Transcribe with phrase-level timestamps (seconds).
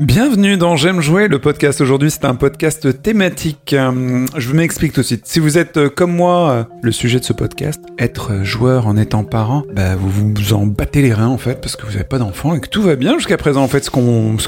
[0.00, 1.80] Bienvenue dans J'aime jouer, le podcast.
[1.80, 3.72] Aujourd'hui, c'est un podcast thématique.
[3.72, 5.26] Euh, Je m'explique tout de suite.
[5.26, 8.96] Si vous êtes euh, comme moi, euh, le sujet de ce podcast, être joueur en
[8.96, 12.04] étant parent, bah, vous vous en battez les reins en fait, parce que vous n'avez
[12.04, 13.60] pas d'enfant et que tout va bien jusqu'à présent.
[13.60, 13.98] En fait, ce que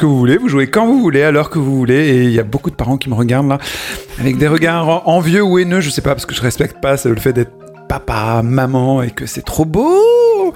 [0.06, 2.10] vous voulez, vous jouez quand vous voulez, à l'heure que vous voulez.
[2.10, 3.58] Et il y a beaucoup de parents qui me regardent là,
[4.20, 7.16] avec des regards envieux ou haineux, je sais pas, parce que je respecte pas le
[7.16, 7.50] fait d'être
[7.88, 9.98] papa, maman et que c'est trop beau.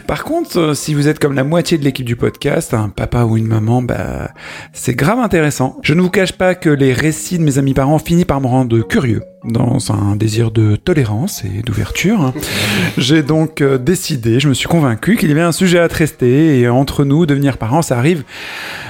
[0.07, 3.25] Par contre, euh, si vous êtes comme la moitié de l'équipe du podcast, un papa
[3.25, 4.31] ou une maman, bah,
[4.73, 5.79] c'est grave intéressant.
[5.83, 8.47] Je ne vous cache pas que les récits de mes amis parents finissent par me
[8.47, 12.33] rendre curieux dans un désir de tolérance et d'ouverture.
[12.97, 16.59] J'ai donc euh, décidé, je me suis convaincu qu'il y avait un sujet à traiter
[16.61, 18.25] et entre nous, devenir parents, ça arrive,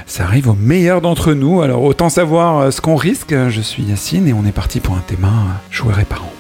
[0.07, 1.63] ça arrive au meilleur d'entre nous.
[1.63, 3.35] Alors autant savoir euh, ce qu'on risque.
[3.49, 5.27] Je suis Yacine et on est parti pour un thème
[5.71, 6.33] joueurs et parents.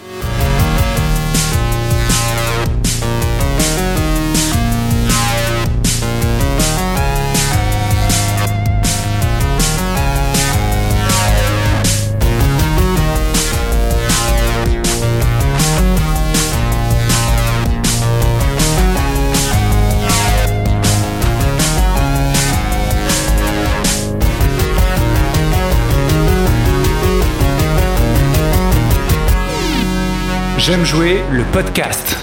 [30.66, 32.16] J'aime jouer le podcast.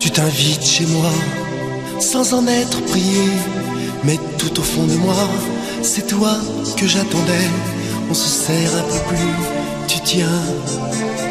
[0.00, 1.12] Tu t'invites chez moi
[2.00, 3.28] sans en être prié,
[4.02, 5.14] mais tout au fond de moi,
[5.82, 6.32] c'est toi
[6.76, 7.48] que j'attendais.
[8.10, 10.42] On se serre un peu plus, tu tiens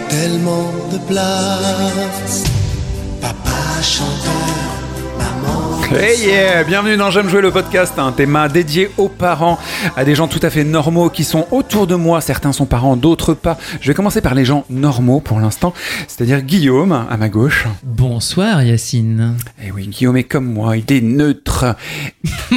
[0.07, 2.45] tellement de place.
[3.19, 4.88] Papa chanteur.
[5.91, 9.57] Hey yeah, bienvenue dans J'aime jouer le podcast, un thème dédié aux parents,
[9.97, 12.21] à des gens tout à fait normaux qui sont autour de moi.
[12.21, 13.57] Certains sont parents, d'autres pas.
[13.81, 15.73] Je vais commencer par les gens normaux pour l'instant,
[16.07, 17.65] c'est-à-dire Guillaume à ma gauche.
[17.83, 19.35] Bonsoir Yacine.
[19.65, 21.75] Et oui, Guillaume est comme moi, il est neutre.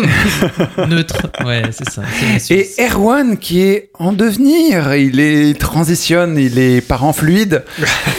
[0.88, 2.02] Neutre, ouais, c'est ça.
[2.50, 2.68] Et.
[2.82, 7.64] Erwan qui est en devenir, il est il transitionne, il est parent fluide.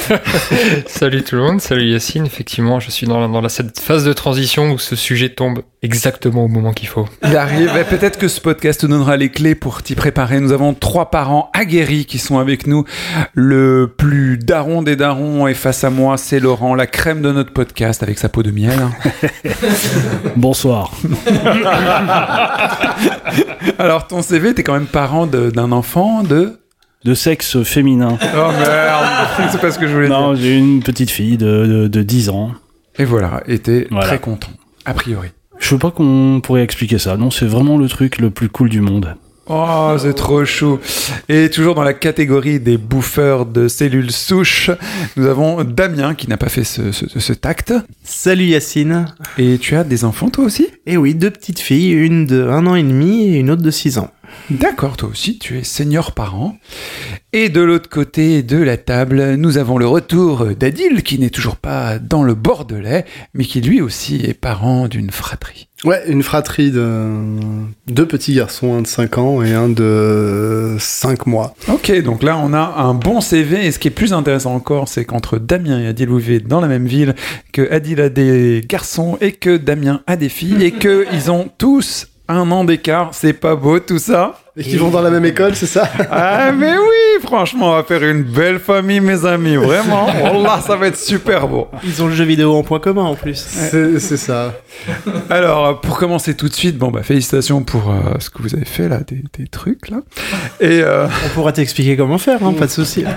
[0.87, 2.25] Salut tout le monde, salut Yacine.
[2.25, 5.61] Effectivement, je suis dans, la- dans la, cette phase de transition où ce sujet tombe
[5.81, 7.07] exactement au moment qu'il faut.
[7.23, 10.39] Il arrive, peut-être que ce podcast te donnera les clés pour t'y préparer.
[10.39, 12.85] Nous avons trois parents aguerris qui sont avec nous.
[13.33, 17.51] Le plus daron des darons est face à moi, c'est Laurent, la crème de notre
[17.53, 18.79] podcast avec sa peau de miel.
[20.35, 20.91] Bonsoir.
[23.79, 26.59] Alors ton CV, t'es quand même parent d'un enfant de...
[27.03, 28.17] De sexe féminin.
[28.21, 30.41] Oh merde, c'est pas ce que je voulais Non, dire.
[30.43, 32.51] j'ai une petite fille de, de, de 10 ans.
[32.99, 34.07] Et voilà, et t'es Voilà.
[34.07, 34.51] très content,
[34.85, 35.29] a priori.
[35.59, 37.15] Je sais pas qu'on pourrait expliquer ça.
[37.17, 39.15] Non, c'est vraiment le truc le plus cool du monde.
[39.47, 40.79] Oh, c'est trop chou.
[41.27, 44.71] Et toujours dans la catégorie des bouffeurs de cellules souches,
[45.17, 47.73] nous avons Damien qui n'a pas fait ce, ce, ce tact.
[48.03, 49.05] Salut Yacine.
[49.37, 50.67] Et tu as des enfants toi aussi?
[50.85, 53.71] Eh oui, deux petites filles, une de un an et demi et une autre de
[53.71, 54.11] 6 ans.
[54.49, 56.57] D'accord, toi aussi, tu es senior parent.
[57.31, 61.55] Et de l'autre côté de la table, nous avons le retour d'Adil, qui n'est toujours
[61.55, 65.67] pas dans le Bordelais, mais qui lui aussi est parent d'une fratrie.
[65.83, 67.09] Ouais, une fratrie de
[67.87, 71.55] deux petits garçons, un de 5 ans et un de 5 mois.
[71.67, 74.87] Ok, donc là on a un bon CV, et ce qui est plus intéressant encore,
[74.87, 77.15] c'est qu'entre Damien et Adil, vous vivez dans la même ville,
[77.51, 82.07] que Adil a des garçons et que Damien a des filles, et qu'ils ont tous
[82.29, 85.55] un an d'écart, c'est pas beau tout ça Et qui vont dans la même école,
[85.55, 90.07] c'est ça Ah mais oui, franchement, on va faire une belle famille, mes amis, vraiment.
[90.23, 91.67] Wallah, ça va être super beau.
[91.83, 93.35] Ils ont le jeu vidéo en point commun en plus.
[93.35, 94.53] C'est c'est ça.
[95.29, 98.65] Alors, pour commencer tout de suite, bon bah félicitations pour euh, ce que vous avez
[98.65, 99.97] fait là, des, des trucs là.
[100.61, 103.03] Et euh, On pourra t'expliquer comment faire, hein, pas de souci.
[103.03, 103.11] bah,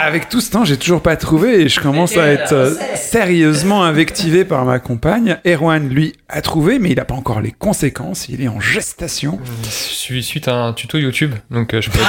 [0.00, 3.84] avec tout ce temps, j'ai toujours pas trouvé et je commence à être euh, sérieusement
[3.84, 5.38] invectivé par ma compagne.
[5.46, 8.28] Erwan, lui, a trouvé, mais il a pas encore les conséquences.
[8.28, 9.38] Il est en gestation.
[9.68, 11.98] Suis suite à un tuto YouTube, donc euh, je peux.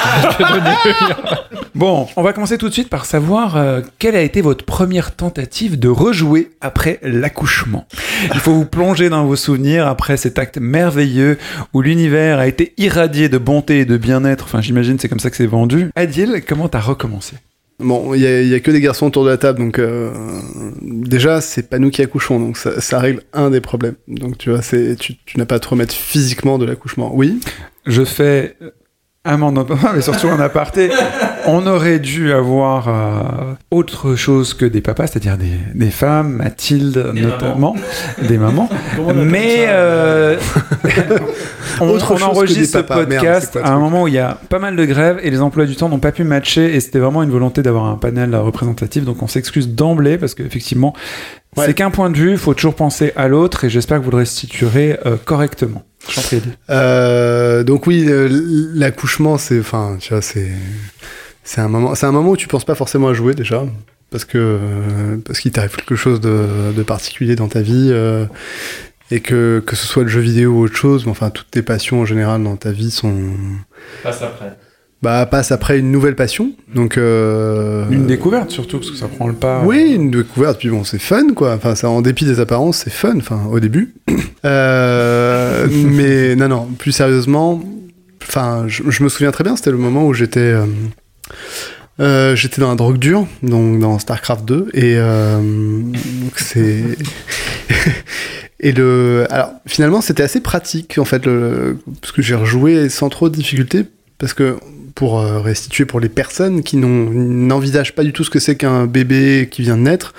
[1.73, 5.15] Bon, on va commencer tout de suite par savoir euh, quelle a été votre première
[5.15, 7.87] tentative de rejouer après l'accouchement.
[8.33, 11.37] Il faut vous plonger dans vos souvenirs après cet acte merveilleux
[11.73, 14.43] où l'univers a été irradié de bonté et de bien-être.
[14.45, 15.91] Enfin, j'imagine c'est comme ça que c'est vendu.
[15.95, 17.37] Adil, comment t'as recommencé?
[17.81, 20.11] Bon, il y, y a que des garçons autour de la table, donc euh,
[20.81, 23.95] déjà, c'est pas nous qui accouchons, donc ça, ça règle un des problèmes.
[24.07, 27.11] Donc tu vois, tu, tu n'as pas à te remettre physiquement de l'accouchement.
[27.13, 27.39] Oui,
[27.85, 28.55] Je fais
[29.23, 29.65] un mandat,
[29.95, 30.89] mais surtout un aparté.
[31.45, 37.11] On aurait dû avoir euh, autre chose que des papas, c'est-à-dire des, des femmes, Mathilde
[37.13, 37.75] notamment,
[38.27, 38.69] des mamans.
[39.15, 40.37] Mais euh,
[41.79, 42.93] on, Autre on chose que enregistre des ce.
[42.93, 45.29] Merde, podcast quoi à un moment où il y a pas mal de grèves et
[45.29, 47.97] les emplois du temps n'ont pas pu matcher et c'était vraiment une volonté d'avoir un
[47.97, 49.03] panel représentatif.
[49.03, 50.93] Donc on s'excuse d'emblée parce qu'effectivement,
[51.57, 51.65] Ouais.
[51.65, 54.11] C'est qu'un point de vue, il faut toujours penser à l'autre et j'espère que vous
[54.11, 55.83] le restituerez euh, correctement.
[56.69, 58.29] Euh, donc oui, euh,
[58.73, 60.51] l'accouchement, c'est, enfin, tu vois, c'est,
[61.43, 63.65] c'est un moment, c'est un moment où tu penses pas forcément à jouer déjà,
[64.09, 68.25] parce que euh, parce qu'il t'arrive quelque chose de, de particulier dans ta vie, euh,
[69.11, 71.61] et que que ce soit le jeu vidéo ou autre chose, mais enfin toutes tes
[71.61, 73.13] passions en général dans ta vie sont,
[74.03, 74.57] Passe après.
[75.01, 76.51] Bah passent après une nouvelle passion.
[76.75, 79.63] Donc euh, Une découverte surtout, parce que ça prend le pas.
[79.65, 80.59] Oui, une découverte.
[80.59, 81.53] Puis bon, c'est fun, quoi.
[81.55, 83.15] Enfin, ça, en dépit des apparences, c'est fun.
[83.17, 83.95] Enfin, au début.
[84.43, 86.65] Euh, mais non, non.
[86.79, 87.61] Plus sérieusement,
[88.23, 89.55] enfin, je, je me souviens très bien.
[89.55, 90.55] C'était le moment où j'étais.
[91.99, 94.97] euh, j'étais dans la drogue dure, donc dans StarCraft 2, et
[96.35, 96.97] c'est
[98.59, 103.09] et le alors finalement c'était assez pratique en fait le, parce que j'ai rejoué sans
[103.09, 103.85] trop de difficultés
[104.17, 104.57] parce que
[105.01, 108.85] pour euh, restituer pour les personnes qui n'envisagent pas du tout ce que c'est qu'un
[108.85, 110.13] bébé qui vient de naître,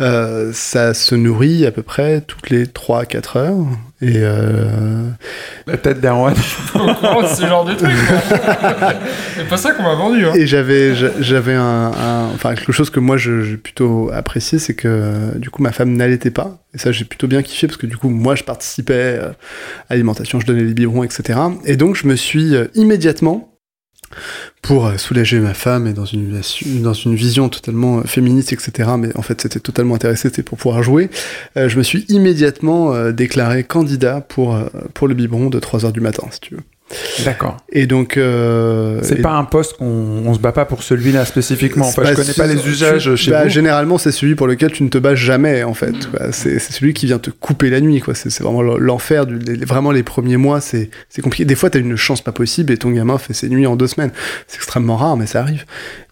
[0.00, 3.66] euh, ça se nourrit à peu près toutes les 3-4 heures.
[4.00, 5.10] Et euh,
[5.66, 7.90] La tête courant de ce genre de truc.
[9.36, 10.24] C'est pas ça qu'on m'a vendu.
[10.24, 10.32] Hein.
[10.34, 14.72] Et j'avais, j'a- j'avais un, un- enfin quelque chose que moi j'ai plutôt apprécié, c'est
[14.74, 16.56] que euh, du coup ma femme n'allaitait pas.
[16.72, 19.18] Et ça j'ai plutôt bien kiffé parce que du coup moi je participais
[19.90, 21.38] à l'alimentation, je donnais les biberons, etc.
[21.66, 23.52] Et donc je me suis immédiatement
[24.62, 26.40] pour euh, soulager ma femme et dans une,
[26.82, 28.90] dans une vision totalement euh, féministe, etc.
[28.98, 31.10] Mais en fait, c'était totalement intéressé, c'était pour pouvoir jouer.
[31.56, 34.58] Euh, je me suis immédiatement déclaré candidat pour,
[34.94, 36.62] pour le biberon de 3 heures du matin, si tu veux.
[37.24, 37.56] D'accord.
[37.72, 38.16] Et donc...
[38.16, 41.86] euh, C'est et- pas un poste qu'on on se bat pas pour celui-là spécifiquement.
[41.88, 43.48] Enfin, Bah, je connais pas les usages tu- chez bah, vous.
[43.48, 45.94] Généralement, c'est celui pour lequel tu ne te bats jamais, en fait.
[46.10, 46.30] quoi.
[46.32, 48.14] C'est c'est celui qui vient te couper la nuit, quoi.
[48.14, 49.26] C'est vraiment l'enfer.
[49.66, 50.90] Vraiment, les premiers mois, c'est
[51.22, 51.44] compliqué.
[51.44, 53.88] Des fois, t'as une chance pas possible et ton gamin fait ses nuits en deux
[53.88, 54.12] semaines.
[54.46, 55.64] C'est extrêmement rare, mais ça arrive.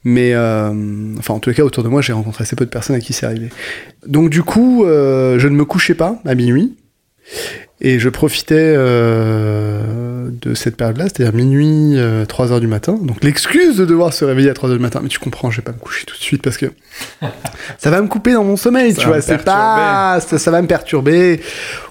[0.03, 0.71] Mais, euh,
[1.19, 3.01] enfin, en tous les cas, autour de moi, j'ai rencontré assez peu de personnes à
[3.01, 3.49] qui c'est arrivé.
[4.07, 6.75] Donc, du coup, euh, je ne me couchais pas à minuit.
[7.87, 12.99] Et je profitais euh, de cette période-là, c'est-à-dire minuit, 3 heures du matin.
[13.01, 15.59] Donc l'excuse de devoir se réveiller à 3 heures du matin, mais tu comprends, je
[15.59, 16.67] vais pas me coucher tout de suite parce que
[17.79, 19.21] ça va me couper dans mon sommeil, Ça tu vois.
[19.21, 21.43] C'est pas, ça, ça va me perturber.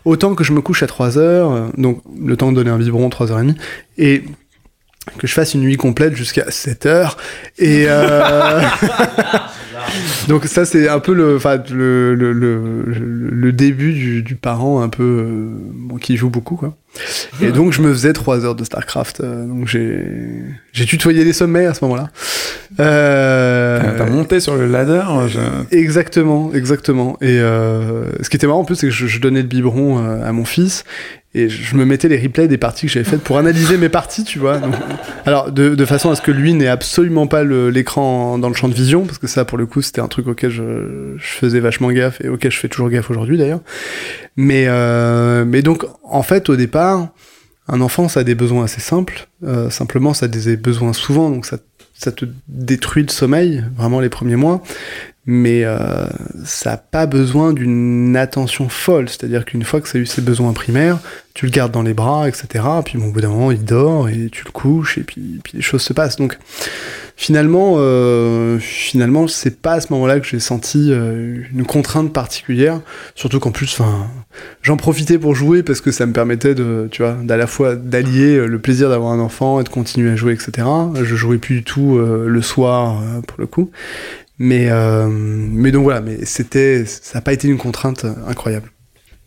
[0.04, 2.80] Autant que je me couche à 3 heures, euh, donc le temps de donner un
[2.80, 3.57] biberon, 3 heures et demie,
[4.00, 4.24] et
[5.18, 7.18] que je fasse une nuit complète jusqu'à 7 heures.
[7.60, 8.62] Et euh,
[10.28, 11.38] donc ça c'est un peu le,
[11.72, 16.75] le, le, le, le début du, parent un peu euh, qui joue beaucoup quoi.
[17.42, 19.22] Et donc je me faisais 3 heures de Starcraft.
[19.22, 20.06] euh, donc j'ai
[20.72, 22.10] j'ai tutoyé les sommets à ce moment-là.
[22.80, 23.62] Euh,
[23.98, 25.04] T'as monté sur le ladder.
[25.28, 27.18] je- Exactement, exactement.
[27.22, 30.00] Et euh, ce qui était marrant en plus, c'est que je, je donnais le biberon
[30.00, 30.84] euh, à mon fils
[31.36, 34.24] et je me mettais les replays des parties que j'avais faites pour analyser mes parties,
[34.24, 34.60] tu vois.
[34.60, 34.75] Donc,
[35.25, 38.70] alors, de, de façon à ce que lui n'ait absolument pas l'écran dans le champ
[38.70, 41.60] de vision, parce que ça, pour le coup, c'était un truc auquel je, je faisais
[41.60, 43.62] vachement gaffe et auquel je fais toujours gaffe aujourd'hui d'ailleurs.
[44.36, 47.08] Mais, euh, mais donc, en fait, au départ,
[47.68, 49.28] un enfant, ça a des besoins assez simples.
[49.44, 51.58] Euh, simplement, ça a des besoins souvent, donc ça,
[51.94, 54.63] ça te détruit le sommeil, vraiment les premiers mois.
[55.25, 55.78] Mais euh,
[56.44, 59.08] ça n'a pas besoin d'une attention folle.
[59.08, 61.00] C'est-à-dire qu'une fois que ça a eu ses besoins primaires,
[61.34, 62.66] tu le gardes dans les bras, etc.
[62.84, 65.54] Puis bon, au bout d'un moment, il dort et tu le couches et puis, puis
[65.56, 66.18] les choses se passent.
[66.18, 66.38] Donc
[67.16, 72.81] finalement, euh, finalement, c'est pas à ce moment-là que j'ai senti euh, une contrainte particulière.
[73.16, 74.08] Surtout qu'en plus, enfin,
[74.62, 78.46] j'en profitais pour jouer parce que ça me permettait de, tu vois, la fois d'allier
[78.46, 80.68] le plaisir d'avoir un enfant et de continuer à jouer, etc.
[81.01, 83.72] Je jouais plus du tout le soir pour le coup.
[84.40, 88.70] Mais, euh, mais donc voilà, mais c'était, ça n'a pas été une contrainte euh, incroyable.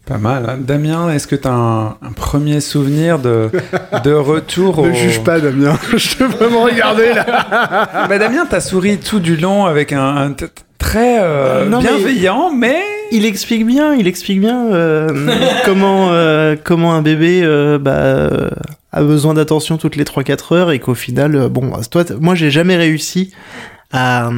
[0.05, 0.47] Pas mal.
[0.49, 0.59] hein.
[0.61, 3.51] Damien, est-ce que t'as un, un premier souvenir de,
[4.05, 4.95] de retour Ne au...
[4.95, 5.77] juge pas, Damien.
[5.97, 8.07] Je te vraiment regarder là.
[8.09, 10.33] Bah, Damien, t'as souri tout du long avec un, un
[10.79, 12.77] très euh, Non, mais- bienveillant, mais...
[13.13, 15.09] Il explique bien, il explique bien euh,
[15.65, 18.51] comment euh, comment un bébé euh, bah, euh,
[18.91, 22.35] a besoin d'attention toutes les 3-4 heures et qu'au final, euh, bon, toi, t- moi
[22.35, 23.33] j'ai jamais réussi
[23.93, 24.31] à,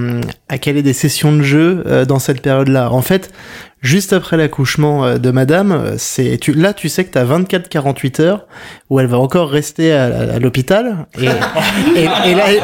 [0.49, 2.91] à caler des sessions de jeu euh, dans cette période-là.
[2.93, 3.33] En fait,
[3.81, 8.21] juste après l'accouchement euh, de madame, euh, c'est tu, là tu sais que t'as 24-48
[8.23, 8.47] heures
[8.91, 11.25] où elle va encore rester à, à- à l'hôpital et,
[11.97, 12.57] et, et là, et,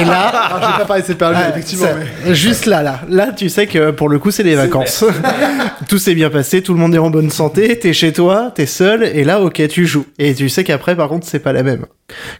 [0.00, 1.86] et là Alors, je vais pas parler de cette période, ah, effectivement.
[1.86, 3.00] ça- mais- Juste là, là.
[3.08, 5.04] Là, tu sais que pour le coup, c'est les vacances.
[5.88, 8.66] tout s'est bien passé, tout le monde est en bonne santé, t'es chez toi, t'es
[8.66, 10.06] seul, et là, ok, tu joues.
[10.18, 11.86] Et tu sais qu'après, par contre, c'est pas la même.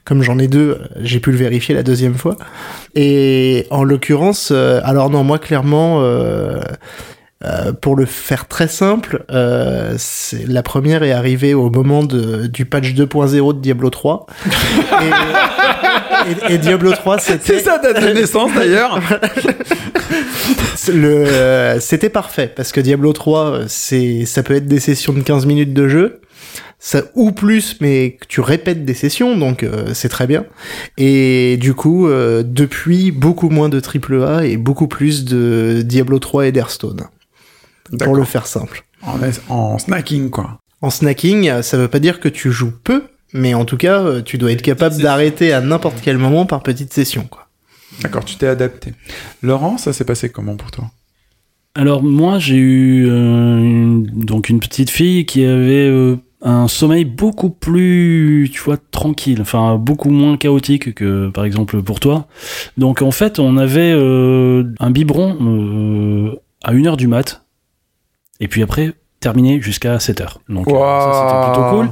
[0.04, 2.36] Comme j'en ai deux, j'ai pu le vérifier la deuxième fois.
[2.94, 6.60] Et en l'occurrence, euh, alors non, moi, clairement, euh,
[7.44, 12.48] Euh, pour le faire très simple, euh, c'est- la première est arrivée au moment de,
[12.48, 14.26] du patch 2.0 de Diablo 3.
[16.26, 18.98] et, et- et Diablo 3, C'est c'était ça date de naissance d'ailleurs.
[20.92, 25.12] le, euh, c'était parfait parce que Diablo 3, euh, c'est, ça peut être des sessions
[25.12, 26.20] de 15 minutes de jeu.
[26.80, 30.44] Ça, ou plus, mais tu répètes des sessions, donc euh, c'est très bien.
[30.96, 36.46] Et du coup, euh, depuis, beaucoup moins de AAA et beaucoup plus de Diablo 3
[36.46, 37.02] et d'Hearthstone,
[38.04, 38.84] pour le faire simple.
[39.02, 39.18] En,
[39.48, 40.58] en snacking quoi.
[40.80, 44.22] En snacking, ça veut pas dire que tu joues peu, mais en tout cas, euh,
[44.22, 47.26] tu dois être capable d'arrêter à n'importe quel moment par petite session.
[47.30, 47.48] Quoi.
[48.02, 48.94] D'accord, tu t'es adapté.
[49.42, 50.84] Laurent, ça s'est passé comment pour toi?
[51.74, 57.04] Alors moi j'ai eu euh, une- donc une petite fille qui avait euh, un sommeil
[57.04, 62.26] beaucoup plus tu vois tranquille, enfin beaucoup moins chaotique que par exemple pour toi.
[62.78, 67.44] Donc en fait on avait euh, un biberon euh, à 1h du mat
[68.40, 70.36] et puis après terminé jusqu'à 7h.
[70.48, 71.88] Donc euh, ça c'était plutôt cool.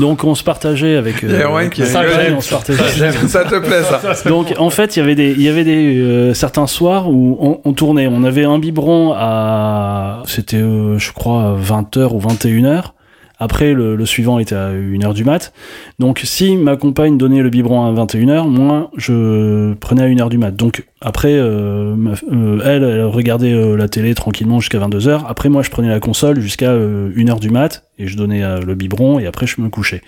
[0.00, 2.08] Donc on se partageait avec, euh, Il y a Erwan avec qui ma a compagne,
[2.18, 2.34] rigolé.
[2.36, 3.12] on se partageait.
[3.28, 5.98] Ça te plaît ça Donc en fait, il y avait des, il y avait des
[6.00, 8.06] euh, certains soirs où on, on tournait.
[8.06, 12.82] On avait un biberon à, c'était, euh, je crois, 20h ou 21h.
[13.40, 15.54] Après, le, suivant était à 1h du mat.
[15.98, 20.36] Donc, si ma compagne donnait le biberon à 21h, moi, je prenais à 1h du
[20.36, 20.54] mat.
[20.54, 21.96] Donc, après, euh,
[22.30, 25.22] euh, elle, regardait euh, la télé tranquillement jusqu'à 22h.
[25.26, 29.18] Après, moi, je prenais la console jusqu'à 1h du mat et je donnais le biberon
[29.18, 30.02] et après, je me couchais.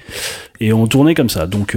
[0.60, 1.46] Et on tournait comme ça.
[1.46, 1.74] Donc,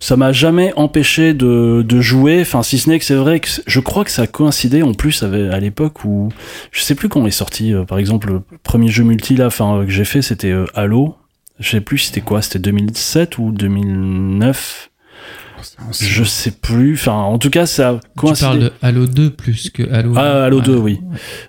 [0.00, 2.40] ça m'a jamais empêché de, de jouer.
[2.40, 4.94] Enfin, si ce n'est que c'est vrai que je crois que ça a coïncidé en
[4.94, 6.30] plus avec, à l'époque où
[6.72, 7.72] je sais plus quand est sorti.
[7.74, 10.64] euh, par exemple, le premier jeu multi là, enfin euh, que j'ai fait, c'était euh,
[10.74, 11.16] Halo.
[11.58, 14.89] Je sais plus c'était quoi, c'était 2007 ou 2009.
[16.00, 16.94] Je sais plus.
[16.94, 18.46] Enfin, en tout cas, ça a Tu coïncidé.
[18.46, 20.62] parles de Halo 2 plus que Halo Ah, Halo Ouais.
[20.64, 21.00] 2, oui.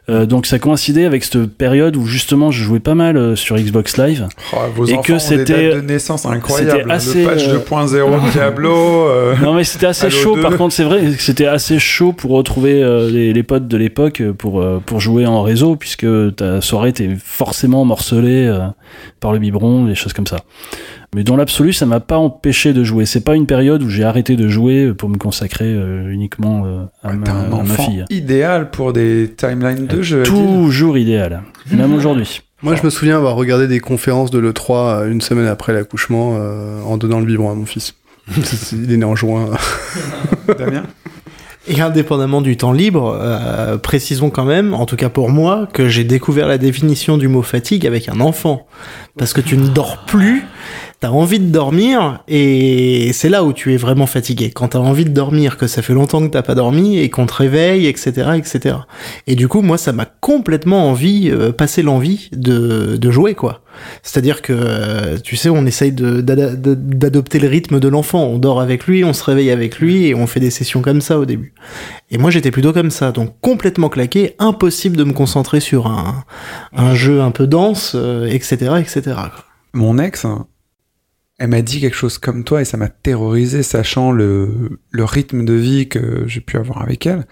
[0.09, 3.55] Euh, donc ça coïncidait avec cette période où justement je jouais pas mal euh, sur
[3.57, 4.27] Xbox Live.
[4.53, 6.71] Oh, Vos Et enfants que c'était- de naissance incroyables.
[6.79, 8.73] c'était assez, Le patch euh, 2.0 de Diablo.
[9.07, 10.41] euh, Non mais c'était assez Halo chaud 2.
[10.41, 13.77] par contre c'est vrai que c'était assez chaud pour retrouver euh, les, les potes de
[13.77, 18.59] l'époque euh, pour, euh, pour jouer en réseau puisque ta soirée était forcément morcelée euh,
[19.19, 20.37] par le biberon, des choses comme ça.
[21.15, 23.05] Mais dans l'absolu ça m'a pas empêché de jouer.
[23.05, 26.83] C'est pas une période où j'ai arrêté de jouer pour me consacrer euh, uniquement euh,
[27.03, 28.05] à, ouais, ma, un à ma fille.
[28.09, 30.21] idéal pour des timelines de jeux.
[30.21, 30.33] Adil.
[30.33, 32.41] Toujours idéal, même aujourd'hui.
[32.63, 36.35] Moi, je me souviens avoir regardé des conférences de l'E3 euh, une semaine après l'accouchement
[36.37, 37.95] euh, en donnant le biberon à mon fils.
[38.71, 39.49] Il est né en juin.
[40.59, 40.83] Damien
[41.67, 45.89] Et indépendamment du temps libre, euh, précisons quand même, en tout cas pour moi, que
[45.89, 48.67] j'ai découvert la définition du mot fatigue avec un enfant.
[49.17, 50.43] Parce que tu ne dors plus,
[51.01, 54.51] t'as envie de dormir, et c'est là où tu es vraiment fatigué.
[54.51, 57.25] Quand t'as envie de dormir, que ça fait longtemps que t'as pas dormi, et qu'on
[57.25, 58.75] te réveille, etc., etc.
[59.25, 63.63] Et du coup, moi, ça m'a complètement envie, euh, passé l'envie de, de jouer, quoi.
[64.03, 68.25] C'est-à-dire que, euh, tu sais, on essaye d'adopter le rythme de l'enfant.
[68.25, 71.01] On dort avec lui, on se réveille avec lui, et on fait des sessions comme
[71.01, 71.55] ça au début.
[72.11, 76.25] Et moi, j'étais plutôt comme ça, donc complètement claqué, impossible de me concentrer sur un,
[76.75, 79.15] un jeu un peu dense, euh, etc., etc.
[79.73, 80.45] Mon ex, hein,
[81.41, 85.53] elle m'a dit quelque chose comme toi et ça m'a terrorisé, sachant le, rythme de
[85.53, 87.25] vie que j'ai pu avoir avec elle.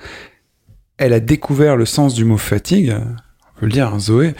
[0.98, 4.34] Elle a découvert le sens du mot fatigue, on peut le dire, hein, Zoé,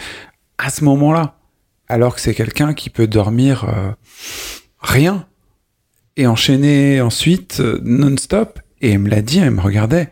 [0.58, 1.38] à ce moment-là.
[1.86, 3.92] Alors que c'est quelqu'un qui peut dormir euh,
[4.80, 5.28] rien
[6.16, 8.58] et enchaîner ensuite euh, non-stop.
[8.80, 10.10] Et elle me l'a dit, elle me regardait.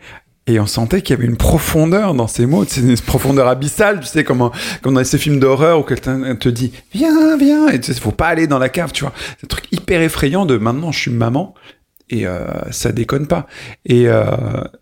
[0.48, 4.00] Et on sentait qu'il y avait une profondeur dans ces mots, c'est une profondeur abyssale,
[4.00, 4.50] tu sais, comme, un-
[4.82, 8.10] comme dans ces films d'horreur où quelqu'un te dit viens, viens, et tu sais, faut
[8.10, 9.12] pas aller dans la cave, tu vois.
[9.38, 11.54] C'est un truc hyper effrayant de maintenant je suis maman
[12.10, 13.46] et euh, ça déconne pas.
[13.84, 14.24] Et euh,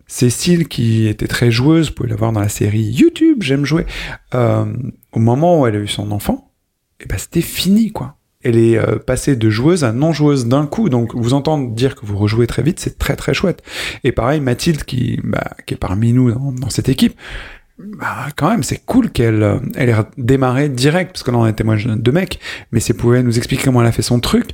[0.07, 3.85] Cécile, qui était très joueuse, vous pouvez la voir dans la série YouTube, j'aime jouer,
[4.33, 4.65] euh,
[5.11, 6.53] au moment où elle a eu son enfant,
[7.01, 8.16] et ben c'était fini quoi.
[8.47, 11.95] Elle est euh, passée de joueuse à non joueuse d'un coup, donc vous entendre dire
[11.95, 13.61] que vous rejouez très vite, c'est très très chouette.
[14.05, 17.13] Et pareil, Mathilde, qui, bah, est parmi nous dans, cette équipe,
[17.77, 21.43] bah, quand même, c'est cool qu'elle euh, elle ait démarré direct, parce que là, on
[21.43, 22.39] a un témoignage de mec,
[22.71, 24.51] mais si elle pouvait nous expliquer comment elle a fait son truc,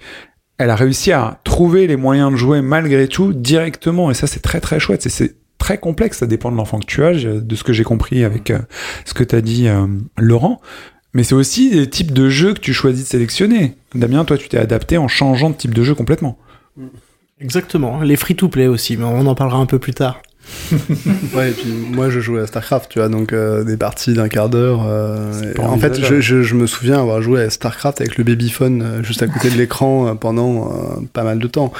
[0.57, 4.41] elle a réussi à trouver les moyens de jouer malgré tout directement, et ça, c'est
[4.41, 5.07] très très chouette.
[5.07, 8.25] C'est- très complexe, ça dépend de l'enfant que tu as, de ce que j'ai compris
[8.25, 8.59] avec euh,
[9.05, 9.69] ce que tu as dit,
[10.17, 10.59] Laurent.
[11.13, 13.75] Mais c'est aussi des types de jeux que tu choisis de sélectionner.
[13.93, 16.37] Damien, toi, tu t'es adapté en changeant de type de jeu complètement.
[17.39, 20.21] Exactement, les free-to-play aussi, mais on en parlera un peu plus tard.
[21.33, 24.27] Ouais, et puis moi je jouais à StarCraft, tu vois, donc euh, des parties d'un
[24.27, 24.81] quart d'heure.
[24.85, 28.81] euh, en fait, je, je, je me souviens avoir joué à StarCraft avec le babyphone
[28.81, 31.71] euh, juste à côté de l'écran euh, pendant euh, pas mal de temps.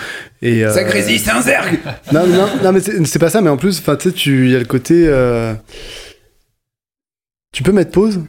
[0.42, 1.80] Et, euh, c'est un zerg
[2.14, 4.50] non, non, non, mais c'est c'est pas ça, mais en plus, enfin, tu sais, il
[4.50, 5.06] y a le côté.
[5.08, 5.54] euh,
[7.52, 8.22] Tu peux mettre pause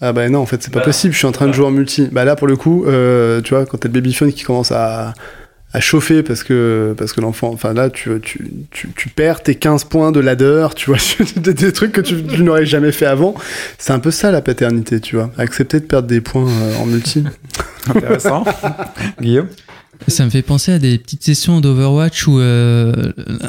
[0.00, 1.70] Ah bah non, en fait, c'est pas possible, je suis en train de jouer en
[1.70, 2.08] multi.
[2.12, 5.14] Bah là, pour le coup, euh, tu vois, quand t'as le babyphone qui commence à,
[5.72, 9.54] à chauffer parce que, parce que l'enfant, enfin là, tu, tu, tu, tu perds tes
[9.54, 10.98] 15 points de ladder, tu vois,
[11.36, 13.34] des, des trucs que tu, tu n'aurais jamais fait avant.
[13.78, 15.30] C'est un peu ça la paternité, tu vois.
[15.38, 17.24] Accepter de perdre des points euh, en multi.
[17.88, 18.44] Intéressant.
[19.20, 19.48] Guillaume?
[20.08, 22.92] Ça me fait penser à des petites sessions d'Overwatch où euh,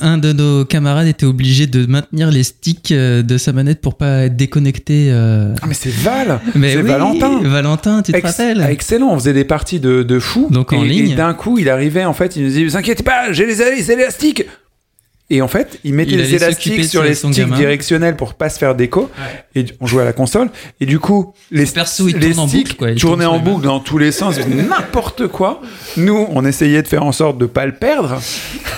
[0.01, 3.95] un de nos camarades était obligé de maintenir les sticks euh, de sa manette pour
[3.95, 5.09] pas être déconnecté.
[5.11, 5.53] euh.
[5.61, 9.33] Ah mais c'est Val C'est oui, Valentin Valentin, tu te Ex- rappelles Excellent, on faisait
[9.33, 10.47] des parties de, de fou.
[10.49, 11.11] Donc en et, ligne.
[11.11, 13.55] Et d'un coup, il arrivait, en fait, il nous disait, vous inquiétez pas, j'ai les,
[13.75, 14.43] les élastiques.
[15.29, 17.57] Et en fait, il mettait Il les allait élastiques sur les sticks gamin.
[17.57, 19.09] directionnels pour pas se faire d'écho.
[19.55, 20.49] Et du- on jouait à la console.
[20.79, 22.91] Et du coup, les, perso, les en sticks boucle, quoi.
[22.91, 25.61] Il tournaient en boucle dans tous les sens, n'importe quoi.
[25.97, 28.21] Nous, on essayait de faire en sorte de pas le perdre.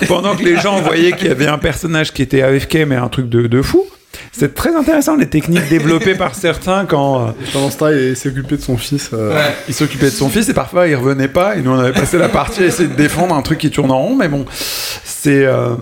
[0.08, 3.08] Pendant que les gens voyaient qu'il y avait un personnage qui était AFK, mais un
[3.08, 3.84] truc de, de fou.
[4.32, 7.28] C'est très intéressant, les techniques développées par certains quand...
[7.28, 9.10] euh, Pendant ce temps, il occupé de son fils.
[9.12, 11.92] euh, il s'occupait de son fils et parfois il revenait pas et nous on avait
[11.92, 14.44] passé la partie à essayer de défendre un truc qui tourne en rond mais bon
[15.04, 15.74] c'est euh,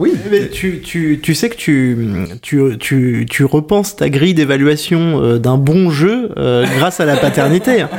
[0.00, 1.96] oui Mais tu, tu, tu sais que tu,
[2.42, 7.16] tu, tu, tu repenses ta grille d'évaluation euh, d'un bon jeu euh, grâce à la
[7.16, 7.82] paternité.
[7.82, 7.90] hein.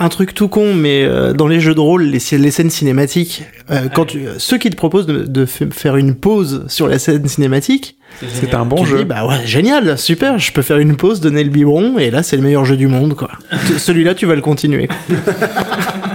[0.00, 3.42] Un truc tout con, mais euh, dans les jeux de rôle, les, les scènes cinématiques,
[3.72, 7.26] euh, quand tu, ceux qui te proposent de, de faire une pause sur la scène
[7.26, 7.96] cinématique,
[8.32, 11.20] c'est un bon tu jeu dis, bah ouais, génial, super, je peux faire une pause,
[11.20, 13.30] donner le biberon, et là, c'est le meilleur jeu du monde, quoi.
[13.76, 14.88] Celui-là, tu vas le continuer.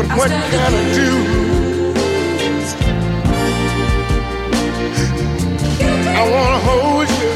[0.00, 1.10] But what can I do?
[6.16, 7.32] I wanna hold you.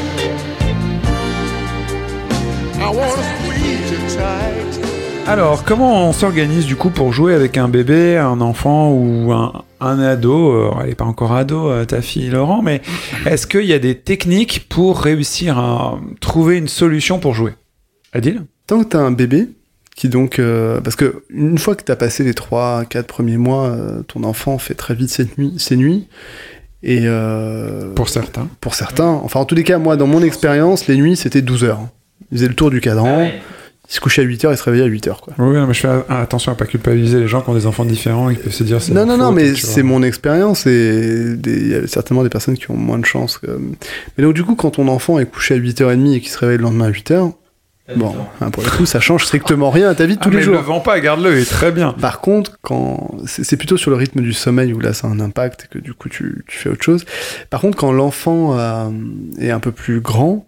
[2.81, 5.27] I wanna squeeze you tight.
[5.27, 9.63] alors comment on s'organise du coup pour jouer avec un bébé un enfant ou un,
[9.79, 12.81] un ado euh, elle est pas encore ado euh, ta fille Laurent mais
[13.27, 17.53] est-ce qu'il y a des techniques pour réussir à trouver une solution pour jouer?
[18.13, 18.41] Adil?
[18.65, 19.49] Tant que t'as un bébé,
[19.95, 20.39] qui donc...
[20.39, 24.57] euh, parce que une fois que t'as passé les 3-4 premiers mois, euh, ton enfant
[24.57, 25.53] fait très vite ses nuits.
[25.57, 26.07] Ses nuits
[26.83, 30.87] et euh, pour certains pour certains, enfin en tous les cas, moi dans mon expérience,
[30.87, 31.87] les nuits c'était 12 heures.
[32.31, 33.23] Il faisait le tour du cadran,
[33.89, 35.21] il se couchait à 8 heures, il se réveillait à 8 heures.
[35.21, 35.33] Quoi.
[35.39, 38.29] oui mais je fais attention à pas culpabiliser les gens qui ont des enfants différents
[38.29, 41.35] et qui peuvent se dire c'est Non, non, non, mais tu c'est mon expérience et
[41.45, 43.37] il y a certainement des personnes qui ont moins de chance.
[43.39, 43.59] que-
[44.17, 46.57] Mais donc, du coup, quand ton enfant est couché à 8h30 et qu'il se réveille
[46.57, 47.31] le lendemain à 8h,
[47.95, 50.29] bon, hein, pour le coup, ça change strictement rien à ta vie de Ah, tous
[50.31, 50.55] les mais jours.
[50.55, 53.91] le vends pas garde-le il est très bien Par contre, quand c'est c'est plutôt sur
[53.91, 56.43] le rythme du sommeil où là, ça a un impact et que du coup, tu,
[56.47, 57.05] tu fais autre chose.
[57.49, 58.89] Par contre, quand l'enfant euh,
[59.39, 60.47] est un peu plus grand,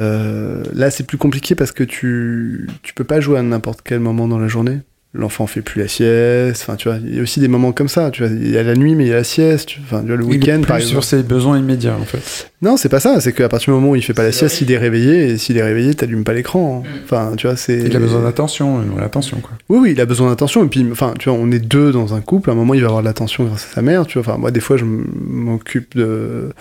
[0.00, 4.00] euh, là, c'est plus compliqué parce que tu, tu peux pas jouer à n'importe quel
[4.00, 4.80] moment dans la journée.
[5.14, 6.62] L'enfant fait plus la sieste.
[6.62, 8.10] Enfin, tu vois, il y a aussi des moments comme ça.
[8.10, 9.68] Tu vois, il y a la nuit, mais il y a la sieste.
[9.68, 11.04] tu- Enfin, tu vois, le Il est week-end, plus par sur exemple.
[11.04, 13.20] ses besoins immédiats en fait Non, c'est pas ça.
[13.20, 15.28] C'est qu'à partir du moment où il fait pas la sieste, il est réveillé.
[15.32, 16.82] Et s'il est réveillé, t'allumes pas l'écran.
[16.86, 16.88] hein.
[17.04, 17.76] Enfin, tu vois, c'est.
[17.78, 20.64] il a besoin d'attention une vraie attention quoi Oui, oui, il a besoin d'attention.
[20.64, 22.48] Et puis, enfin, tu vois, on est deux dans un couple.
[22.48, 24.06] À un moment, il va avoir de l'attention grâce à sa mère.
[24.06, 26.52] Tu vois, enfin, moi, des fois, je m'occupe de,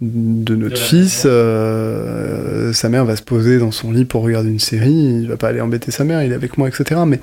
[0.00, 1.24] de notre fils.
[1.26, 5.20] euh, sa mère va se poser dans son lit pour regarder une série.
[5.22, 6.22] Il va pas aller embêter sa mère.
[6.22, 7.00] Il est avec moi, etc.
[7.06, 7.20] Mais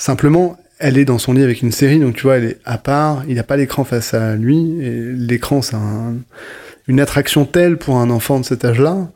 [0.00, 1.98] simplement, elle est dans son lit avec une série.
[1.98, 3.22] Donc, tu vois, elle est à part.
[3.28, 4.80] Il n'a pas l'écran face à lui.
[4.80, 6.16] Et l'écran, c'est un-
[6.88, 9.08] une attraction telle pour un enfant de cet âge-là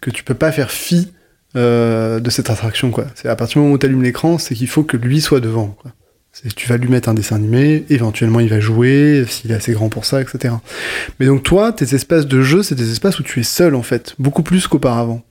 [0.00, 1.12] que tu peux pas faire fi
[1.56, 3.06] euh, de cette attraction quoi.
[3.16, 5.40] C'est à partir du moment où tu allumes l'écran, c'est qu'il faut que lui soit
[5.40, 5.90] devant quoi.
[6.54, 9.88] Tu vas lui mettre un dessin animé, éventuellement il va jouer, s'il est assez grand
[9.88, 10.54] pour ça, etc.
[11.18, 13.82] Mais donc toi, tes espaces de jeu, c'est des espaces où tu es seul en
[13.82, 15.22] fait, beaucoup plus qu'auparavant.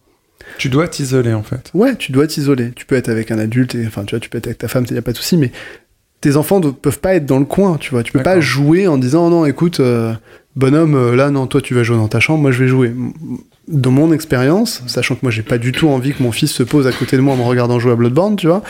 [0.58, 2.72] Tu dois t'isoler en fait Ouais, tu dois t'isoler.
[2.76, 4.68] Tu peux être avec un adulte, et, enfin tu vois, tu peux être avec ta
[4.68, 5.52] femme, il n'y a pas de souci, mais
[6.22, 8.04] tes enfants ne peuvent pas être dans le coin, tu vois.
[8.04, 10.14] Tu peux pas jouer en disant oh non, écoute, euh,
[10.56, 12.94] bonhomme, euh, là non, toi tu vas jouer dans ta chambre, moi je vais jouer.
[13.68, 16.64] Dans mon expérience, sachant que moi j'ai pas du tout envie que mon fils se
[16.64, 18.64] pose à côté de moi en me regardant jouer à Bloodborne, tu vois,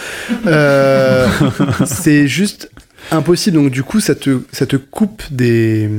[0.46, 1.28] euh,
[1.86, 2.70] c'est juste
[3.12, 3.58] impossible.
[3.58, 5.90] Donc du coup, ça te, ça te coupe des,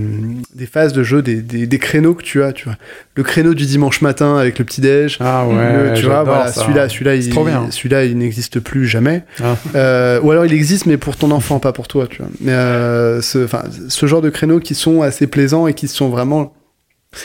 [0.55, 2.77] des phases de jeu, des, des, des créneaux que tu as, tu vois.
[3.17, 5.19] Le créneau du dimanche matin avec le petit déj.
[5.21, 7.33] ah Le- tu vois, voilà, celui-là, celui-là, il,
[7.73, 9.23] celui-là, il n'existe plus jamais.
[9.43, 9.57] Ah.
[9.75, 12.31] Euh, ou alors il existe, mais pour ton enfant, pas pour toi, tu vois.
[12.41, 16.09] Mais euh, ce, enfin, ce genre de créneaux qui sont assez plaisants et qui sont
[16.09, 16.53] vraiment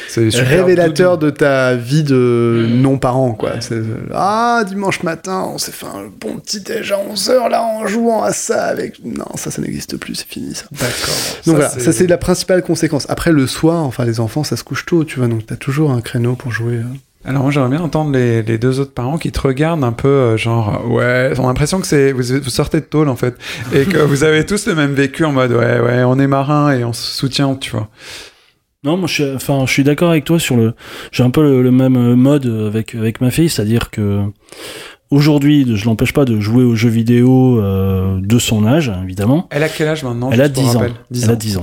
[0.07, 3.51] C'est révélateur de ta vie de non-parent, quoi.
[4.13, 8.23] Ah, dimanche matin, on s'est fait un bon petit déj à 11h, là, en jouant
[8.23, 9.03] à ça avec...
[9.05, 10.65] Non, ça, ça n'existe plus, c'est fini, ça.
[10.71, 11.13] D'accord.
[11.45, 13.05] Donc voilà, ça c'est la principale conséquence.
[13.09, 15.91] Après, le soir, enfin, les enfants, ça se couche tôt, tu vois, donc t'as toujours
[15.91, 16.77] un créneau pour jouer.
[16.77, 16.83] euh.
[17.27, 20.07] Alors moi j'aimerais bien entendre les, les deux autres parents qui te regardent un peu
[20.07, 23.33] euh, genre ouais, ils ont l'impression que c'est vous, vous sortez de tôle en fait
[23.73, 26.71] et que vous avez tous le même vécu en mode ouais ouais on est marin
[26.71, 27.89] et on se soutient tu vois.
[28.85, 30.73] Non, moi, je suis, enfin, je suis d'accord avec toi sur le.
[31.11, 34.21] J'ai un peu le, le même euh, mode avec avec ma fille, c'est-à-dire que
[35.11, 39.47] aujourd'hui, je l'empêche pas de jouer aux jeux vidéo euh, de son âge, évidemment.
[39.51, 40.79] Elle a quel âge maintenant Elle a juste pour 10 ans.
[40.79, 40.93] rappel?
[41.23, 41.61] Elle a 10 ans.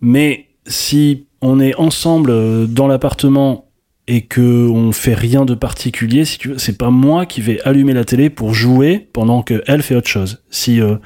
[0.00, 3.68] Mais si on est ensemble euh, dans l'appartement
[4.08, 7.60] et que on fait rien de particulier, si tu veux, c'est pas moi qui vais
[7.62, 10.42] allumer la télé pour jouer pendant que elle fait autre chose.
[10.50, 10.96] Si euh,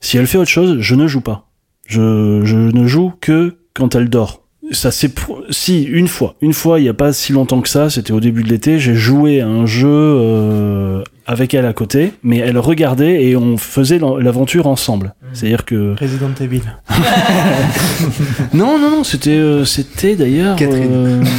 [0.00, 1.48] si elle fait autre chose, je ne joue pas.
[1.86, 4.41] Je, je ne joue que quand elle dort.
[4.72, 5.12] Ça c'est
[5.50, 8.20] si une fois, une fois il y a pas si longtemps que ça, c'était au
[8.20, 12.58] début de l'été, j'ai joué à un jeu euh, avec elle à côté, mais elle
[12.58, 15.14] regardait et on faisait l'aventure ensemble.
[15.32, 16.62] C'est-à-dire que Resident Evil.
[18.54, 20.56] non, non, non, c'était, euh, c'était d'ailleurs.
[20.56, 20.90] Catherine.
[20.92, 21.22] euh,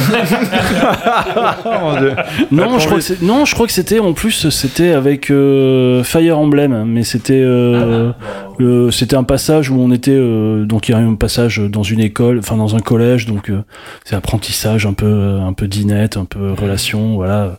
[1.66, 1.94] Oh,
[2.50, 6.38] non, je crois que non, je crois que c'était en plus, c'était avec euh, Fire
[6.38, 8.12] Emblem, mais c'était, euh,
[8.60, 11.58] euh, c'était un passage où on était, euh, donc il y a eu un passage
[11.58, 13.62] dans une école, enfin dans un collège, donc euh,
[14.04, 17.58] c'est apprentissage un peu, un peu dinette, un peu relation, voilà.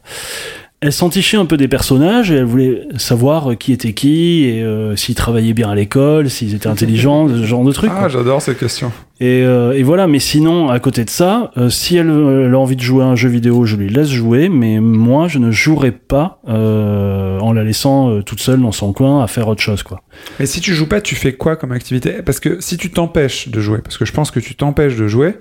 [0.82, 4.96] Elle s'entichait un peu des personnages et elle voulait savoir qui était qui et euh,
[4.96, 7.92] s'ils travaillaient bien à l'école, s'ils étaient intelligents, ce genre de trucs.
[7.94, 8.92] Ah j'adore cette question.
[9.22, 12.54] Et, euh, et voilà, mais sinon, à côté de ça, euh, si elle, euh, elle
[12.54, 15.40] a envie de jouer à un jeu vidéo, je lui laisse jouer, mais moi, je
[15.40, 19.48] ne jouerai pas euh, en la laissant euh, toute seule dans son coin à faire
[19.48, 20.02] autre chose, quoi.
[20.38, 22.22] Mais si tu joues pas tu fais quoi comme activité?
[22.26, 25.08] Parce que si tu t'empêches de jouer parce que je pense que tu t'empêches de
[25.08, 25.36] jouer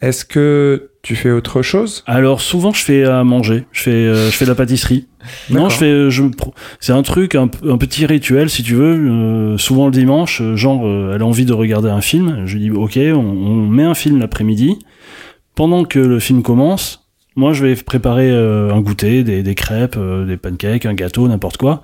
[0.00, 2.02] est-ce que tu fais autre chose?
[2.06, 5.06] Alors souvent, je fais à manger, je fais, euh, je fais de la pâtisserie.
[5.50, 8.94] Non, je fais, je, me pro- c'est un truc, un, petit rituel, si tu veux.
[8.94, 12.42] euh, souvent le dimanche, euh, genre, euh, elle a envie de regarder un film.
[12.46, 14.78] Je lui dis, ok, on, on met un film l'après-midi.
[15.54, 19.96] Pendant que le film commence, moi, je vais préparer euh, un goûter, des, des crêpes,
[19.96, 21.82] euh, des pancakes, un gâteau, n'importe quoi.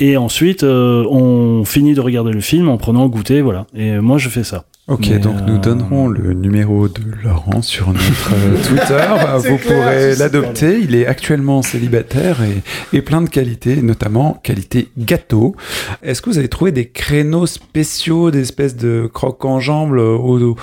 [0.00, 3.66] Et ensuite, euh, on finit de regarder le film en prenant le goûter, voilà.
[3.74, 4.64] Et moi, je fais ça.
[4.86, 9.48] Ok, Mais, donc nous euh, donnerons le numéro de Laurent sur notre euh, Twitter.
[9.48, 10.78] Vous pourrez l'adopter.
[10.78, 12.62] Il est actuellement célibataire et,
[12.96, 15.56] et plein de qualités, notamment qualité gâteau.
[16.02, 20.54] Est-ce que vous avez trouvé des créneaux spéciaux, des espèces de crocs en jambes au,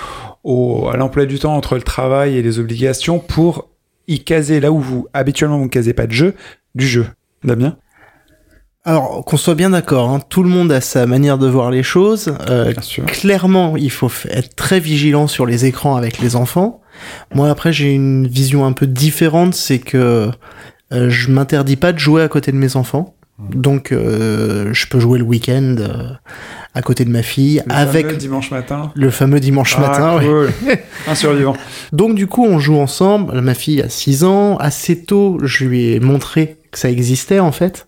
[0.44, 3.70] au- à l'emploi du temps entre le travail et les obligations pour
[4.06, 6.34] y caser là où vous habituellement vous ne casez pas de jeu,
[6.76, 7.06] du jeu?
[7.42, 7.76] Damien?
[8.84, 11.84] Alors, qu'on soit bien d'accord, hein, tout le monde a sa manière de voir les
[11.84, 12.34] choses.
[12.50, 13.04] Euh, Bien sûr.
[13.06, 16.80] clairement, il faut être très vigilant sur les écrans avec les enfants.
[17.32, 20.30] Moi, après, j'ai une vision un peu différente, c'est que
[20.92, 23.14] euh, je m'interdis pas de jouer à côté de mes enfants.
[23.38, 26.10] Donc, euh, je peux jouer le week-end euh,
[26.74, 28.90] à côté de ma fille, Le avec fameux dimanche matin.
[28.94, 30.10] le fameux dimanche matin.
[30.12, 30.24] Ah, ouais.
[30.26, 30.50] cool.
[31.08, 31.56] Un survivant.
[31.92, 33.40] Donc du coup, on joue ensemble.
[33.40, 34.56] Ma fille a 6 ans.
[34.58, 37.86] Assez tôt, je lui ai montré que ça existait en fait.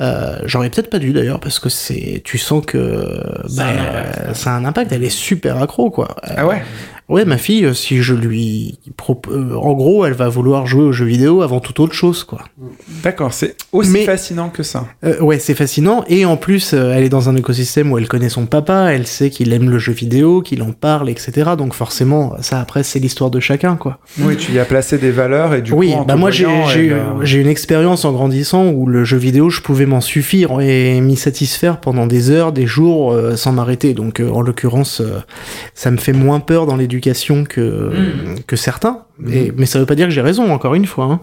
[0.00, 3.22] Euh, J'aurais peut-être pas dû d'ailleurs parce que c'est, tu sens que
[3.56, 4.92] bah, ça a un impact.
[4.92, 6.16] Elle est super accro quoi.
[6.22, 6.62] Ah ouais?
[7.12, 10.92] Ouais, ma fille, euh, si je lui propose, en gros, elle va vouloir jouer aux
[10.92, 12.40] jeux vidéo avant toute autre chose quoi.
[13.02, 14.86] D'accord, c'est aussi Mais- fascinant que ça.
[15.04, 16.04] Euh, ouais, c'est fascinant.
[16.08, 19.06] Et en plus, euh, elle est dans un écosystème où elle connaît son papa, elle
[19.06, 21.50] sait qu'il aime le jeu vidéo, qu'il en parle, etc.
[21.58, 23.98] Donc forcément, ça après, c'est l'histoire de chacun quoi.
[24.20, 25.98] Oui, tu y as placé des valeurs et du oui, coup.
[25.98, 29.50] en bah moi j'ai j'ai euh, j'ai une expérience en grandissant où le jeu vidéo
[29.50, 33.92] je pouvais m'en suffire et m'y satisfaire pendant des heures, des jours euh, sans m'arrêter.
[33.92, 35.18] Donc euh, en l'occurrence, euh,
[35.74, 37.01] ça me fait moins peur dans l'éducation
[37.48, 37.90] que
[38.46, 39.04] que certains.
[39.30, 41.04] Et, mais ça veut pas dire que j'ai raison, encore une fois.
[41.04, 41.20] hein.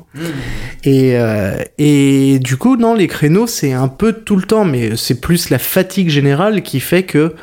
[0.86, 4.96] Et, euh, et du coup, non, les créneaux, c'est un peu tout le temps, mais
[4.96, 7.34] c'est plus la fatigue générale qui fait que,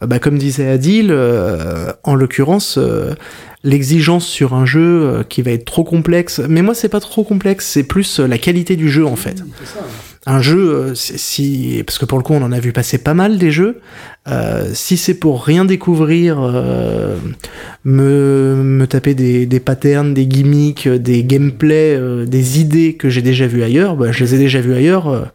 [0.00, 3.14] bah, comme disait Adil, euh, en l'occurrence, euh,
[3.62, 6.40] l'exigence sur un jeu qui va être trop complexe.
[6.48, 9.42] Mais moi, c'est pas trop complexe, c'est plus la qualité du jeu en fait.
[10.24, 13.14] Un jeu, euh, si parce que pour le coup, on en a vu passer pas
[13.14, 13.80] mal des jeux.
[14.28, 17.16] euh, si c'est pour rien découvrir, euh,
[17.84, 23.64] me, taper des, des patterns, des gimmicks, des gameplays, des idées que j'ai déjà vues
[23.64, 25.32] ailleurs, bah, je les ai déjà vues ailleurs.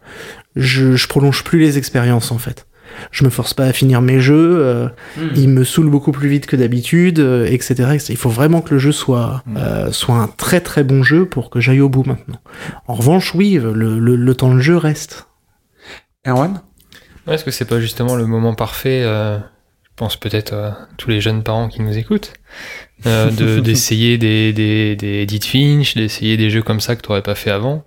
[0.56, 2.66] je, je prolonge plus les expériences en fait.
[3.12, 4.60] Je me force pas à finir mes jeux.
[4.66, 4.88] euh,
[5.36, 8.06] il me saoule beaucoup plus vite que d'habitude, euh, etc., etc.
[8.10, 11.50] Il faut vraiment que le jeu soit, euh, soit un très très bon jeu pour
[11.50, 12.40] que j'aille au bout maintenant.
[12.88, 15.28] En revanche, oui, le, le, le temps de jeu reste.
[16.26, 16.62] Erwan?
[17.26, 19.38] Ouais, Est-ce que c'est pas justement le moment parfait euh,
[19.96, 22.34] pense peut-être à tous les jeunes parents qui nous écoutent,
[23.06, 27.10] euh, de- d'essayer des, des, des Edith Finch, d'essayer des jeux comme ça que tu
[27.10, 27.84] n'aurais pas fait avant,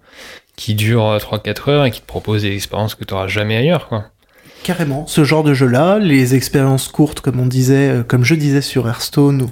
[0.56, 3.88] qui durent 3-4 heures et qui te proposent des expériences que tu n'auras jamais ailleurs.
[3.88, 4.06] Quoi.
[4.62, 8.60] Carrément, ce genre de jeu-là, les expériences courtes, comme on disait, euh, comme je disais
[8.60, 9.50] sur Hearthstone ou,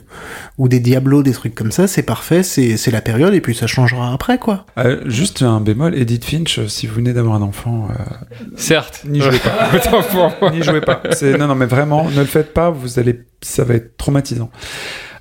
[0.58, 3.54] ou des Diablo, des trucs comme ça, c'est parfait, c'est c'est la période et puis
[3.54, 4.66] ça changera après, quoi.
[4.76, 8.02] Euh, juste un bémol, Edith Finch, euh, si vous venez d'avoir un enfant, euh,
[8.56, 10.50] Certes, N'y jouez pas.
[10.52, 11.00] N'y jouez pas.
[11.12, 14.50] C'est- Non, non, mais vraiment, ne le faites pas, vous allez, ça va être traumatisant.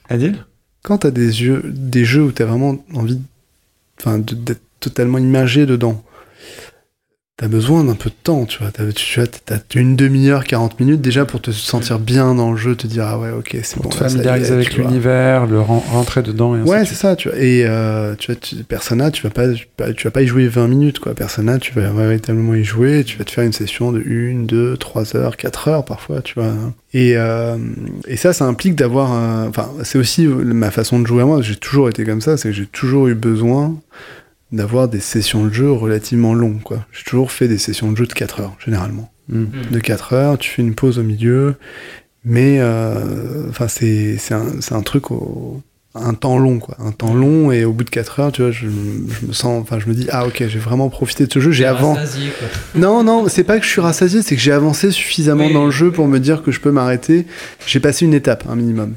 [0.10, 0.36] Adil?
[0.84, 3.22] Quand t'as des jeux, des jeux où t'as vraiment envie,
[4.00, 6.04] enfin, de- d'être totalement immergé dedans,
[7.40, 8.72] t'as besoin d'un peu de temps, tu vois.
[8.72, 12.58] T'as, tu vois, t'as une demi-heure, 40 minutes déjà pour te sentir bien dans le
[12.58, 13.90] jeu, te dire ah ouais, ok, c'est Pour bon.
[13.90, 17.38] te familiariser avec l'univers, le ren- rentrer dedans et Ouais, c'est ça, tu vois.
[17.38, 20.68] Et euh, tu vois, tu, Persona, tu vas pas, tu vas- pas y jouer 20
[20.68, 21.14] minutes, quoi.
[21.14, 24.76] Persona, tu vas véritablement y jouer, tu vas te faire une session de 1, 2,
[24.78, 26.52] 3 heures, 4 heures parfois, tu vois.
[26.96, 27.56] Et, euh,
[28.08, 29.12] et ça, ça implique d'avoir.
[29.48, 32.50] Enfin, c'est aussi ma façon de jouer à moi, j'ai toujours été comme ça, c'est
[32.50, 33.76] que j'ai toujours eu besoin
[34.52, 36.86] d'avoir des sessions de jeu relativement longues, quoi.
[36.92, 39.46] J'ai toujours fait des sessions de jeu de 4 heures, généralement Mm.
[39.72, 41.56] de 4 heures, tu fais une pause au milieu,
[42.24, 45.62] mais euh, enfin c'est c'est un, c'est un truc au
[45.96, 48.52] un temps long quoi, un temps long et au bout de 4 heures, tu vois,
[48.52, 51.40] je, je me sens enfin je me dis ah OK, j'ai vraiment profité de ce
[51.42, 52.20] jeu, j'ai avancé.
[52.76, 55.54] Non non, c'est pas que je suis rassasié, c'est que j'ai avancé suffisamment Oui.
[55.54, 57.26] dans le jeu pour me dire que je peux m'arrêter.
[57.66, 58.94] J'ai passé une étape un minimum.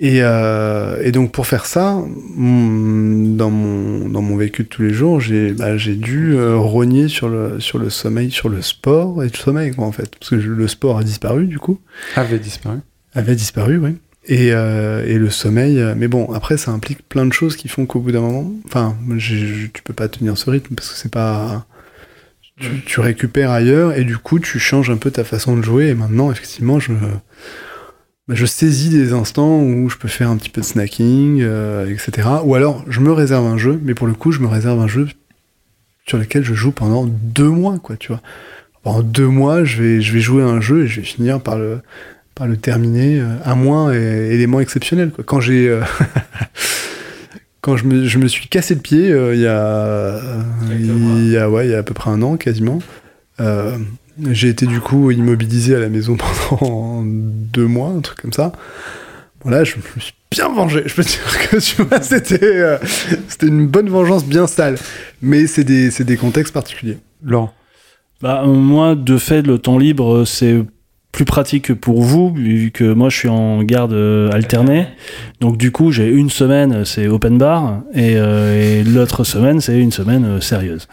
[0.00, 2.00] Et, euh, et donc pour faire ça,
[2.36, 7.08] dans mon, dans mon vécu de tous les jours, j'ai bah, j'ai dû euh, rogner
[7.08, 10.14] sur le, sur le sommeil, sur le sport et le sommeil, quoi, en fait.
[10.18, 11.80] Parce que je- le sport a disparu, du coup.
[12.14, 12.78] Avait disparu.
[13.14, 13.96] Avait disparu, oui.
[14.26, 17.66] Et, euh, et le sommeil, euh, mais bon, après, ça implique plein de choses qui
[17.66, 21.10] font qu'au bout d'un moment, enfin, tu peux pas tenir ce rythme parce que c'est
[21.10, 21.66] pas.
[22.60, 25.88] Tu, tu récupères ailleurs et du coup, tu changes un peu ta façon de jouer.
[25.88, 26.92] Et maintenant, effectivement, je,
[28.28, 31.86] bah, je saisis des instants où je peux faire un petit peu de snacking, euh,
[31.90, 32.28] etc.
[32.44, 34.88] Ou alors, je me réserve un jeu, mais pour le coup, je me réserve un
[34.88, 35.08] jeu
[36.06, 38.20] sur lequel je joue pendant deux mois, quoi, tu vois.
[38.82, 41.40] Pendant deux mois, je vais, je vais jouer à un jeu et je vais finir
[41.40, 41.80] par le,
[42.34, 45.24] par le terminer, euh, à moins et- élément exceptionnel, quoi.
[45.24, 45.68] Quand j'ai...
[45.68, 45.80] euh,
[47.60, 50.20] Quand je me, je me suis cassé le pied il y a,
[50.70, 52.78] il y a ouais il y a à peu près un an quasiment,
[53.40, 53.76] euh,
[54.30, 56.16] j'ai été du coup immobilisé à la maison
[56.48, 58.52] pendant deux mois, un truc comme ça.
[59.44, 60.82] Bon là, je me suis bien vengé.
[60.86, 62.78] Je peux te dire que tu vois, c'était euh,
[63.28, 64.76] c'était une bonne vengeance bien sale.
[65.22, 66.98] Mais c'est des, c'est des contextes particuliers.
[67.22, 67.52] Laurent.
[68.20, 70.64] Bah, moi, de fait, le temps libre, euh, c'est
[71.12, 74.88] plus pratique pour vous, vu que moi, je suis en garde euh, alternée.
[75.40, 79.78] Donc, du coup, j'ai une semaine, c'est open bar, et, euh, et l'autre semaine, c'est
[79.78, 80.88] une semaine sérieuse.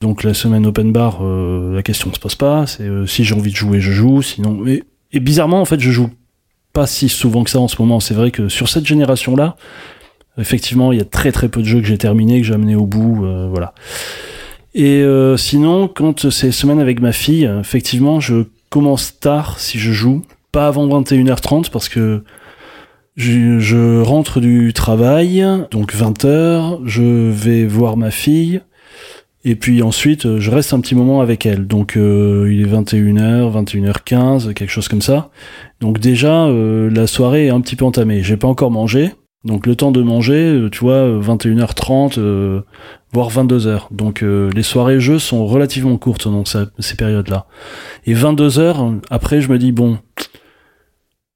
[0.00, 2.66] Donc, la semaine open bar, euh, la question ne se pose pas.
[2.66, 4.22] C'est euh, si j'ai envie de jouer, je joue.
[4.22, 6.10] Sinon, et, et bizarrement, en fait, je joue
[6.72, 8.00] pas si souvent que ça en ce moment.
[8.00, 9.56] C'est vrai que sur cette génération-là,
[10.38, 12.76] effectivement, il y a très très peu de jeux que j'ai terminés, que j'ai amenés
[12.76, 13.72] au bout, euh, voilà.
[14.74, 19.92] Et euh, sinon, quand c'est semaine avec ma fille, effectivement, je commence tard si je
[19.92, 22.24] joue, pas avant 21h30 parce que
[23.16, 28.60] je, je rentre du travail, donc 20h, je vais voir ma fille,
[29.46, 31.66] et puis ensuite euh, je reste un petit moment avec elle.
[31.66, 35.30] Donc euh, il est 21h, 21h15, quelque chose comme ça.
[35.80, 38.22] Donc déjà, euh, la soirée est un petit peu entamée.
[38.22, 39.12] J'ai pas encore mangé,
[39.44, 42.62] donc le temps de manger, tu vois, euh, 21h30, euh,
[43.12, 43.82] voire 22h.
[43.92, 47.46] Donc les soirées jeux sont relativement courtes dans ces périodes-là.
[48.04, 49.98] Et 22h, après je me dis, bon,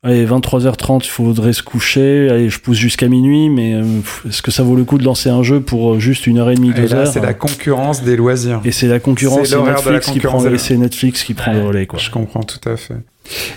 [0.03, 3.85] allez, 23h30, il faudrait se coucher, allez, je pousse jusqu'à minuit, mais euh,
[4.29, 6.51] est-ce que ça vaut le coup de lancer un jeu pour euh, juste une heure
[6.51, 8.61] et demie, Et deux là, heures c'est la concurrence des loisirs.
[8.65, 11.65] Et c'est la concurrence, C'est de la Netflix, qui prend, c'est Netflix qui prend le
[11.65, 11.99] relais, quoi.
[11.99, 12.97] Je comprends tout à fait.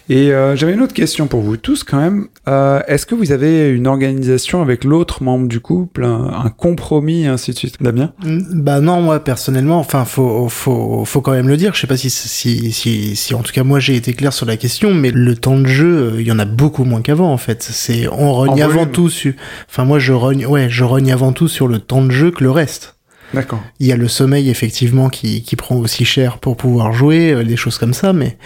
[0.10, 2.28] Et euh, j'avais une autre question pour vous tous quand même.
[2.48, 7.24] Euh, Est-ce que vous avez une organisation avec l'autre membre du couple, un, un compromis
[7.24, 8.12] et ainsi de suite Damien?
[8.24, 11.74] Mm, Bah non, moi personnellement, enfin faut faut faut quand même le dire.
[11.74, 14.46] Je sais pas si si si si en tout cas moi j'ai été clair sur
[14.46, 17.32] la question, mais le temps de jeu, euh, il y en a beaucoup moins qu'avant
[17.32, 17.64] en fait.
[17.64, 19.34] C'est on rogne avant tout sur.
[19.70, 22.44] Enfin moi je rogne ouais je rogne avant tout sur le temps de jeu que
[22.44, 22.93] le reste.
[23.34, 23.62] D'accord.
[23.80, 27.44] Il y a le sommeil effectivement qui, qui prend aussi cher pour pouvoir jouer, euh,
[27.44, 28.38] des choses comme ça, mais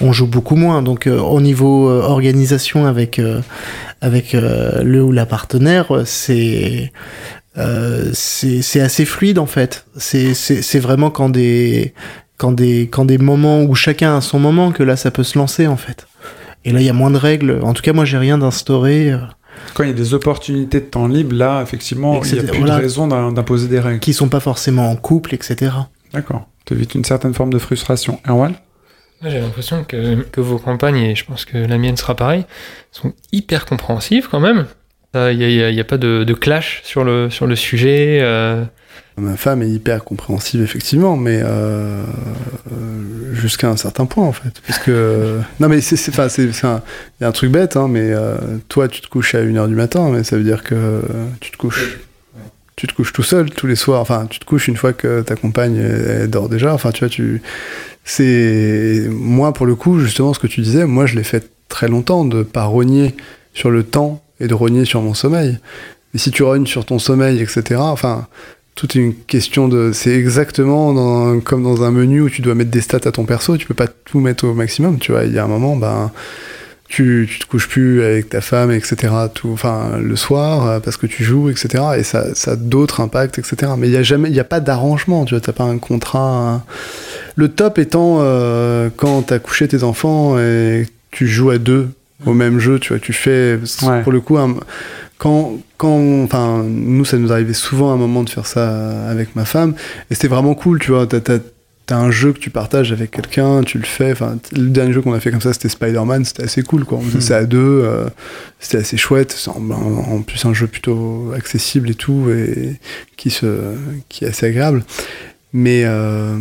[0.00, 0.82] on joue beaucoup moins.
[0.82, 3.40] Donc euh, au niveau euh, organisation avec euh,
[4.00, 6.92] avec euh, le ou la partenaire, euh, c'est
[8.12, 9.86] c'est assez fluide en fait.
[9.96, 11.94] C'est vraiment quand des
[12.36, 15.38] quand des quand des moments où chacun a son moment que là ça peut se
[15.38, 16.06] lancer en fait.
[16.64, 17.60] Et là il y a moins de règles.
[17.62, 19.14] En tout cas moi j'ai rien d'instauré.
[19.56, 22.42] Euh, Quand il y a des opportunités de temps libre, là, effectivement, il n'y a
[22.42, 22.76] plus Voilà.
[22.76, 24.00] de raison d'im- d'imposer des règles.
[24.00, 25.72] qui sont pas forcément en couple, etc.
[26.12, 26.46] D'accord.
[26.64, 28.20] Tu évites une certaine forme de frustration.
[28.28, 28.54] Erwan?
[29.22, 32.44] Moi, J'ai l'impression que, que vos campagnes, et je pense que la mienne sera pareil,
[32.92, 34.66] sont hyper compréhensives quand même.
[35.14, 38.18] Il n'y a, pas de, de clash sur le, sur le sujet.
[38.20, 38.64] euh,
[39.18, 42.02] Ma femme est hyper compréhensive, effectivement, mais euh,
[42.70, 44.60] euh, jusqu'à un certain point, en fait.
[44.66, 45.38] Parce que.
[45.60, 46.18] Non, mais c'est.
[46.18, 46.28] un-
[47.20, 48.36] Il y a un truc bête, hein, mais euh,
[48.68, 51.00] toi, tu te couches à 1h du matin, mais ça veut dire que
[51.40, 51.98] tu te couches.
[52.76, 54.02] Tu te couches tout seul tous les soirs.
[54.02, 56.74] Enfin, tu te couches une fois que ta compagne elle, elle dort déjà.
[56.74, 57.40] Enfin, tu vois, tu.
[58.04, 59.06] C'est.
[59.10, 62.24] Moi, pour le coup, justement, ce que tu disais, moi, je l'ai fait très longtemps
[62.24, 63.14] de pas rogner
[63.54, 65.58] sur le temps et de rogner sur mon sommeil.
[66.14, 68.26] Et si tu rognes sur ton sommeil, etc., enfin,
[68.76, 69.90] tout est une question de.
[69.92, 73.24] C'est exactement dans- comme dans un menu où tu dois mettre des stats à ton
[73.24, 75.24] perso, tu peux pas tout mettre au maximum, tu vois.
[75.24, 76.12] Il y a un moment, ben.
[76.88, 79.12] Tu, tu te couches plus avec ta femme, etc.
[79.34, 81.82] Tout, enfin, le soir, euh, parce que tu joues, etc.
[81.98, 83.72] Et ça, ça a d'autres impacts, etc.
[83.76, 85.40] Mais il y a jamais, il a pas d'arrangement, tu vois.
[85.40, 86.20] T'as pas un contrat.
[86.54, 86.62] un-
[87.34, 91.88] Le top étant euh, quand t'as couché tes enfants et tu joues à deux
[92.24, 93.00] au même jeu, tu vois.
[93.00, 94.02] Tu fais, Ouais.
[94.04, 94.54] pour le coup, un-
[95.18, 99.34] quand, quand, enfin, nous, ça nous arrivait souvent à un moment de faire ça avec
[99.36, 99.74] ma femme,
[100.10, 101.06] et c'était vraiment cool, tu vois.
[101.06, 101.38] T'as, t'as,
[101.86, 104.10] t'as un jeu que tu partages avec quelqu'un, tu le fais.
[104.12, 106.98] Enfin, le dernier jeu qu'on a fait comme ça, c'était Spider-Man, c'était assez cool, quoi.
[106.98, 108.08] On faisait ça à deux, euh,
[108.58, 109.32] c'était assez chouette.
[109.38, 112.78] C'est en, en- en plus un jeu plutôt accessible et tout, et
[113.16, 113.46] qui se,
[114.08, 114.84] qui est assez agréable.
[115.52, 116.36] Mais euh,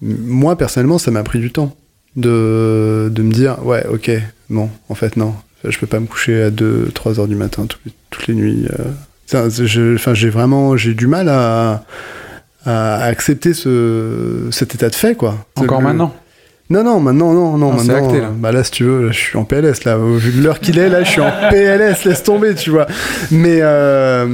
[0.00, 1.76] moi, personnellement, ça m'a pris du temps
[2.16, 4.10] de, de me dire, ouais, ok,
[4.50, 5.34] bon, en fait, non,
[5.68, 8.66] je peux pas me coucher à 2, 3 heures du matin toutes, toutes les nuits.
[8.78, 8.84] euh.
[9.96, 11.84] Enfin, j'ai vraiment, j'ai du mal à,
[12.66, 15.46] à accepter ce, cet état de fait, quoi.
[15.56, 16.14] Encore Le- maintenant?
[16.70, 18.06] non, non, maintenant, non, non, Ah, c'est maintenant.
[18.08, 18.26] acté, là.
[18.28, 19.98] euh, Bah là, si tu veux, là, je suis en PLS, là.
[19.98, 22.86] Au vu de l'heure qu'il est, là, je suis en PLS, laisse tomber, tu vois.
[23.30, 24.26] Mais, euh,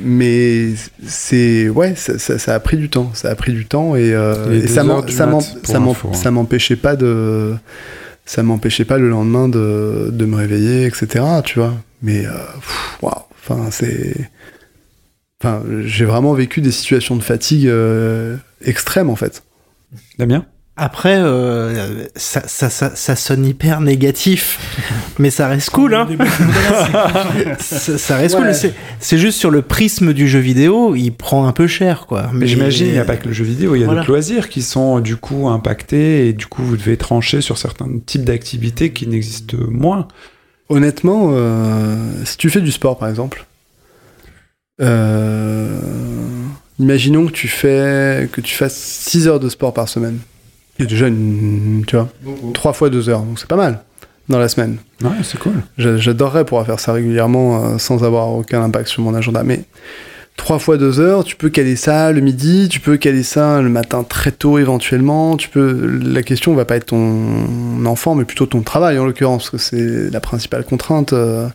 [0.00, 0.68] mais
[1.06, 3.10] c'est, ouais, ça, ça, ça a pris du temps.
[3.14, 6.14] Ça a pris du temps et, euh, et ça hein.
[6.14, 7.54] ça m'empêchait pas de,
[8.32, 11.74] ça m'empêchait pas le lendemain de, de me réveiller, etc., tu vois.
[12.00, 12.30] Mais, euh,
[13.02, 14.30] waouh, enfin, c'est,
[15.38, 19.42] enfin, j'ai vraiment vécu des situations de fatigue euh, extrêmes, en fait.
[20.18, 20.46] Damien?
[20.74, 24.58] Après, euh, ça, ça, ça, ça sonne hyper négatif,
[25.18, 26.08] mais ça reste cool, hein.
[27.58, 28.40] ça, ça reste Ouais.
[28.42, 28.54] cool.
[28.54, 32.30] C'est- C'est juste sur le prisme du jeu vidéo, il prend un peu cher, quoi.
[32.32, 34.00] Mais j'imagine, il n'y a pas que le jeu vidéo, il y a Voilà.
[34.00, 37.88] d'autres loisirs qui sont du coup impactés et du coup vous devez trancher sur certains
[38.06, 40.08] types d'activités qui n'existent moins.
[40.70, 43.44] Honnêtement, euh, si tu fais du sport par exemple,
[44.80, 45.78] euh,
[46.78, 50.18] imaginons que tu fais que tu fasses 6 heures de sport par semaine.
[50.82, 52.08] C'est déjà une, tu vois,
[52.54, 53.80] 3 fois 2 heures, donc c'est pas mal
[54.28, 54.76] dans la semaine.
[55.02, 55.54] Ouais, c'est cool.
[55.78, 59.42] J'a- J'adorerais pouvoir faire ça régulièrement euh, sans avoir aucun impact sur mon agenda.
[59.44, 59.64] Mais
[60.36, 63.68] 3 fois 2 heures, tu peux caler ça le midi, tu peux caler ça le
[63.68, 65.36] matin très tôt éventuellement.
[65.36, 66.00] Tu peux.
[66.02, 69.58] La question va pas être ton enfant, mais plutôt ton travail en l'occurrence, parce que
[69.58, 71.12] c'est la principale contrainte.
[71.12, 71.48] euh,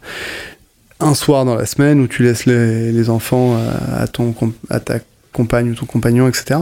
[0.99, 4.33] un soir dans la semaine où tu laisses les, les enfants euh, à, ton,
[4.69, 4.95] à ta
[5.31, 6.61] compagne ou ton compagnon, etc.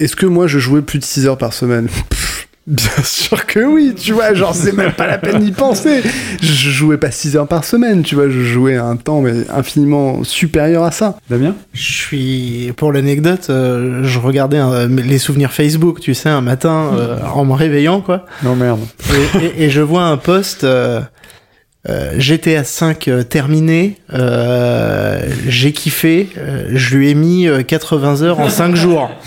[0.00, 1.86] Est-ce que moi je jouais plus de 6 heures par semaine?
[1.88, 6.00] Pff, Bien sûr que oui, tu vois, genre c'est même pas la peine d'y penser.
[6.40, 9.34] Je jouais pas 6 heures par semaine, tu vois, je jouais à un temps mais
[9.54, 11.18] infiniment supérieur à ça.
[11.28, 11.54] Damien?
[11.74, 16.92] Je suis, pour l'anecdote, euh, je regardais euh, les souvenirs Facebook, tu sais, un matin,
[16.94, 18.24] euh, en me réveillant, quoi.
[18.42, 18.80] Non merde.
[19.38, 21.02] et, et- et je vois un post euh,
[21.88, 28.22] euh, GTA 5 euh, terminé, euh, j'ai kiffé, euh, je lui ai mis euh, 80
[28.22, 29.10] heures en 5 jours.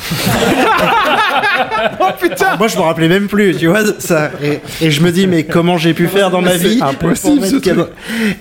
[2.00, 4.32] oh putain Moi je me rappelais même plus, tu vois ça.
[4.44, 7.56] Et, et je me dis mais comment j'ai pu faire dans ma vie impossible, ce
[7.58, 7.78] truc.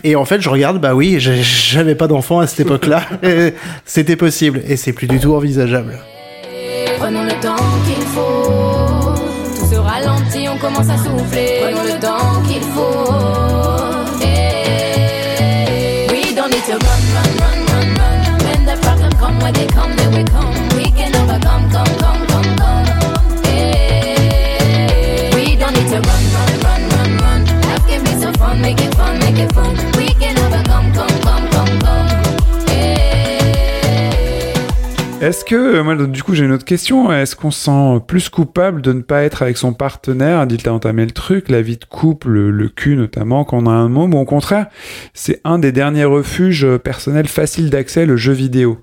[0.03, 3.03] Et en fait je regarde, bah oui, j'avais pas d'enfant à cette époque-là.
[3.85, 5.99] C'était possible et c'est plus du tout envisageable.
[6.99, 9.61] Prenons le temps qu'il faut.
[9.61, 11.61] Tout se ralentit, on commence à souffler.
[11.63, 13.06] Prenons le temps qu'il faut.
[35.21, 38.29] Est-ce que, euh, moi du coup j'ai une autre question, est-ce qu'on se sent plus
[38.29, 41.77] coupable de ne pas être avec son partenaire, dit t'as entamé le truc, la vie
[41.77, 44.67] de couple, le, le cul notamment, quand on a un môme, ou au contraire,
[45.15, 48.81] c'est un des derniers refuges euh, personnels faciles d'accès, le jeu vidéo?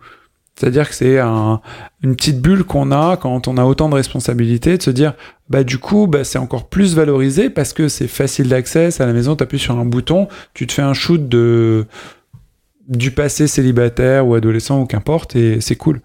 [0.55, 1.61] C'est-à-dire que c'est un-
[2.03, 5.13] une petite bulle qu'on a quand on a autant de responsabilités, de se dire,
[5.49, 9.13] bah du coup, bah, c'est encore plus valorisé parce que c'est facile d'accès, à la
[9.13, 11.85] maison, tu appuies sur un bouton, tu te fais un shoot de
[12.87, 16.01] du passé célibataire ou adolescent ou qu'importe, et c'est cool.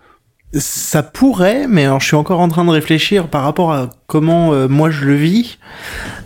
[0.55, 4.55] Ça pourrait, mais alors je suis encore en train de réfléchir par rapport à comment
[4.55, 5.59] euh, moi je le vis.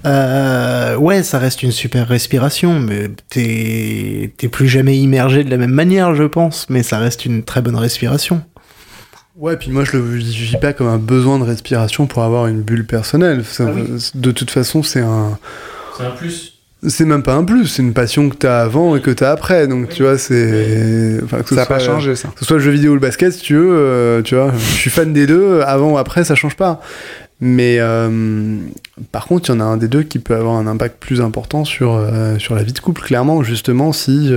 [0.07, 5.57] Euh, ouais, ça reste une super respiration, mais t'es t'es plus jamais immergé de la
[5.57, 6.67] même manière, je pense.
[6.71, 8.43] Mais ça reste une très bonne respiration.
[9.37, 12.63] Ouais, puis moi je le vis pas comme un besoin de respiration pour avoir une
[12.63, 13.45] bulle personnelle.
[13.45, 13.67] Ça-
[14.15, 15.37] De toute façon, c'est un.
[15.99, 16.62] C'est un plus.
[16.85, 19.69] C'est même pas un plus, c'est une passion que t'as avant et que t'as après.
[19.69, 21.21] Donc tu vois, c'est.
[21.23, 22.29] Enfin, Ça n'a pas changé, ça.
[22.29, 24.53] Que ce soit le jeu vidéo ou le basket, si tu veux, euh, tu vois,
[24.53, 26.81] je suis fan des deux, avant ou après, ça change pas.
[27.41, 28.57] Mais euh,
[29.13, 31.21] par contre, il y en a un des deux qui peut avoir un impact plus
[31.21, 34.33] important sur, euh, sur la vie de couple, clairement, justement, si,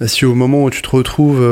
[0.00, 1.46] bah, si au moment où tu te retrouves.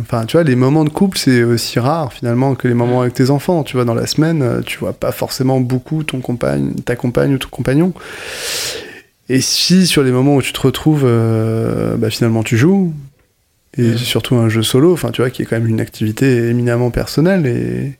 [0.00, 3.14] Enfin, tu vois, les moments de couple, c'est aussi rare finalement que les moments avec
[3.14, 3.62] tes enfants.
[3.62, 7.38] Tu vois, dans la semaine, tu vois pas forcément beaucoup ton compagne, ta compagne ou
[7.38, 7.92] ton compagnon.
[9.32, 12.92] Et si sur les moments où tu te retrouves, euh, bah, finalement tu joues,
[13.78, 16.90] et surtout un jeu solo, enfin tu vois, qui est quand même une activité éminemment
[16.90, 17.98] personnelle et,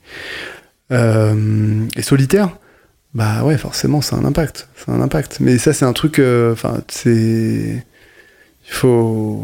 [0.92, 2.50] euh, et solitaire,
[3.14, 4.68] bah ouais, forcément, c'est un impact.
[4.76, 5.38] C'est un impact.
[5.40, 7.82] Mais ça, c'est un truc, euh, enfin, c'est.
[8.66, 9.42] Il faut,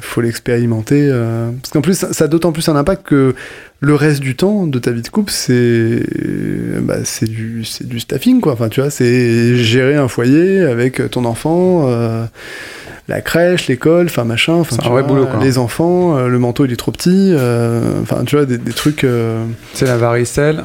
[0.00, 1.10] faut l'expérimenter.
[1.60, 3.34] parce qu'en plus, ça, ça a d'autant plus un impact que
[3.84, 6.02] le reste du temps de ta vie de couple, c'est
[6.80, 8.52] bah, c'est du, c'est du staffing, quoi.
[8.54, 12.24] Enfin, tu vois, c'est gérer un foyer avec ton enfant, euh,
[13.06, 14.54] la crèche, l'école, enfin, machin.
[14.54, 15.42] Enfin, un vrai vois, boulot, quoi.
[15.44, 17.30] Les enfants, euh, le manteau, il est trop petit.
[17.32, 19.04] euh, Enfin, tu vois, des, des trucs.
[19.04, 20.64] euh, C'est la varicelle.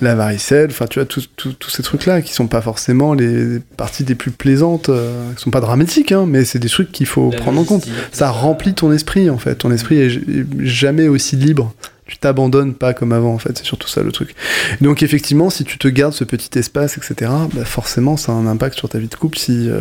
[0.00, 3.60] la varicelle, enfin tu vois, tous tous- tous ces trucs-là qui sont pas forcément les
[3.76, 7.06] parties les plus plaisantes, euh, qui sont pas dramatiques, hein, mais c'est des trucs qu'il
[7.06, 7.86] faut prendre en compte.
[8.10, 10.20] Ça remplit ton esprit en fait, ton esprit est
[10.60, 11.74] jamais aussi libre.
[12.10, 14.34] Tu t'abandonnes pas comme avant en fait, c'est surtout ça le truc.
[14.80, 18.48] Donc effectivement, si tu te gardes ce petit espace, etc., bah forcément ça a un
[18.48, 19.80] impact sur ta vie de couple si euh,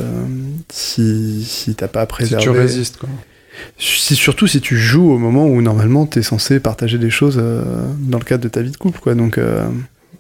[0.71, 2.43] si, si t'as pas Si préservé.
[2.43, 3.09] tu résistes, quoi.
[3.77, 7.61] Si, surtout si tu joues au moment où normalement t'es censé partager des choses euh,
[7.99, 9.15] dans le cadre de ta vie de couple, quoi.
[9.15, 9.65] Donc euh,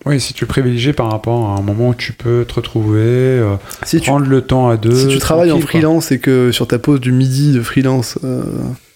[0.05, 3.55] Oui, si tu privilégies par rapport à un moment où tu peux te retrouver, euh,
[3.85, 4.95] si tu prendre le temps à deux.
[4.95, 5.79] Si tu travailles en tranquille, quoi.
[5.79, 8.41] freelance et que sur ta pause du midi de freelance, euh,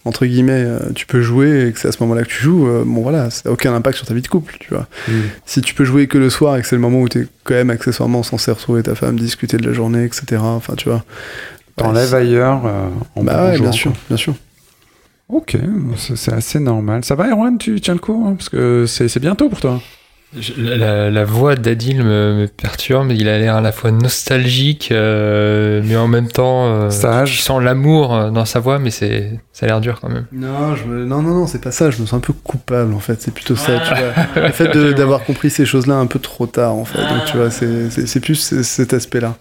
[0.05, 2.67] entre guillemets, euh, tu peux jouer et que c'est à ce moment-là que tu joues,
[2.67, 4.87] euh, bon voilà, ça n'a aucun impact sur ta vie de couple, tu vois.
[5.07, 5.11] Mm.
[5.45, 7.27] Si tu peux jouer que le soir et que c'est le moment où tu es
[7.43, 11.03] quand même accessoirement censé retrouver ta femme, discuter de la journée, etc., enfin tu vois.
[11.77, 13.99] T'enlèves ailleurs euh, en Bah ouais, bien sûr, quoi.
[14.09, 14.35] bien sûr.
[15.29, 15.57] Ok,
[15.97, 17.03] c'est assez normal.
[17.05, 19.81] Ça va, Erwan Tu tiens le coup hein Parce que c'est bientôt pour toi.
[20.39, 24.89] Je- La, la voix d'Adil me, me perturbe, il a l'air à la fois nostalgique,
[24.91, 27.31] euh, mais en même temps, euh, Sage.
[27.31, 30.25] tu sens l'amour euh, dans sa voix, mais c'est, ça a l'air dur quand même.
[30.31, 32.93] Non, je me- non, non, non, c'est pas ça, je me sens un peu coupable
[32.93, 34.43] en fait, c'est plutôt ça, tu vois.
[34.47, 37.51] Le fait d'avoir compris ces choses-là un peu trop tard en fait, donc tu vois,
[37.51, 39.36] c'est- c'est plus cet aspect-là.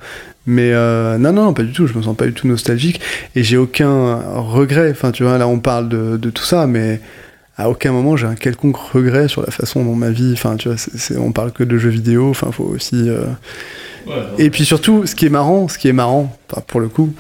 [0.44, 3.00] Mais euh, non, non, non, pas du tout, je me sens pas du tout nostalgique
[3.36, 7.00] et j'ai aucun regret, enfin tu vois, là on parle de, de tout ça, mais
[7.62, 10.68] à aucun moment j'ai un quelconque regret sur la façon dont ma vie, enfin tu
[10.68, 10.76] vois,
[11.18, 13.08] on parle que de jeux vidéo, enfin faut aussi...
[13.08, 13.24] euh,
[14.38, 16.36] Et puis surtout, ce qui est marrant, ce qui est marrant,
[16.66, 17.12] pour le coup,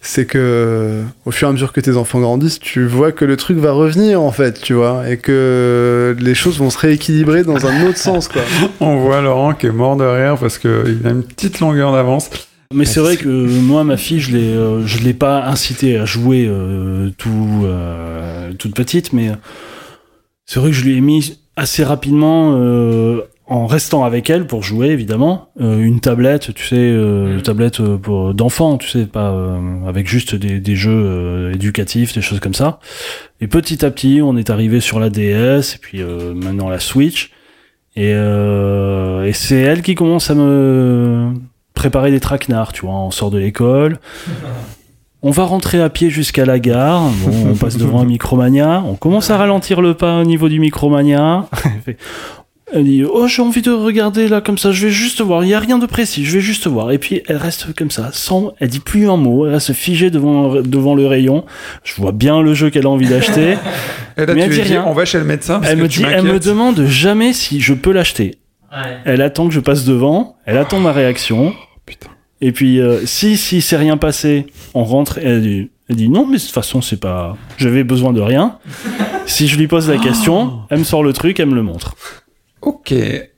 [0.00, 3.36] c'est que au fur et à mesure que tes enfants grandissent, tu vois que le
[3.36, 7.66] truc va revenir en fait, tu vois, et que les choses vont se rééquilibrer dans
[7.66, 8.42] un autre sens, quoi.
[8.80, 12.30] On voit Laurent qui est mort de rire parce qu'il a une petite longueur d'avance.
[12.74, 16.04] Mais c'est vrai que moi, ma fille, je l'ai, euh, je l'ai pas incité à
[16.04, 19.30] jouer euh, tout, euh, toute petite, mais
[20.48, 24.62] c'est vrai que je lui ai mis assez rapidement, euh, en restant avec elle pour
[24.62, 29.04] jouer évidemment, euh, une tablette, tu sais, euh, une tablette euh, pour d'enfants, tu sais,
[29.04, 32.80] pas euh, avec juste des, des jeux euh, éducatifs, des choses comme ça.
[33.42, 36.80] Et petit à petit, on est arrivé sur la DS et puis euh, maintenant la
[36.80, 37.30] Switch.
[37.94, 41.34] Et, euh, et c'est elle qui commence à me
[41.74, 42.94] préparer des traquenards, tu vois.
[42.94, 43.98] On sort de l'école.
[45.22, 47.02] On va rentrer à pied jusqu'à la gare.
[47.24, 48.82] Bon, on passe devant un Micromania.
[48.86, 51.46] On commence à ralentir le pas au niveau du Micromania.
[52.72, 55.42] Elle dit Oh, j'ai envie de regarder là comme ça, je vais juste voir.
[55.42, 56.92] Il n'y a rien de précis, je vais juste voir.
[56.92, 58.52] Et puis elle reste comme ça, sans.
[58.60, 61.44] Elle dit plus un mot, elle reste figée devant, devant le rayon.
[61.82, 63.56] Je vois bien le jeu qu'elle a envie d'acheter.
[64.18, 64.84] Et là, Mais tu elle dit rien.
[64.86, 67.32] on va chez le médecin parce elle que me tu dit, elle me demande jamais
[67.32, 68.34] si je peux l'acheter.
[69.06, 71.54] Elle attend que je passe devant, elle attend ma réaction.
[71.86, 72.10] putain.
[72.40, 76.08] Et puis, euh, si, si c'est rien passé, on rentre et elle dit, elle dit
[76.08, 77.36] non, mais de toute façon, c'est pas.
[77.56, 78.58] J'avais besoin de rien.
[79.26, 81.94] si je lui pose la question, elle me sort le truc, elle me le montre.
[82.60, 82.94] Ok.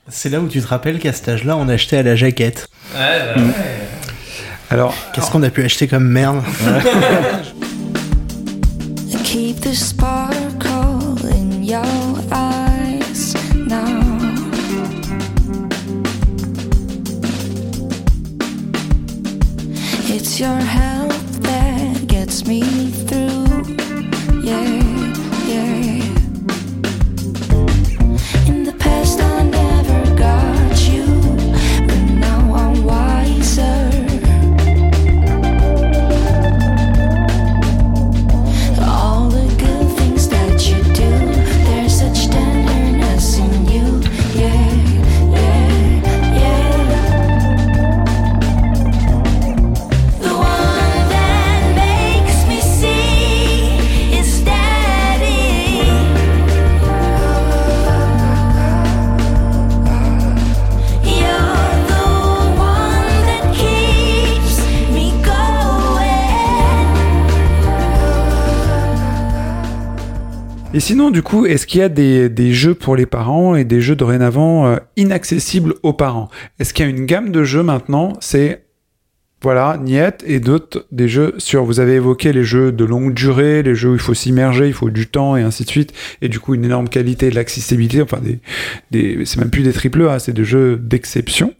[0.08, 2.68] C'est là où tu te rappelles qu'à cet âge-là, on achetait à la jaquette.
[4.68, 6.42] Alors, Qu'est-ce qu'on a pu acheter comme merde?
[9.24, 9.64] Keep
[20.40, 20.99] your help
[70.72, 73.64] Et sinon, du coup, est-ce qu'il y a des, des jeux pour les parents et
[73.64, 76.28] des jeux dorénavant euh, inaccessibles aux parents?
[76.60, 78.12] Est-ce qu'il y a une gamme de jeux maintenant?
[78.20, 78.66] C'est
[79.42, 81.64] voilà, Niet et d'autres des jeux sur.
[81.64, 84.74] Vous avez évoqué les jeux de longue durée, les jeux où il faut s'immerger, il
[84.74, 85.92] faut du temps et ainsi de suite,
[86.22, 88.02] et du coup une énorme qualité, de l'accessibilité.
[88.02, 88.20] Enfin,
[88.90, 91.54] des, c'est même plus des triple A, c'est des jeux d'exception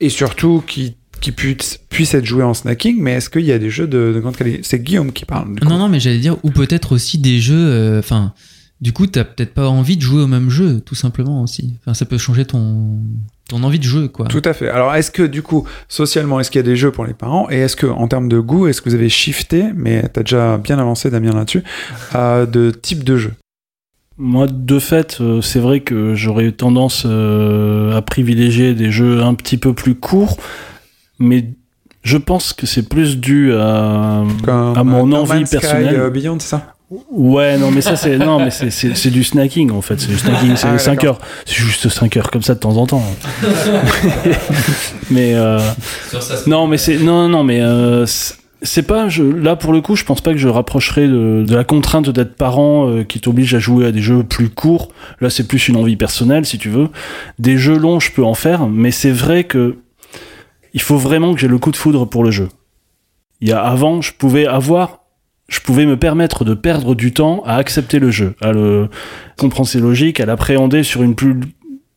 [0.00, 3.58] et surtout qui qui puissent, puissent être joués en snacking, mais est-ce qu'il y a
[3.58, 4.60] des jeux de, de grande qualité?
[4.62, 5.54] C'est Guillaume qui parle.
[5.54, 5.68] du coup.
[5.68, 7.54] Non, non, mais j'allais dire, ou peut-être aussi des jeux.
[7.56, 8.32] euh, Enfin,
[8.80, 11.74] du coup, t'as peut-être pas envie de jouer au même jeu, tout simplement aussi.
[11.80, 12.98] Enfin, ça peut changer ton,
[13.48, 14.26] ton envie de jouer, quoi.
[14.26, 14.68] Tout à fait.
[14.68, 17.48] Alors, est-ce que du coup, socialement, est-ce qu'il y a des jeux pour les parents?
[17.50, 20.58] Et est-ce que, en termes de goût, est-ce que vous avez shifté, mais t'as déjà
[20.58, 21.62] bien avancé, Damien, là-dessus,
[22.14, 23.32] de type de jeu
[24.18, 29.32] Moi, de fait, euh, c'est vrai que j'aurais tendance euh, à privilégier des jeux un
[29.32, 30.36] petit peu plus courts,
[31.18, 31.44] mais
[32.02, 35.96] je pense que c'est plus dû à, Comme à mon No envie personnelle.
[35.98, 36.72] euh, Beyond, c'est ça
[37.10, 39.98] Ouais, non, mais ça, c'est non, mais c'est- c'est c'est du snacking en fait.
[40.00, 41.18] C'est du snacking, c'est Ah ouais, 5 heures.
[41.44, 43.02] C'est juste 5 heures comme ça de temps en temps.
[45.10, 45.58] mais euh,
[46.46, 49.96] non, mais c'est non, non, mais euh, c'est- c'est pas je, là pour le coup.
[49.96, 53.54] Je pense pas que je rapprocherai de, de la contrainte d'être parent euh, qui t'oblige
[53.54, 54.88] à jouer à des jeux plus courts.
[55.20, 56.88] Là, c'est plus une envie personnelle, si tu veux.
[57.38, 59.76] Des jeux longs, je peux en faire, mais c'est vrai que
[60.76, 62.50] il faut vraiment que j'ai le coup de foudre pour le jeu.
[63.40, 65.00] Il y a avant, je pouvais avoir
[65.48, 68.88] je pouvais me permettre de perdre du temps à accepter le jeu, à le
[69.38, 71.40] comprendre ses logiques, à l'appréhender sur une plus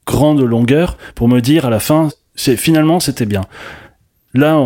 [0.05, 3.41] grande longueur pour me dire à la fin, c'est finalement c'était bien.
[4.33, 4.57] Là,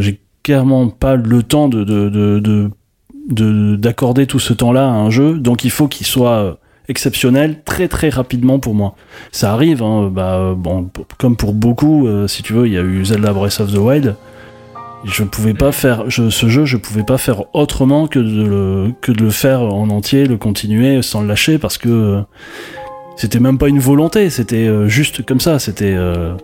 [0.00, 2.70] j'ai clairement pas le temps de de- de- de-
[3.30, 7.88] de- d'accorder tout ce temps-là à un jeu, donc il faut qu'il soit exceptionnel très
[7.88, 8.94] très rapidement pour moi.
[9.32, 12.82] Ça arrive, hein, bah, bon, comme pour beaucoup, euh, si tu veux, il y a
[12.82, 14.16] eu Zelda Breath of the Wild.
[15.04, 18.92] Je pouvais pas faire je, ce jeu, je pouvais pas faire autrement que de le
[19.00, 22.20] que de le faire en entier, le continuer sans le lâcher parce que euh,
[23.16, 26.34] c'était même pas une volonté, c'était euh, juste comme ça, c'était euh,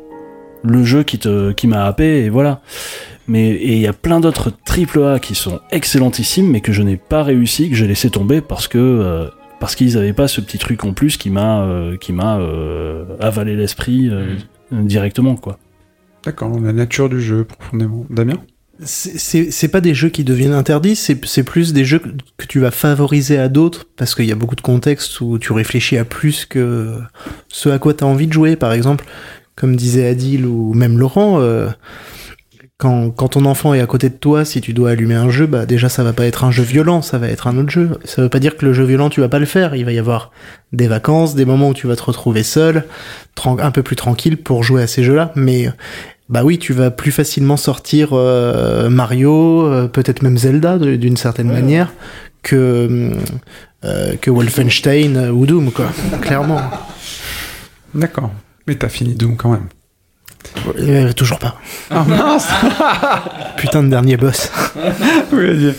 [0.62, 2.60] le jeu qui te qui m'a happé et voilà.
[3.26, 6.82] Mais et il y a plein d'autres triple A qui sont excellentissimes mais que je
[6.82, 9.28] n'ai pas réussi, que j'ai laissé tomber parce que
[9.62, 13.04] parce qu'ils avaient pas ce petit truc en plus qui m'a euh, qui m'a euh,
[13.20, 14.34] avalé l'esprit euh,
[14.72, 15.56] directement quoi.
[16.24, 18.04] D'accord, la nature du jeu, profondément.
[18.10, 18.38] Damien
[18.84, 22.08] C'est- pas des jeux qui deviennent interdits, c'est c'est plus des jeux que,
[22.38, 25.52] que tu vas favoriser à d'autres, parce qu'il y a beaucoup de contextes où tu
[25.52, 26.94] réfléchis à plus que
[27.46, 28.56] ce à quoi tu as envie de jouer.
[28.56, 29.04] Par exemple,
[29.54, 31.68] comme disait Adil ou même Laurent, euh,
[32.82, 35.46] quand, quand ton enfant est à côté de toi, si tu dois allumer un jeu,
[35.46, 37.90] bah déjà ça va pas être un jeu violent, ça va être un autre jeu.
[38.04, 39.92] Ça veut pas dire que le jeu violent tu vas pas le faire, il va
[39.92, 40.32] y avoir
[40.72, 42.82] des vacances, des moments où tu vas te retrouver seul,
[43.46, 45.70] un peu plus tranquille pour jouer à ces jeux-là, mais
[46.28, 51.52] bah oui, tu vas plus facilement sortir euh, Mario, euh, peut-être même Zelda d'une certaine
[51.52, 51.92] manière,
[52.42, 53.12] que,
[53.84, 55.86] euh, que Wolfenstein ou Doom, quoi.
[56.20, 56.60] Clairement.
[57.94, 58.32] D'accord.
[58.66, 59.68] Mais t'as fini Doom quand même.
[60.78, 61.56] Euh, toujours pas.
[61.90, 62.48] Ah mince
[63.56, 64.50] Putain de dernier boss.
[65.32, 65.74] Oui, vas-y.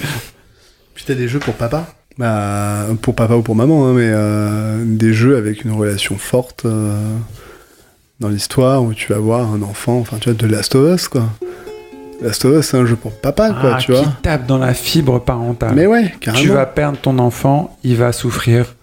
[0.96, 1.86] Puis t'as des jeux pour papa
[2.18, 6.66] bah, Pour papa ou pour maman, hein, mais euh, des jeux avec une relation forte
[6.66, 6.96] euh,
[8.20, 11.08] dans l'histoire où tu vas voir un enfant, enfin tu vois, de Last of Us
[11.08, 11.24] quoi.
[12.22, 14.14] Last of Us c'est un jeu pour papa quoi, Ah, tu qui vois.
[14.22, 15.74] tape dans la fibre parentale.
[15.76, 16.44] Mais ouais, carrément.
[16.44, 18.76] tu vas perdre ton enfant, il va souffrir.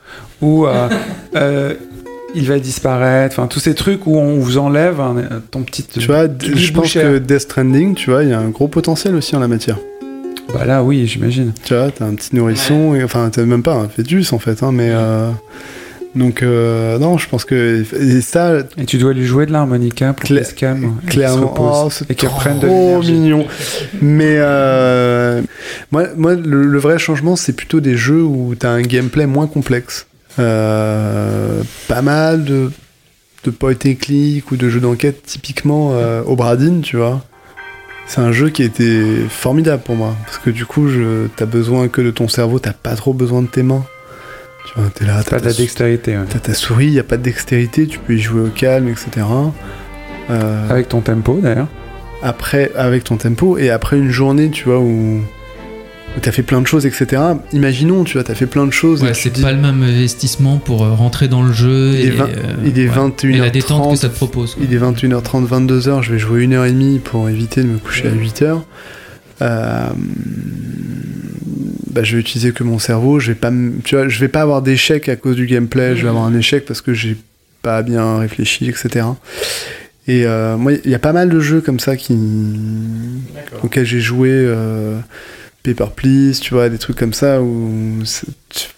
[0.43, 0.89] Ou euh,
[1.37, 1.75] euh,
[2.35, 3.39] il va disparaître.
[3.39, 5.01] Enfin, tous ces trucs où on vous enlève
[5.51, 5.85] ton petit.
[5.85, 8.69] Tu vois, petit je pense que Death Stranding, tu vois, il y a un gros
[8.69, 9.79] potentiel aussi en la matière.
[10.53, 11.53] Bah là, oui, j'imagine.
[11.65, 14.63] Tu vois, t'as un petit nourrisson, et, enfin, t'as même pas un fœtus en fait,
[14.63, 14.91] hein, mais.
[14.91, 15.31] euh,
[16.17, 17.85] donc, euh, non, je pense que.
[18.01, 20.97] Et ça, Et tu dois lui jouer de l'harmonica pour qu'il se calme.
[20.97, 21.55] et qu'il se clairement,
[21.85, 23.13] oh, c'est et qu'il reprenne de trop l'énergie.
[23.13, 23.47] mignon.
[24.03, 25.41] Mais euh,
[25.93, 29.47] moi, moi le, le vrai changement, c'est plutôt des jeux où t'as un gameplay moins
[29.47, 30.07] complexe.
[30.39, 32.71] Euh, pas mal de,
[33.45, 37.23] de point and click ou de jeux d'enquête, typiquement euh, Obradine, tu vois.
[38.07, 40.17] C'est un jeu qui a été formidable pour moi.
[40.27, 43.43] Parce que du coup, je, t'as besoin que de ton cerveau, t'as pas trop besoin
[43.43, 43.85] de tes mains.
[44.67, 46.17] Tu vois, t'es là, t'as Pas de ta la dextérité.
[46.19, 46.25] ouais.
[46.29, 49.27] T'as ta souris, il a pas de dextérité, tu peux y jouer au calme, etc.
[50.31, 51.69] Euh, Avec ton tempo d'ailleurs.
[52.23, 55.21] après, avec ton tempo, et après une journée, tu vois, où,
[56.17, 57.23] où t'as fait plein de choses, etc.
[57.53, 59.03] Imaginons, tu vois, t'as fait plein de choses.
[59.03, 62.05] Ouais, c'est dis, pas le même investissement pour euh, rentrer dans le jeu Il est
[62.07, 62.95] et, vingt- euh, il est ouais.
[62.97, 63.35] 21h30.
[63.35, 64.55] et la détente que ça te propose.
[64.57, 64.65] quoi.
[64.69, 67.79] Il est 21h30, 22h, je vais jouer une heure et demie pour éviter de me
[67.79, 68.61] coucher à 8h.
[69.43, 69.87] Euh,
[71.93, 74.29] bah, je vais utiliser que mon cerveau, je vais pas, m- tu vois, je vais
[74.29, 77.17] pas avoir d'échec à cause du gameplay, je vais avoir un échec parce que j'ai
[77.63, 79.07] pas bien réfléchi, etc.
[80.09, 82.17] Et euh, moi, il y a pas mal de jeux comme ça qui,
[83.63, 84.99] auxquels j'ai joué, euh,
[85.63, 88.27] Paper Please, tu vois, des trucs comme ça où, c'est-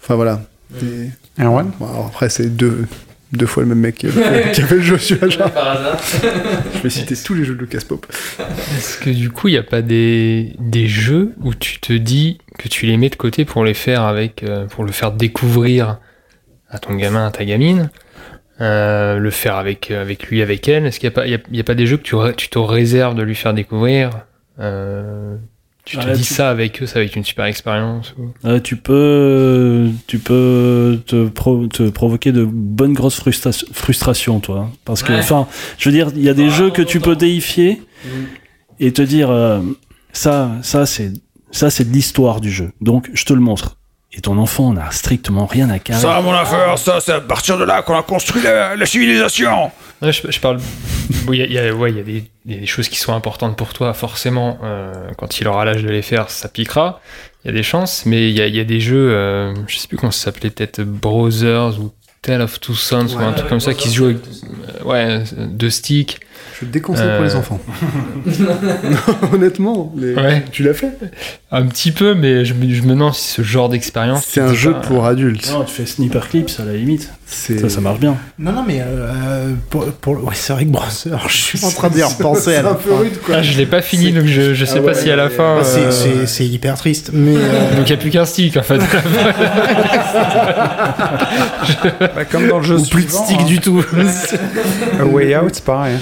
[0.03, 0.43] enfin voilà,
[0.83, 1.71] Et- Erwan?
[1.79, 2.87] Bon, alors après, c'est deux,
[3.33, 5.51] deux fois le même mec qui a fait, qui a fait le jeu, celui-là, genre.
[5.51, 6.01] Par hasard.
[6.75, 8.07] Je vais citer tous les jeux de Lucas Pop.
[8.77, 12.39] Est-ce que du coup, il n'y a pas des, des jeux où tu te dis
[12.59, 15.99] que tu les mets de côté pour les faire avec, euh, pour le faire découvrir
[16.69, 17.91] à ton gamin, à ta gamine,
[18.61, 20.87] euh, le faire avec, avec lui, avec elle?
[20.87, 22.03] Est-ce qu'il n'y a, pas- il y a, il y a pas des jeux que
[22.03, 24.11] tu, tu te réserves de lui faire découvrir
[24.59, 25.37] euh,
[25.85, 28.33] Tu te Ouais, dis tu- ça avec eux, ça va être une super expérience ou-
[28.47, 34.71] Euh, tu peux, tu peux te, pro- te provoquer de bonnes grosses frustra- frustrations, toi.
[34.85, 35.19] Parce que, Ouais.
[35.19, 37.83] enfin, je veux dire, il y a des Ah, jeux que tu peux déifier
[38.79, 39.61] et te dire, euh,
[40.13, 41.13] ça, ça, c'est,
[41.51, 42.71] ça, c'est de l'histoire du jeu.
[42.81, 43.77] Donc, je te le montre.
[44.15, 46.23] Et ton enfant n'a strictement rien à carrer.
[46.23, 49.71] mon affaire, ça, c'est à partir de là qu'on a construit la, la civilisation.
[50.03, 50.59] Ouais, je, je parle.
[51.29, 53.57] Il y a, il y a- ouais, il y a des, choses qui sont importantes
[53.57, 54.59] pour toi, forcément.
[54.63, 57.01] euh, quand il aura l'âge de les faire, ça piquera.
[57.45, 59.55] Il y a des chances, mais il y a, il y a des jeux, euh,
[59.67, 63.33] je sais plus comment ça s'appelait, peut-être Brothers ou Tale of Two Sons ou un
[63.33, 66.21] truc comme ça qui se joue avec euh, ouais, deux sticks.
[66.63, 67.25] Je déconseille pour Euh.
[67.25, 67.61] les enfants.
[68.41, 70.45] Non, honnêtement, mais Ouais.
[70.53, 70.93] tu l'as fait.
[71.51, 74.25] Un petit peu, mais je me, je me demande si ce genre d'expérience.
[74.29, 75.51] C'est un jeu pas- pour adultes.
[75.53, 77.11] Non, tu fais Sniper Clips à la limite.
[77.27, 78.17] Ça, ça marche bien.
[78.39, 81.89] Non, non, mais euh, pour, pour- ouais, c'est vrai que Brother, je suis en train
[81.89, 82.97] d'y repenser à C'est la un peu fin.
[82.99, 83.35] rude, quoi.
[83.39, 85.31] Ah, je l'ai pas fini, donc je, je sais Ah pas ouais, si à la
[85.31, 85.57] fin.
[85.59, 88.25] Bah, c'est- euh, c'est c'est hyper triste, mais euh, Donc il n'y a plus qu'un
[88.27, 88.79] stick en fait.
[92.01, 93.45] Bah, comme dans le jeu ou plus de suivant, stick hein.
[93.45, 93.85] du tout.
[95.01, 95.97] A Way Out, c'est pareil.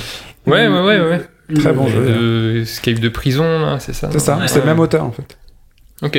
[0.51, 1.20] Ouais, ouais, ouais, ouais.
[1.57, 2.01] Très bon jeu.
[2.05, 4.46] de Escape de prison, là, c'est ça C'est ça, Ouais.
[4.48, 5.36] c'est le même auteur en fait.
[6.03, 6.16] Ok.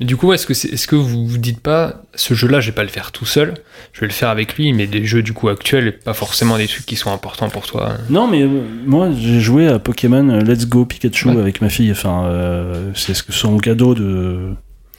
[0.00, 2.66] Et du coup, est-ce que, c'est, est-ce que vous vous dites pas, ce jeu-là, je
[2.70, 3.54] vais pas le faire tout seul,
[3.92, 6.56] je vais le faire avec lui, mais des jeux du coup actuels et pas forcément
[6.56, 8.48] des trucs qui sont importants pour toi Non, mais euh,
[8.86, 11.40] moi, j'ai joué à Pokémon euh, Let's Go Pikachu Ouais.
[11.40, 11.90] avec ma fille.
[11.92, 14.54] Enfin, euh, c'est ce que son cadeau de,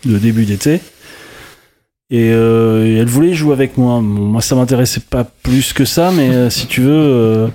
[0.06, 0.80] de début d'été.
[2.10, 3.96] Et, euh, et elle voulait jouer avec moi.
[3.96, 7.50] Bon, moi, ça m'intéressait pas plus que ça, mais euh, si tu veux.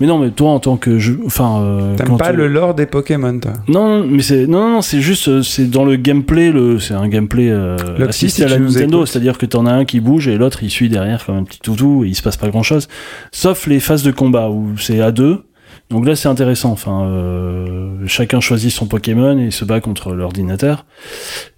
[0.00, 1.20] Mais non, mais toi, en tant que jeu.
[1.26, 1.60] Enfin.
[1.60, 3.52] euh, T'aimes pas tu- le lore des Pokémon, toi?
[3.68, 7.06] Non, mais c'est non, non, c'est juste euh, c'est dans le gameplay le c'est un
[7.08, 7.76] gameplay euh,
[8.08, 10.70] assisté si à la Nintendo, c'est-à-dire que t'en as un qui bouge et l'autre il
[10.70, 12.88] suit derrière comme un petit toutou et il se passe pas grand-chose,
[13.30, 15.42] sauf les phases de combat où c'est à deux.
[15.90, 16.70] Donc là c'est intéressant.
[16.70, 20.86] Enfin, euh, chacun choisit son Pokémon et se bat contre l'ordinateur.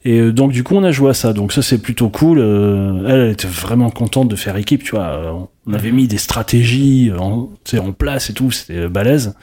[0.05, 1.33] Et euh, donc du coup on a joué à ça.
[1.33, 2.39] Donc ça c'est plutôt cool.
[2.41, 4.83] Euh, elle, elle était vraiment contente de faire équipe.
[4.85, 5.33] Tu vois, Euh,
[5.67, 8.51] on avait mis des stratégies en, tu sais, en place et tout.
[8.51, 9.35] C'était euh, balèze.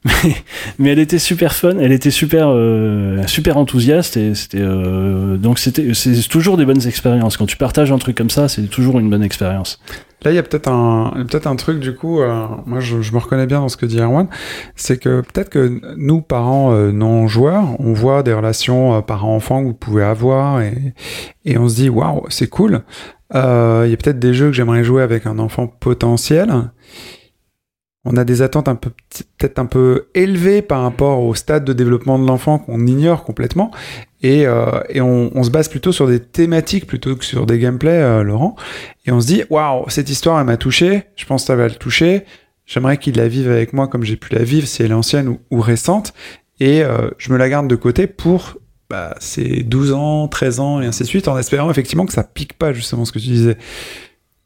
[0.04, 0.34] Mais,
[0.78, 5.58] mais elle était super fun, elle était super euh, super enthousiaste et c'était euh, donc
[5.58, 9.00] c'était c'est toujours des bonnes expériences quand tu partages un truc comme ça, c'est toujours
[9.00, 9.80] une bonne expérience.
[10.22, 13.12] Là, il y a peut-être un, peut-être un truc, du coup, euh, moi je, je
[13.12, 14.26] me reconnais bien dans ce que dit Erwan,
[14.74, 19.68] c'est que peut-être que nous, parents euh, non-joueurs, on voit des relations euh, parents-enfants que
[19.68, 20.94] vous pouvez avoir et,
[21.44, 22.82] et on se dit, waouh, c'est cool.
[23.34, 26.52] Euh, Il y a peut-être des jeux que j'aimerais jouer avec un enfant potentiel.
[28.04, 28.90] On a des attentes un peu,
[29.38, 33.72] peut-être un peu élevées par rapport au stade de développement de l'enfant qu'on ignore complètement.
[34.22, 38.22] Et, euh, on, se base plutôt sur des thématiques plutôt que sur des gameplays, euh,
[38.22, 38.56] Laurent.
[39.04, 41.04] Et on se dit, waouh, cette histoire, elle m'a touché.
[41.16, 42.24] Je pense que ça va le toucher.
[42.66, 45.36] J'aimerais qu'il la vive avec moi comme j'ai pu la vivre, si elle est ancienne
[45.50, 46.12] ou, récente.
[46.60, 48.58] Et euh, je me la garde de côté pour
[48.90, 52.24] bah, ces 12 ans, 13 ans et ainsi de suite, en espérant effectivement que ça
[52.24, 53.56] pique pas, justement, ce que tu disais.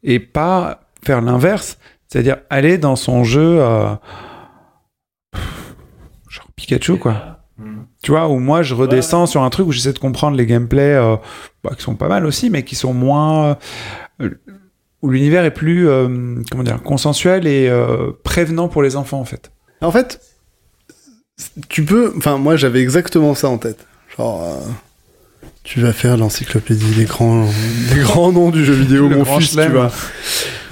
[0.03, 1.77] Et pas faire l'inverse,
[2.13, 3.85] c'est-à-dire aller dans son jeu, euh,
[6.29, 7.39] genre Pikachu, quoi.
[8.03, 10.93] Tu vois, où moi je redescends sur un truc où j'essaie de comprendre les gameplays
[10.93, 11.15] euh,
[11.63, 13.57] bah, qui sont pas mal aussi, mais qui sont moins.
[14.21, 14.29] euh,
[15.01, 16.07] où l'univers est plus, euh,
[16.51, 19.51] comment dire, consensuel et euh, prévenant pour les enfants, en fait.
[19.81, 20.21] En fait,
[21.67, 22.13] tu peux.
[22.15, 23.87] Enfin, moi, j'avais exactement ça en tête.
[24.17, 27.47] Genre, euh, tu vas faire l'encyclopédie des grands,
[27.93, 29.91] des grands noms du jeu vidéo, Le mon grand fils, tu vois.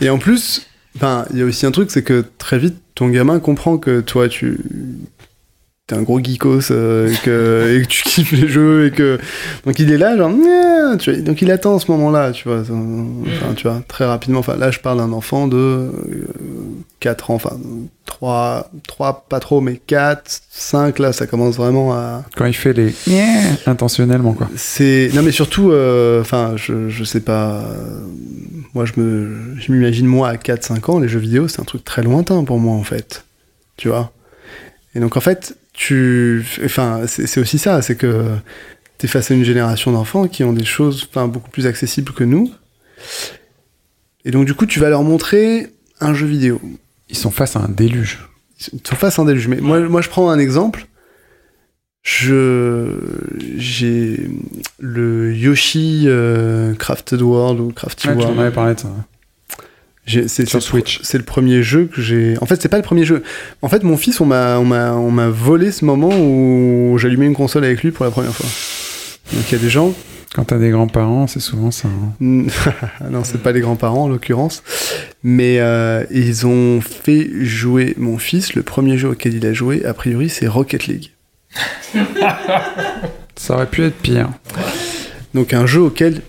[0.01, 3.09] Et en plus, enfin, il y a aussi un truc, c'est que très vite, ton
[3.09, 4.59] gamin comprend que toi, tu
[5.91, 9.19] t'es un gros geekos euh, et, que, et que tu kiffes les jeux et que
[9.65, 10.31] donc il est là genre
[10.97, 14.55] tu vois, donc il attend ce moment-là tu vois enfin tu vois très rapidement enfin
[14.55, 15.91] là je parle d'un enfant de
[17.01, 17.57] 4 ans enfin
[18.05, 22.73] 3 3 pas trop mais 4 5 là ça commence vraiment à Quand il fait
[22.73, 24.49] les yeah intentionnellement, quoi.
[24.55, 27.99] c'est non mais surtout euh, enfin je, je sais pas euh,
[28.73, 31.65] moi je me je m'imagine moi à 4 5 ans les jeux vidéo c'est un
[31.65, 33.25] truc très lointain pour moi en fait
[33.75, 34.11] tu vois
[34.95, 38.25] et donc en fait tu enfin c'est aussi ça c'est que
[38.99, 42.23] t'es face à une génération d'enfants qui ont des choses enfin beaucoup plus accessibles que
[42.23, 42.51] nous
[44.25, 46.61] et donc du coup tu vas leur montrer un jeu vidéo
[47.09, 48.19] Ils sont face à un déluge.
[48.59, 49.47] ils sont face à un déluge.
[49.47, 50.85] Mais moi, moi, je prends un exemple.
[52.03, 52.95] Je,
[53.57, 54.27] j'ai
[54.79, 58.37] le Yoshi euh, Crafted World ou Crafty Ouais, tu World.
[58.39, 58.89] en avais parlé de ça.
[60.11, 60.99] J'ai- C'est Sur c'est- Switch.
[61.03, 62.35] C'est le premier jeu que j'ai.
[62.41, 63.23] En fait, c'est pas le premier jeu.
[63.61, 67.25] En fait, mon fils, on m'a, on m'a, on m'a volé ce moment où j'allumais
[67.27, 68.47] une console avec lui pour la première fois.
[69.33, 69.93] Donc il y a des gens.
[70.33, 71.89] Quand t'as des grands-parents, c'est souvent ça.
[71.89, 72.13] hein.
[73.11, 74.63] non, c'est pas les grands-parents en l'occurrence,
[75.23, 78.53] mais euh, ils ont fait jouer mon fils.
[78.55, 81.11] Le premier jeu auquel il a joué, a priori, c'est Rocket League.
[83.35, 84.29] Ça aurait pu être pire.
[85.33, 86.21] Donc un jeu auquel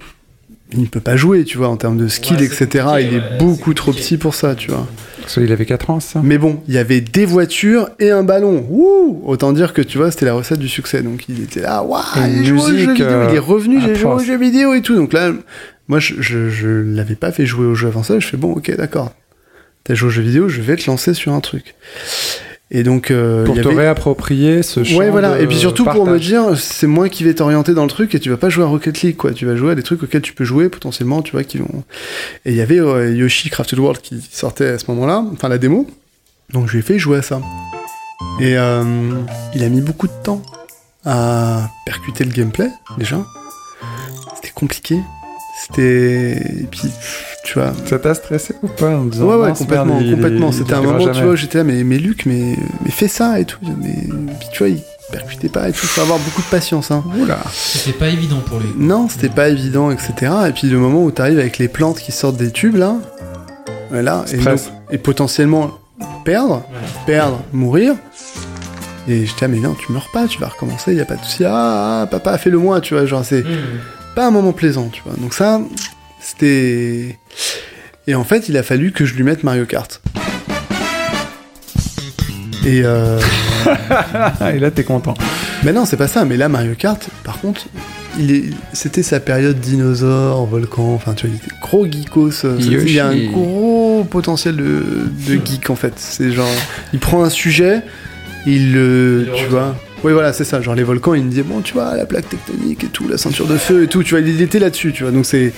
[0.74, 2.64] il ne peut pas jouer, tu vois, en termes de skill, Ouais, etc.
[2.84, 4.86] compliqué, il est ouais, beaucoup trop petit pour ça, tu vois.
[5.26, 8.10] Soit il avait 4 ans, c'est ça Mais bon, il y avait des voitures et
[8.10, 8.66] un ballon.
[8.70, 11.02] Ouh Autant dire que tu vois, c'était la recette du succès.
[11.02, 12.02] Donc il était là, waouh,
[12.38, 13.06] j'ai joué au jeu musique, vidéo.
[13.06, 14.96] euh, il est revenu, j'ai joué aux jeux vidéo et tout.
[14.96, 15.30] Donc là,
[15.88, 18.18] moi, je, je, je l'avais pas fait jouer au jeu avant ça.
[18.18, 19.12] Je fais bon, ok, d'accord.
[19.84, 21.74] T'as joué aux jeux vidéo, je vais te lancer sur un truc.
[22.74, 25.36] Et donc, euh, Pour y te avait- réapproprier ce champ Ouais, voilà.
[25.36, 28.14] de Et puis surtout pour me dire, c'est moi qui vais t'orienter dans le truc
[28.14, 29.32] et tu vas pas jouer à Rocket League, quoi.
[29.32, 31.84] Tu vas jouer à des trucs auxquels tu peux jouer potentiellement, tu vois, qui vont.
[32.46, 35.58] Et il y avait euh, Yoshi Crafted World qui sortait à ce moment-là, enfin la
[35.58, 35.86] démo.
[36.54, 37.42] Donc je lui ai fait jouer à ça.
[38.40, 38.82] Et euh,
[39.54, 40.40] il a mis beaucoup de temps
[41.04, 43.18] à percuter le gameplay, déjà.
[44.36, 44.96] C'était compliqué.
[45.60, 46.32] C'était.
[46.62, 46.88] Et puis,
[47.45, 50.53] tu vois, Ça t'a stressé ou pas en disant Ouais, ouais, complètement, merde, complètement.
[50.53, 51.22] C'était un moment, tu jamais.
[51.22, 53.59] vois, où j'étais là, mais, mais Luc, mais, mais fais ça et tout.
[53.80, 53.95] Mais,
[54.38, 54.80] puis tu vois, il
[55.11, 55.86] percutait pas et tout.
[55.86, 57.03] Faut avoir beaucoup de patience, hein.
[57.20, 57.38] Oula.
[57.53, 58.68] C'était pas évident pour lui.
[58.76, 60.32] Non, c'était pas évident, etc.
[60.49, 62.95] Et puis le moment où t'arrives avec les plantes qui sortent des tubes, là,
[63.90, 65.72] là, et, donc- et potentiellement
[66.24, 66.62] perdre,
[67.07, 67.95] perdre, mourir.
[69.09, 71.24] Et j'étais, ah, mais non, tu meurs pas, tu vas recommencer, y a pas de
[71.24, 71.45] souci.
[71.45, 73.45] Ah, ah, papa, fais-le moi, tu vois, genre, c'est
[74.14, 75.14] pas un moment plaisant, tu vois.
[75.18, 75.61] Donc ça,
[76.22, 77.18] c'était.
[78.06, 80.00] Et en fait, il a fallu que je lui mette Mario Kart.
[82.64, 83.20] Et euh...
[84.54, 85.14] Et là, t'es content.
[85.64, 86.24] Mais non, c'est pas ça.
[86.24, 87.66] Mais là, Mario Kart, par contre,
[88.18, 88.44] il est...
[88.72, 90.94] c'était sa période dinosaure, volcan.
[90.94, 92.44] Enfin, tu vois, il était gros geekos.
[92.44, 92.56] euh.
[92.60, 94.82] Il y a un gros potentiel de,
[95.26, 95.94] de geek en fait.
[95.96, 96.48] C'est genre,
[96.92, 97.82] il prend un sujet,
[98.46, 99.76] il le, Il tu vois.
[100.05, 100.61] Oui, voilà, c'est ça.
[100.61, 103.18] Genre les volcans, il me disait bon, tu vois, la plaque tectonique et tout, la
[103.18, 104.03] ceinture de feu et tout.
[104.03, 104.92] Tu vois, il était là-dessus.
[104.92, 105.53] Tu vois, donc c'est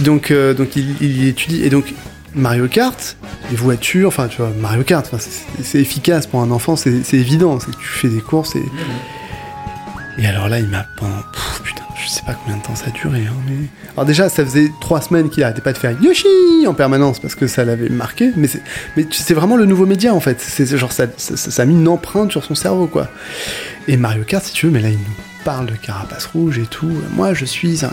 [0.00, 1.94] donc euh, donc il, il étudie et donc
[2.34, 3.16] Mario Kart,
[3.50, 5.08] les voitures, enfin tu vois, Mario Kart,
[5.62, 8.62] c'est- efficace pour un enfant, c'est c'est évident, c'est que tu fais des courses et.
[10.20, 11.22] Et alors là, il m'a pendant.
[11.64, 13.68] Putain, je sais pas combien de temps ça a duré, hein, mais.
[13.94, 17.34] Alors déjà, ça faisait trois semaines qu'il arrêtait pas de faire Yoshi en permanence parce
[17.34, 18.62] que ça l'avait marqué, mais c'est
[18.96, 20.38] mais c'est vraiment le nouveau média en fait.
[20.40, 23.08] C'est genre ça, ça, a mis une empreinte sur son cerveau quoi.
[23.88, 26.66] Et Mario Kart, si tu veux, mais là, il nous parle de carapace rouge et
[26.66, 26.92] tout.
[27.14, 27.90] Moi, je suis un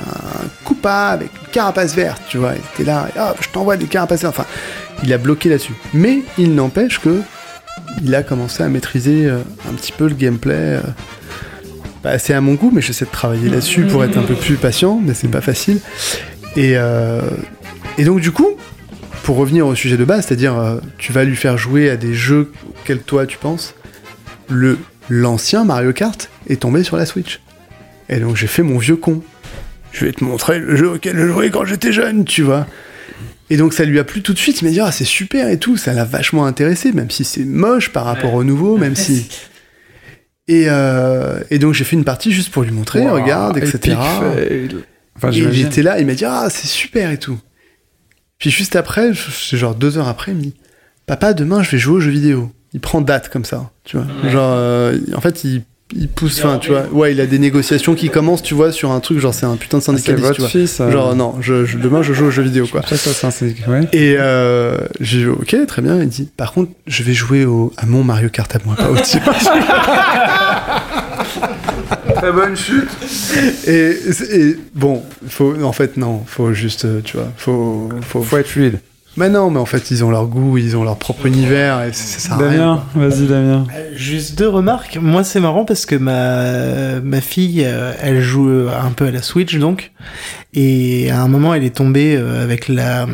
[0.66, 2.54] Koopa avec une carapace verte, tu vois.
[2.56, 4.38] Il était là, et hop, je t'envoie des carapaces vertes.
[4.38, 4.50] Enfin,
[5.02, 5.76] il a bloqué là-dessus.
[5.94, 7.22] Mais il n'empêche que
[8.04, 10.82] il a commencé à maîtriser euh, un petit peu le gameplay.
[12.08, 14.56] Bah, c'est à mon goût, mais j'essaie de travailler là-dessus pour être un peu plus
[14.56, 15.82] patient, mais c'est pas facile.
[16.56, 17.20] Et, euh,
[17.98, 18.48] et donc, du coup,
[19.24, 22.14] pour revenir au sujet de base, c'est-à-dire, euh, tu vas lui faire jouer à des
[22.14, 23.76] jeux auxquels toi tu penses,
[24.48, 24.78] le
[25.10, 27.42] l'ancien Mario Kart est tombé sur la Switch.
[28.08, 29.22] Et donc j'ai fait mon vieux con.
[29.92, 32.68] Je vais te montrer le jeu auquel je jouais quand j'étais jeune, tu vois.
[33.50, 35.50] Et donc ça lui a plu tout de suite, il m'a dit ah c'est super
[35.50, 38.96] et tout, ça l'a vachement intéressé, même si c'est moche par rapport au nouveau, même
[38.96, 39.28] si...
[40.48, 43.98] Et, euh, et donc j'ai fait une partie juste pour lui montrer, Wow, regarde, etc.
[45.16, 47.40] Enfin, Et était là, il m'a dit Ah, c'est super et tout.
[48.38, 50.56] Puis juste après, c'est genre deux heures après, il me dit
[51.06, 52.52] Papa, demain je vais jouer aux jeux vidéo.
[52.74, 54.06] Il prend date comme ça, tu vois.
[54.30, 55.64] Genre, euh, en fait, il,
[55.96, 56.86] il pousse, enfin, tu vois.
[56.92, 59.56] Ouais, il a des négociations qui commencent, tu vois, sur un truc, genre c'est un
[59.56, 60.50] putain de Ah, c'est syndicaliste, tu vois.
[60.50, 60.80] fils.
[60.82, 62.82] euh, Genre, non, je, je- demain je joue aux jeux vidéo, quoi.
[62.88, 63.88] Ça, ça, c'est un ouais.
[63.94, 66.02] Et euh, j'ai dit Ok, très bien.
[66.02, 68.90] Il dit Par contre, je vais jouer au, à mon Mario Kart à moi, pas
[68.90, 69.22] au tien.
[72.16, 72.90] Très bonne chute.
[73.68, 73.98] et,
[74.34, 78.48] et bon, faut, en fait, non, faut juste, euh, tu vois, faut, faut, Faut être
[78.48, 78.80] fluide.
[79.18, 81.90] Mais non, mais en fait, ils ont leur goût, ils ont leur propre univers, et
[81.92, 82.38] c'est ça.
[82.38, 83.66] sert à rien, Damien, vas-y, Damien.
[83.76, 84.98] Euh, Juste deux remarques.
[85.02, 89.12] Moi, c'est marrant parce que ma, ma fille, euh, elle joue euh, un peu à
[89.12, 89.92] la Switch, donc.
[90.54, 93.08] Et à un moment, elle est tombée avec la,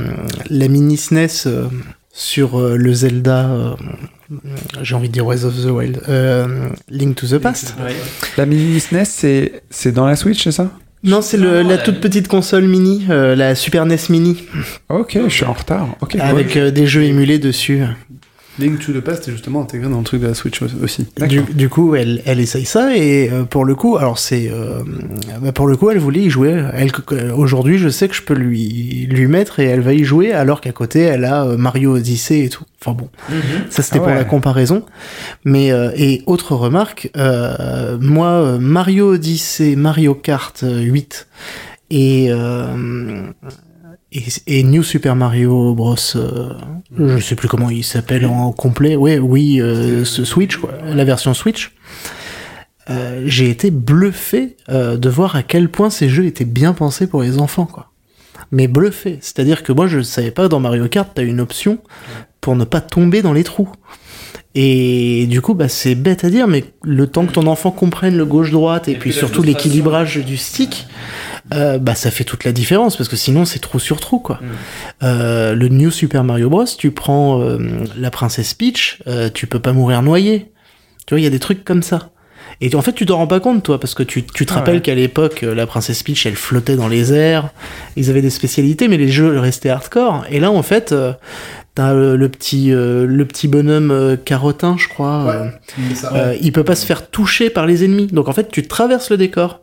[0.49, 1.68] la mini SNES euh,
[2.14, 3.76] sur le Zelda,
[4.82, 7.76] j'ai envie de dire Breath of the Wild, euh, Link to the Past.
[8.38, 10.70] La mini SNES, c'est c'est dans la Switch, c'est ça?
[11.04, 14.43] Non, c'est le- la toute petite console mini, euh, la Super NES Mini,
[14.89, 15.88] Ok, je suis en retard.
[16.01, 17.84] Ok, avec euh, des jeux émulés dessus.
[18.60, 21.08] Link to the Past est justement intégré dans le truc de la Switch aussi.
[21.28, 24.82] Du, du coup, elle, elle essaye ça et euh, pour le coup, alors c'est, euh,
[25.41, 26.64] bah, pour le coup, elle voulait y jouer.
[26.74, 26.91] Elle,
[27.36, 30.62] aujourd'hui, je sais que je peux lui lui mettre et elle va y jouer, alors
[30.62, 32.64] qu'à côté, elle a euh, Mario Odyssey et tout.
[32.80, 33.10] Enfin bon,
[33.70, 34.16] ça c'était Ah pour ouais.
[34.16, 34.84] la comparaison.
[35.45, 41.28] Mais euh, et autre remarque, euh, moi, euh, Mario Odyssey, Mario Kart euh, 8
[41.91, 43.24] et euh,
[44.14, 45.95] et, et New Super Mario Bros.
[46.16, 46.53] euh,
[46.97, 48.95] je sais plus comment il s'appelle en complet.
[48.95, 51.74] Ouais, oui, euh, ce Switch, quoi, la version Switch.
[52.89, 57.07] Euh, j'ai été bluffé euh, de voir à quel point ces jeux étaient bien pensés
[57.07, 57.91] pour les enfants, quoi.
[58.51, 61.80] Mais bluffé, c'est-à-dire que moi je savais pas dans Mario Kart t'as une option
[62.39, 63.70] pour ne pas tomber dans les trous.
[64.53, 68.16] Et du coup, bah, c'est bête à dire, mais le temps que ton enfant comprenne
[68.16, 70.86] le gauche-droite et, puis surtout l'équilibrage du stick,
[71.53, 74.39] euh, bah, ça fait toute la différence parce que sinon c'est trou sur trou, quoi.
[75.01, 77.57] Euh, le New Super Mario Bros, tu prends euh,
[77.97, 80.51] la princesse Peach, euh, tu peux pas mourir noyé.
[81.05, 82.11] Tu vois, il y a des trucs comme ça.
[82.61, 84.57] Et en fait, tu t'en rends pas compte, toi, parce que tu, tu te Ah
[84.57, 84.81] rappelles ouais.
[84.81, 87.49] qu'à l'époque, euh, la princesse Peach, elle flottait dans les airs.
[87.97, 90.23] Ils avaient des spécialités, mais les jeux restaient hardcore.
[90.29, 91.11] Et là, en fait, euh,
[91.75, 95.25] t'as le petit, euh, le petit bonhomme euh, carotin, je crois.
[95.29, 95.49] euh,
[96.13, 98.07] euh, il peut pas se faire toucher par les ennemis.
[98.07, 99.59] Donc en fait, tu traverses le décor.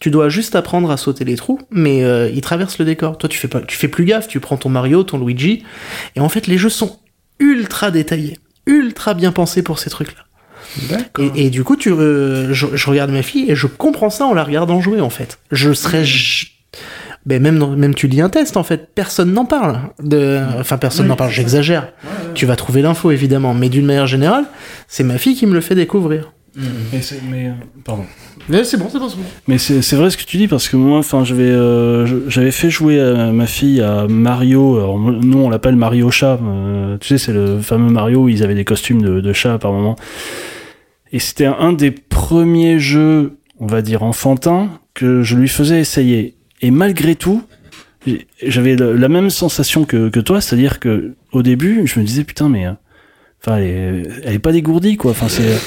[0.00, 3.16] Tu dois juste apprendre à sauter les trous, mais euh, il traverse le décor.
[3.16, 4.28] Toi, tu fais pas, tu fais plus gaffe.
[4.28, 5.62] Tu prends ton Mario, ton Luigi,
[6.16, 6.98] et en fait, les jeux sont
[7.38, 10.22] ultra détaillés, ultra bien pensés pour ces trucs-là.
[10.90, 11.24] D'accord.
[11.36, 14.24] Et, et du coup, tu, euh, je, je regarde ma fille et je comprends ça
[14.26, 15.38] en la regardant jouer en fait.
[15.52, 16.50] Je serais, j-
[17.26, 19.80] ben même même tu lis un test en fait, personne n'en parle.
[20.02, 21.30] De, enfin personne n'en parle.
[21.30, 21.92] J'exagère.
[22.34, 24.44] Tu vas trouver l'info évidemment, mais d'une manière générale,
[24.88, 26.32] c'est ma fille qui me le fait découvrir.
[26.56, 27.52] Mais c'est, mais, euh,
[27.84, 28.04] pardon.
[28.48, 29.12] Mais c'est bon, c'est bon, bon.
[29.48, 32.52] Mais c'est, c'est vrai ce que tu dis parce que moi, enfin, j'avais, euh, j'avais
[32.52, 34.76] fait jouer à ma fille à Mario.
[34.76, 36.38] Alors, nous, on l'appelle Mario chat.
[36.42, 39.58] euh, tu sais, c'est le fameux Mario où ils avaient des costumes de, de chat
[39.58, 39.96] par moment.
[41.12, 46.36] Et c'était un des premiers jeux, on va dire enfantins, que je lui faisais essayer.
[46.60, 47.42] Et malgré tout,
[48.42, 52.48] j'avais la même sensation que, que toi, c'est-à-dire que au début, je me disais putain,
[52.48, 52.72] mais euh,
[53.44, 55.10] enfin, elle, est, elle est pas dégourdie quoi.
[55.10, 55.58] Enfin, c'est.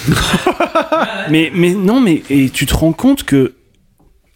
[1.30, 3.54] mais mais non, mais et tu te rends compte que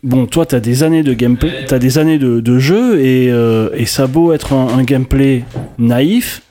[0.03, 3.69] bon, toi, t'as des années de gameplay, t'as des années de, de jeu et euh,
[3.75, 5.43] et ça a beau être un, un gameplay
[5.77, 6.41] naïf.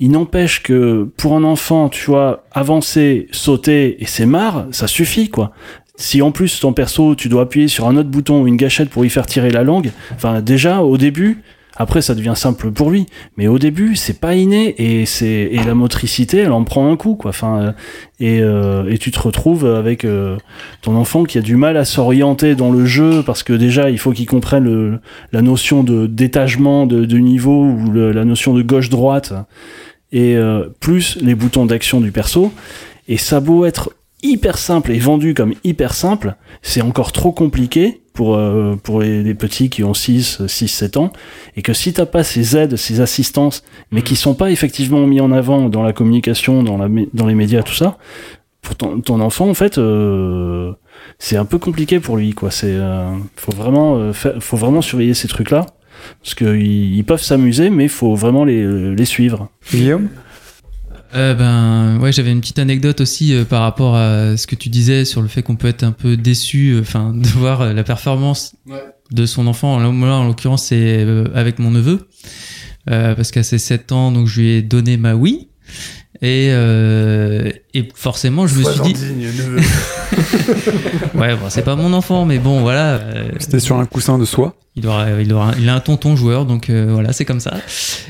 [0.00, 5.28] Il n'empêche que pour un enfant, tu vois, avancer, sauter et c'est marre, ça suffit
[5.28, 5.52] quoi.
[5.94, 8.88] Si en plus ton perso, tu dois appuyer sur un autre bouton ou une gâchette
[8.90, 11.42] pour y faire tirer la langue, enfin déjà au début,
[11.76, 13.06] après ça devient simple pour lui,
[13.36, 16.96] mais au début c'est pas inné et c'est et la motricité, elle en prend un
[16.96, 17.30] coup quoi.
[17.30, 17.72] Enfin euh,
[18.20, 20.36] et euh, et tu te retrouves avec euh,
[20.82, 23.98] ton enfant qui a du mal à s'orienter dans le jeu parce que déjà il
[23.98, 25.00] faut qu'il comprenne le-
[25.32, 29.32] la notion de d'étagement de, de niveau ou le- la notion de gauche droite
[30.12, 32.52] et euh, plus les boutons d'action du perso.
[33.08, 33.90] Et ça a beau être
[34.22, 39.22] hyper simple et vendu comme hyper simple, c'est encore trop compliqué pour, euh, pour les,
[39.22, 41.12] les petits qui ont 6, 6, 7 ans,
[41.56, 45.20] et que si t'as pas ces aides, ces assistances, mais qui sont pas effectivement mis
[45.20, 47.96] en avant dans la communication, dans, la, dans les médias, tout ça,
[48.60, 50.72] pour ton, ton enfant, en fait, euh,
[51.18, 52.50] c'est un peu compliqué pour lui, quoi.
[52.50, 55.66] C'est, euh, faut vraiment, euh, faire- faut vraiment surveiller ces trucs-là,
[56.22, 59.48] parce qu'ils ils peuvent s'amuser, mais faut vraiment les, les suivre.
[59.72, 60.08] Guillaume?
[61.14, 64.70] Euh, ben ouais, j'avais une petite anecdote aussi euh, par rapport à ce que tu
[64.70, 67.84] disais sur le fait qu'on peut être un peu déçu, euh, enfin de voir la
[67.84, 68.54] performance
[69.10, 69.78] de son enfant.
[69.78, 72.08] Là, moi, en l'occurrence, c'est avec mon neveu,
[72.86, 75.48] parce qu'à ses 7 ans, donc je lui ai donné ma Wii.
[76.22, 78.94] Et, euh, et forcément, je me suis dit,
[81.14, 82.94] ouais, bon, c'est pas mon enfant, mais bon, voilà.
[82.94, 84.54] euh, C'était sur un coussin de soie.
[84.76, 87.54] il aura, il aura, il a un tonton joueur, donc euh, voilà, c'est comme ça.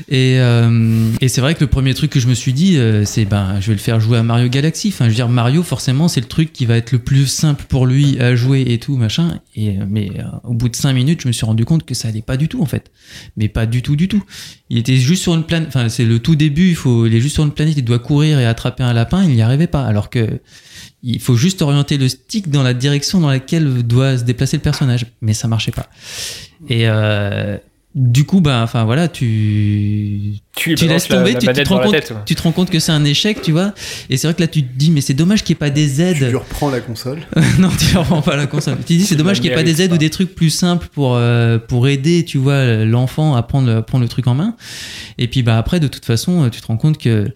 [0.09, 3.05] Et, euh, et c'est vrai que le premier truc que je me suis dit, euh,
[3.05, 4.89] c'est ben, je vais le faire jouer à Mario Galaxy.
[4.89, 7.65] Enfin, je veux dire, Mario, forcément, c'est le truc qui va être le plus simple
[7.67, 9.39] pour lui à jouer et tout, machin.
[9.55, 12.07] Et mais euh, au bout de cinq minutes, je me suis rendu compte que ça
[12.09, 12.91] allait pas du tout, en fait.
[13.37, 14.23] Mais pas du tout, du tout.
[14.69, 15.69] Il était juste sur une planète.
[15.69, 16.69] Enfin, c'est le tout début.
[16.69, 17.75] Il faut, il est juste sur une planète.
[17.77, 19.23] Il doit courir et attraper un lapin.
[19.23, 19.83] Il n'y arrivait pas.
[19.85, 20.39] Alors que
[21.03, 24.61] il faut juste orienter le stick dans la direction dans laquelle doit se déplacer le
[24.63, 25.05] personnage.
[25.21, 25.87] Mais ça marchait pas.
[26.69, 27.57] Et euh,
[27.95, 31.69] du coup, bah, enfin voilà, tu Tu, tu laisses la- tomber, la tu, tu te
[31.69, 32.17] rends la compte, tête, ouais.
[32.25, 33.73] tu te rends compte que c'est un échec, tu vois.
[34.09, 35.69] Et c'est vrai que là, tu te dis, mais c'est dommage qu'il n'y ait pas
[35.69, 36.29] des Tu aides.
[36.29, 37.19] lui reprends la console.
[37.59, 38.77] non, tu reprends pas la console.
[38.77, 40.49] Tu te dis, c'est dommage qu'il n'y ait pas des aides ou des trucs plus
[40.49, 44.55] simples pour euh, pour aider, tu vois, l'enfant à prendre prendre le truc en main.
[45.17, 47.27] Et puis bah après, de toute façon, tu te rends compte que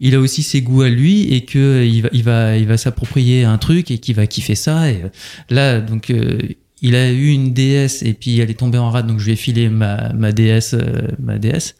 [0.00, 2.76] il a aussi ses goûts à lui et que il va il va il va
[2.76, 4.90] s'approprier un truc et qu'il va kiffer ça.
[4.90, 5.08] Et euh,
[5.50, 6.38] là, donc euh,
[6.82, 9.32] il a eu une DS et puis elle est tombée en rade, donc je lui
[9.32, 11.74] ai filé ma ma DS euh, ma DS.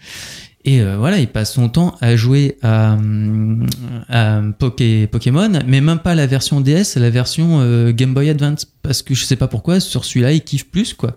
[0.66, 3.66] Et euh, voilà, il passe son temps à jouer à, hum,
[4.08, 8.66] à Poké- Pokémon, mais même pas la version DS, la version euh, Game Boy Advance.
[8.82, 11.16] Parce que je sais pas pourquoi, sur celui-là, il kiffe plus, quoi.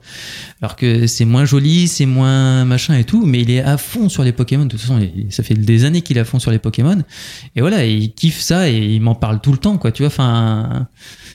[0.61, 4.09] Alors que c'est moins joli, c'est moins machin et tout, mais il est à fond
[4.09, 4.65] sur les Pokémon.
[4.65, 7.01] De toute façon, il- ça fait des années qu'il est à fond sur les Pokémon.
[7.55, 9.91] Et voilà, il kiffe ça et il m'en parle tout le temps, quoi.
[9.93, 10.87] Tu vois, enfin,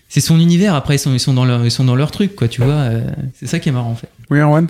[0.08, 0.74] c'est son univers.
[0.74, 2.48] Après, ils sont, ils sont dans leur, ils sont dans leur truc, quoi.
[2.48, 4.08] Tu vois, euh, c'est ça qui est marrant, en fait.
[4.30, 4.68] Oui, Erwan?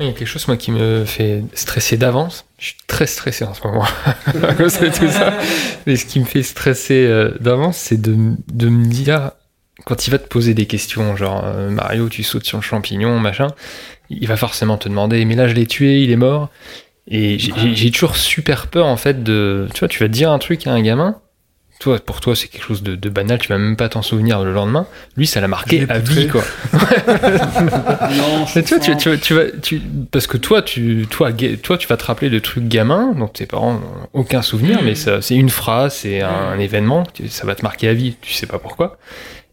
[0.00, 2.44] Il y a quelque chose, moi, qui me fait stresser d'avance.
[2.58, 3.86] Je suis très stressé en ce moment.
[4.34, 5.32] de tout ça.
[5.86, 8.16] Mais ce qui me fait stresser euh, d'avance, c'est de,
[8.52, 9.30] de me dire,
[9.84, 13.20] quand il va te poser des questions, genre euh, Mario, tu sautes sur le champignon,
[13.20, 13.48] machin,
[14.10, 16.50] il va forcément te demander, mais là, je l'ai tué, il est mort.
[17.10, 19.66] Et j'ai toujours super peur, en fait, de.
[19.72, 21.18] Tu vois, tu vas dire un truc à un gamin.
[21.80, 24.42] Toi, pour toi, c'est quelque chose de, de banal, tu vas même pas t'en souvenir
[24.42, 24.86] le lendemain.
[25.16, 26.42] Lui, ça l'a marqué à vie, quoi.
[26.72, 31.30] Non, je Mais tu vois, tu, tu, tu vas, tu, parce que toi, tu, toi,
[31.32, 34.82] ga- toi, tu vas te rappeler de trucs gamins, dont tes parents n'ont aucun souvenir,
[34.82, 38.32] mais ça, c'est une phrase, c'est un, événement, ça va te marquer à vie, tu
[38.32, 38.98] sais pas pourquoi.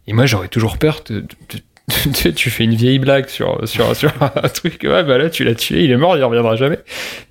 [0.08, 1.62] Et moi, j'aurais toujours peur de, de- de-
[2.36, 5.54] tu, fais une vieille blague sur, sur, sur un truc, ouais, bah là, tu l'as
[5.54, 6.80] tué, il est mort, il reviendra jamais.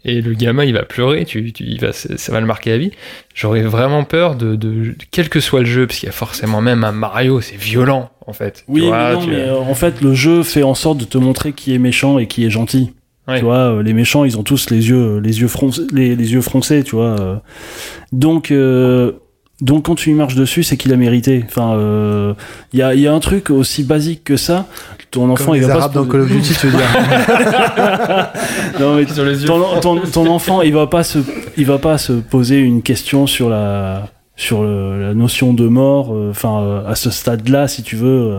[0.05, 2.79] Et le gamin, il va pleurer, tu, tu, il va, ça va le marquer à
[2.79, 2.93] vie.
[3.35, 6.61] J'aurais vraiment peur de, de, quel que soit le jeu, parce qu'il y a forcément
[6.61, 8.59] même un Mario, c'est violent, en fait.
[8.67, 10.99] Tu Oui, vois, mais non, tu- mais euh, en fait, le jeu fait en sorte
[10.99, 12.93] de te montrer qui est méchant et qui est gentil.
[13.27, 13.39] Ouais.
[13.39, 16.33] Tu vois, euh, les méchants, ils ont tous les yeux, les yeux froncés, les, les
[16.35, 17.19] yeux froncés, tu vois.
[17.19, 17.37] euh.
[18.13, 19.13] Donc, euh,
[19.65, 21.45] donc quand tu lui marches dessus, c'est qu'il a mérité.
[21.49, 22.35] Enfin, euh,
[22.73, 24.67] il y, a, y a un truc aussi basique que ça.
[25.11, 26.77] Ton enfant, Comme il les va Arabes pas se dans Call of Duty, tu veux
[26.77, 26.87] dire.
[28.81, 29.47] non, mais Sur les yeux.
[29.47, 31.19] ton, ton, ton enfant, il va pas se,
[31.57, 36.13] il va pas se poser une question sur la, sur le- la notion de mort.
[36.13, 38.39] euh, Enfin, euh, à ce stade-là, si tu veux, euh,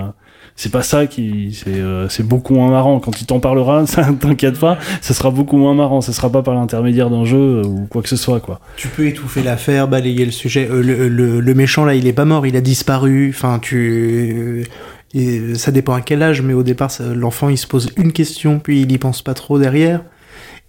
[0.56, 3.00] c'est pas ça qui, c'est, euh, c'est beaucoup moins marrant.
[3.00, 6.02] Quand il t'en parlera, ça t'inquiète pas, ça sera beaucoup moins marrant.
[6.02, 8.60] Ça sera pas par l'intermédiaire d'un jeu euh, ou quoi que ce soit, quoi.
[8.78, 10.68] Tu peux étouffer l'affaire, balayer le sujet.
[10.72, 13.30] Euh, le, le- le méchant là, il est pas mort, il a disparu.
[13.36, 14.66] Enfin, tu.
[15.14, 18.60] et ça dépend à quel âge, mais au départ, l'enfant il se pose une question,
[18.60, 20.02] puis il y pense pas trop derrière.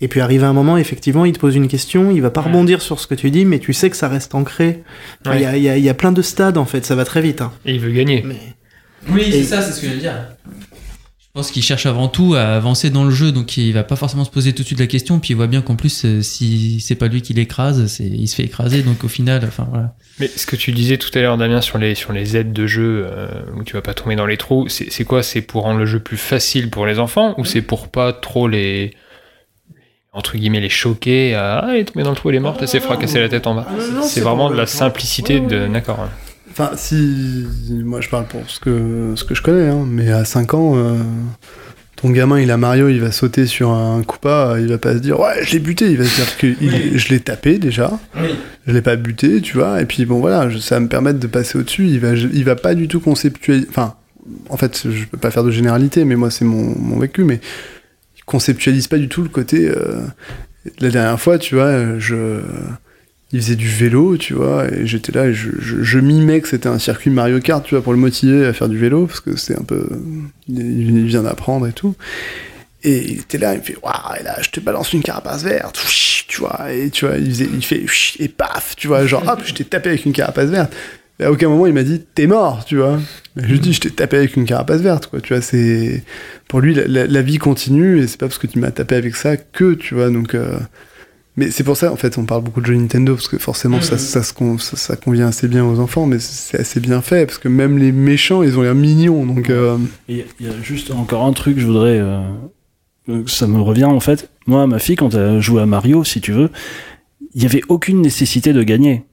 [0.02, 2.82] Et puis arrive un moment, effectivement, il te pose une question, il va pas rebondir
[2.82, 4.82] sur ce que tu dis, mais tu sais que ça reste ancré.
[5.24, 7.04] Il y, a, il y a- y a plein de stades en fait, ça va
[7.06, 7.40] très vite.
[7.40, 7.50] hein.
[7.64, 8.22] Et il veut gagner.
[8.26, 8.36] Mais...
[9.08, 10.14] Oui, c'est ça, c'est ce que je veux dire.
[11.20, 13.96] Je pense qu'il cherche avant tout à avancer dans le jeu, donc il va pas
[13.96, 16.22] forcément se poser tout de suite la question, puis il voit bien qu'en plus, euh,
[16.22, 19.66] si c'est pas lui qui l'écrase, c'est il se fait écraser, donc au final, enfin
[19.68, 19.94] voilà.
[20.18, 22.66] Mais ce que tu disais tout à l'heure, Damien, sur les, sur les aides de
[22.66, 25.22] jeu euh, où tu vas pas tomber dans les trous, c'est quoi?
[25.22, 28.48] C'est pour rendre le jeu plus facile pour les enfants ou c'est pour pas trop
[28.48, 28.94] les.
[30.14, 32.60] entre guillemets, les choquer à Ah, elle est tombée dans le trou, elle est morte,
[32.62, 33.66] elle s'est fracassée la tête en bas?
[33.92, 35.60] Non, C'est vraiment de la simplicité Ouais, de.
[35.64, 35.68] ouais.
[35.68, 36.00] D'accord.
[36.00, 36.08] hein.
[36.58, 37.44] Enfin, si.
[37.70, 40.72] Moi, je parle pour ce que, ce que je connais, hein, mais à 5 ans,
[40.76, 40.94] euh,
[41.96, 44.98] ton gamin, il a Mario, il va sauter sur un Koopa, il va pas se
[44.98, 47.98] dire, ouais, je l'ai buté, il va se dire que il- je l'ai tapé déjà,
[48.66, 51.18] je l'ai pas buté, tu vois, et puis bon, voilà, je- ça va me permettre
[51.18, 53.66] de passer au-dessus, il va, il va pas du tout conceptualiser.
[53.70, 53.94] Enfin,
[54.48, 57.40] en fait, je peux pas faire de généralité, mais moi, c'est mon, mon vécu, mais
[58.16, 59.68] il conceptualise pas du tout le côté.
[59.68, 60.00] euh,
[60.80, 62.40] La dernière fois, tu vois, je
[63.32, 66.48] il faisait du vélo, tu vois, et j'étais là et je, je, je mimais que
[66.48, 69.20] c'était un circuit Mario Kart, tu vois, pour le motiver à faire du vélo, parce
[69.20, 69.88] que c'est un peu.
[70.48, 71.96] Il, vient d'apprendre et tout.
[72.84, 75.42] Et il était là, il me fait, waouh, et là, je te balance une carapace
[75.42, 75.84] verte,
[76.28, 77.84] tu vois, et tu vois, il, faisait, il fait,
[78.20, 80.72] et paf, tu vois, genre, hop, je t'ai tapé avec une carapace verte.
[81.18, 83.00] Et à aucun moment, il m'a dit, t'es mort, tu vois.
[83.36, 86.04] Je lui dis, je t'ai tapé avec une carapace verte, quoi, tu vois, c'est.
[86.46, 89.36] Pour lui, la vie continue, et c'est pas parce que tu m'as tapé avec ça
[89.36, 90.36] que, tu vois, donc.
[90.36, 90.58] euh,
[91.36, 93.80] mais c'est pour ça, en fait, on parle beaucoup de jeux Nintendo, parce que forcément,
[93.80, 97.02] ça, ça, se con- ça, ça convient assez bien aux enfants, mais c'est assez bien
[97.02, 99.50] fait, parce que même les méchants, ils ont l'air mignons, donc...
[99.50, 99.76] euh,
[100.08, 101.98] il y a juste encore un truc, je voudrais.
[101.98, 102.20] euh,
[103.08, 104.30] euh, ça me revient en fait.
[104.46, 106.50] Moi, ma fille, quand elle jouait à Mario, si tu veux,
[107.34, 109.04] il n'y avait aucune nécessité de gagner.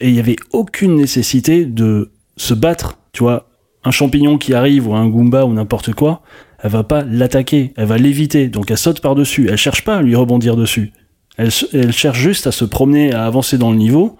[0.00, 2.98] Et il n'y avait aucune nécessité de se battre.
[3.12, 3.48] Tu vois,
[3.84, 6.22] un champignon qui arrive ou un Goomba ou n'importe quoi,
[6.62, 8.48] elle va pas l'attaquer, elle va l'éviter.
[8.48, 9.48] Donc elle saute par-dessus.
[9.50, 10.92] Elle cherche pas à lui rebondir dessus.
[11.36, 11.50] Elle,
[11.92, 14.16] cherche juste à se promener, à avancer dans le niveau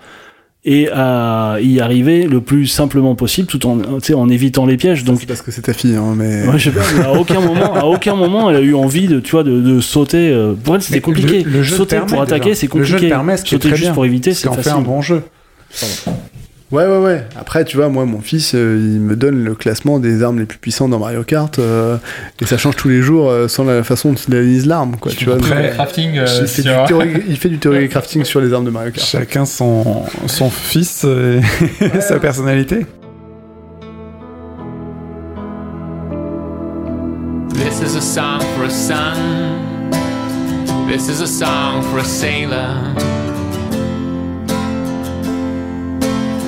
[0.65, 5.05] et à y arriver le plus simplement possible tout en, évitant les pièges.
[5.05, 6.47] Donc c'est parce que c'est ta fille, hein, mais...
[6.49, 9.07] Ouais, je sais pas, mais à aucun moment, à aucun moment, elle a eu envie
[9.07, 10.31] de, tu vois, de, de sauter.
[10.31, 11.43] euh, Pour elle, c'était compliqué.
[11.43, 13.09] le- le jeu sauter permet pour attaquer, c'est Le jeu compliqué.
[13.11, 13.95] permet, ce qui est sauter très juste bien.
[13.95, 15.23] pour éviter, Ce c'est en fait un bon jeu.
[16.75, 17.25] Ouais, ouais, ouais.
[17.39, 20.45] Après, tu vois, moi, mon fils, euh, il me donne le classement des armes les
[20.45, 21.99] plus puissantes dans Mario Kart, euh,
[22.41, 25.12] et ça change tous les jours euh, sans la façon dont il analyse l'arme, quoi,
[25.12, 25.37] tu vois.
[25.37, 28.25] Après, donc, Le crafting, euh, il, fait du sur- théorie, il fait du théorie crafting
[28.25, 29.07] sur les armes de Mario Kart.
[29.07, 32.87] Chacun son, son fils et sa personnalité.
[37.53, 39.14] This is a song for a son.
[40.89, 43.34] This is a song for a sailor.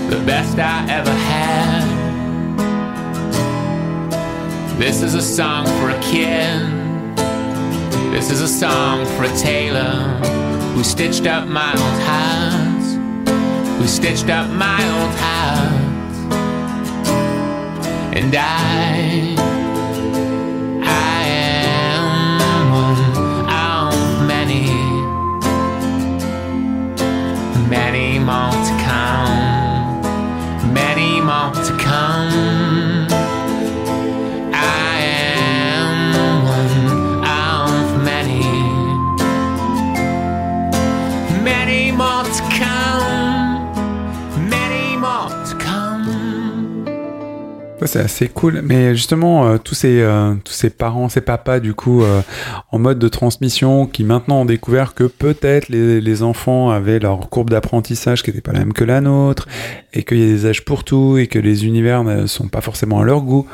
[0.08, 1.96] The best I ever had.
[4.78, 6.60] This is a song for a kid.
[8.12, 10.18] This is a song for a tailor
[10.74, 12.94] who stitched up my old house.
[13.78, 16.16] Who stitched up my old house.
[18.14, 19.34] And I.
[20.84, 24.66] I am one many.
[27.68, 28.18] Many
[47.86, 48.62] C'est assez cool.
[48.62, 52.20] Mais justement, euh, tous ces euh, tous ces parents, ces papas, du coup, euh,
[52.70, 57.28] en mode de transmission, qui maintenant ont découvert que peut-être les, les enfants avaient leur
[57.28, 59.46] courbe d'apprentissage qui n'était pas la même que la nôtre,
[59.92, 62.60] et qu'il y a des âges pour tout, et que les univers ne sont pas
[62.60, 63.46] forcément à leur goût.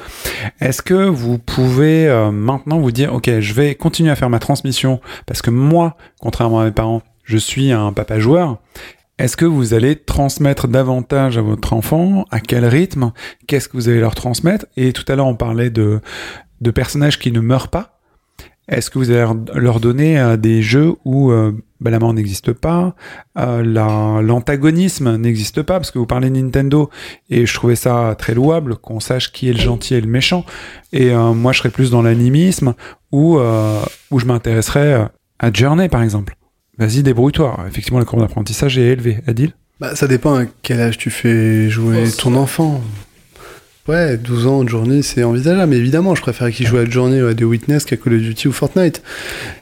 [0.60, 5.00] Est-ce que vous pouvez maintenant vous dire, ok, je vais continuer à faire ma transmission,
[5.26, 8.58] parce que moi, contrairement à mes parents, je suis un papa joueur.
[9.22, 12.24] Est-ce que vous allez transmettre davantage à votre enfant?
[12.32, 13.12] À quel rythme?
[13.46, 14.66] Qu'est-ce que vous allez leur transmettre?
[14.76, 16.00] Et tout à l'heure, on parlait de,
[16.74, 18.00] personnages qui ne meurent pas.
[18.66, 22.52] Est-ce que vous allez leur- donner euh, des jeux où euh, bah, la mort n'existe
[22.52, 22.96] pas,
[23.38, 25.74] euh, la- l'antagonisme n'existe pas?
[25.74, 26.90] Parce que vous parlez Nintendo
[27.30, 30.44] et je trouvais ça très louable qu'on sache qui est le gentil et le méchant.
[30.92, 32.74] Et moi, je serais plus dans l'animisme
[33.12, 35.06] où, je m'intéresserais
[35.38, 36.34] à Journey, par exemple.
[36.78, 37.58] Vas-y, débrouille-toi.
[37.68, 39.18] Effectivement, la courbe d'apprentissage est élevée.
[39.26, 42.82] Adil Bah, ça dépend à quel âge tu fais jouer ton enfant.
[43.88, 45.68] Ouais, 12 ans de journée, c'est envisageable.
[45.70, 48.20] Mais évidemment, je préfère qu'il joue à Journey ou à The Witness qu'à Call of
[48.20, 49.02] Duty ou Fortnite.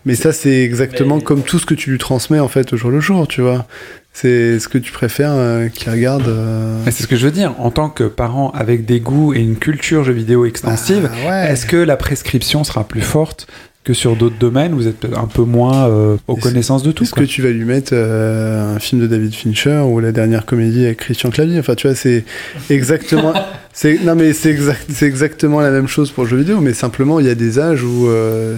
[0.05, 2.91] Mais ça, c'est exactement comme tout ce que tu lui transmets, en fait, au jour
[2.91, 3.67] le jour, tu vois.
[4.13, 6.29] C'est ce que tu préfères euh, qu'il regarde.
[6.29, 7.55] euh, C'est ce que je veux dire.
[7.59, 11.53] En tant que parent avec des goûts et une culture jeux vidéo extensive, Ah, ouais.
[11.53, 13.47] est-ce que la prescription sera plus forte
[13.85, 17.05] que sur d'autres domaines Vous êtes un peu moins euh, aux connaissances de tout.
[17.05, 20.45] Est-ce que tu vas lui mettre euh, un film de David Fincher ou la dernière
[20.45, 21.59] comédie avec Christian Clavier?
[21.59, 22.25] Enfin, tu vois, c'est
[22.69, 23.33] exactement.
[23.73, 26.75] c'est non, mais c'est exact, c'est exactement la même chose pour le jeu vidéo, mais
[26.75, 28.57] simplement il y a des âges où euh,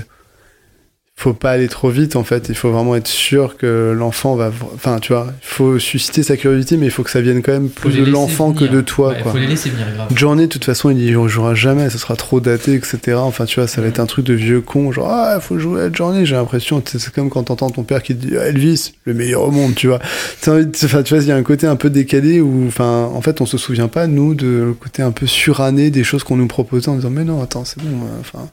[1.23, 2.47] faut pas aller trop vite en fait.
[2.49, 4.51] Il faut vraiment être sûr que l'enfant va.
[4.75, 7.53] Enfin, tu vois, il faut susciter sa curiosité, mais il faut que ça vienne quand
[7.53, 9.33] même plus de l'enfant que de toi, Ouais, quoi.
[9.33, 10.09] Faut les laisser venir, grave.
[10.17, 12.99] Journée, de toute façon, il y jouera jamais, ce sera trop daté, etc.
[13.17, 15.83] Enfin, tu vois, ça va être un truc de vieux con, genre, ah, faut jouer
[15.83, 18.47] à Journée, j'ai l'impression, c'est c'est comme quand t'entends ton père qui te dit, Ah,
[18.49, 20.01] Elvis, le meilleur au monde, tu vois.
[20.49, 23.09] Envie de- Enfin, tu vois, il y a un côté un peu décalé où, enfin,
[23.15, 26.25] en fait, on se souvient pas, nous, de le côté un peu suranné des choses
[26.25, 28.49] qu'on nous proposait en disant, mais non, attends, c'est bon, euh, enfin.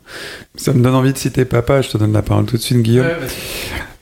[0.55, 1.81] Ça me donne envie de citer papa.
[1.81, 3.07] Je te donne la parole tout de suite, Guillaume.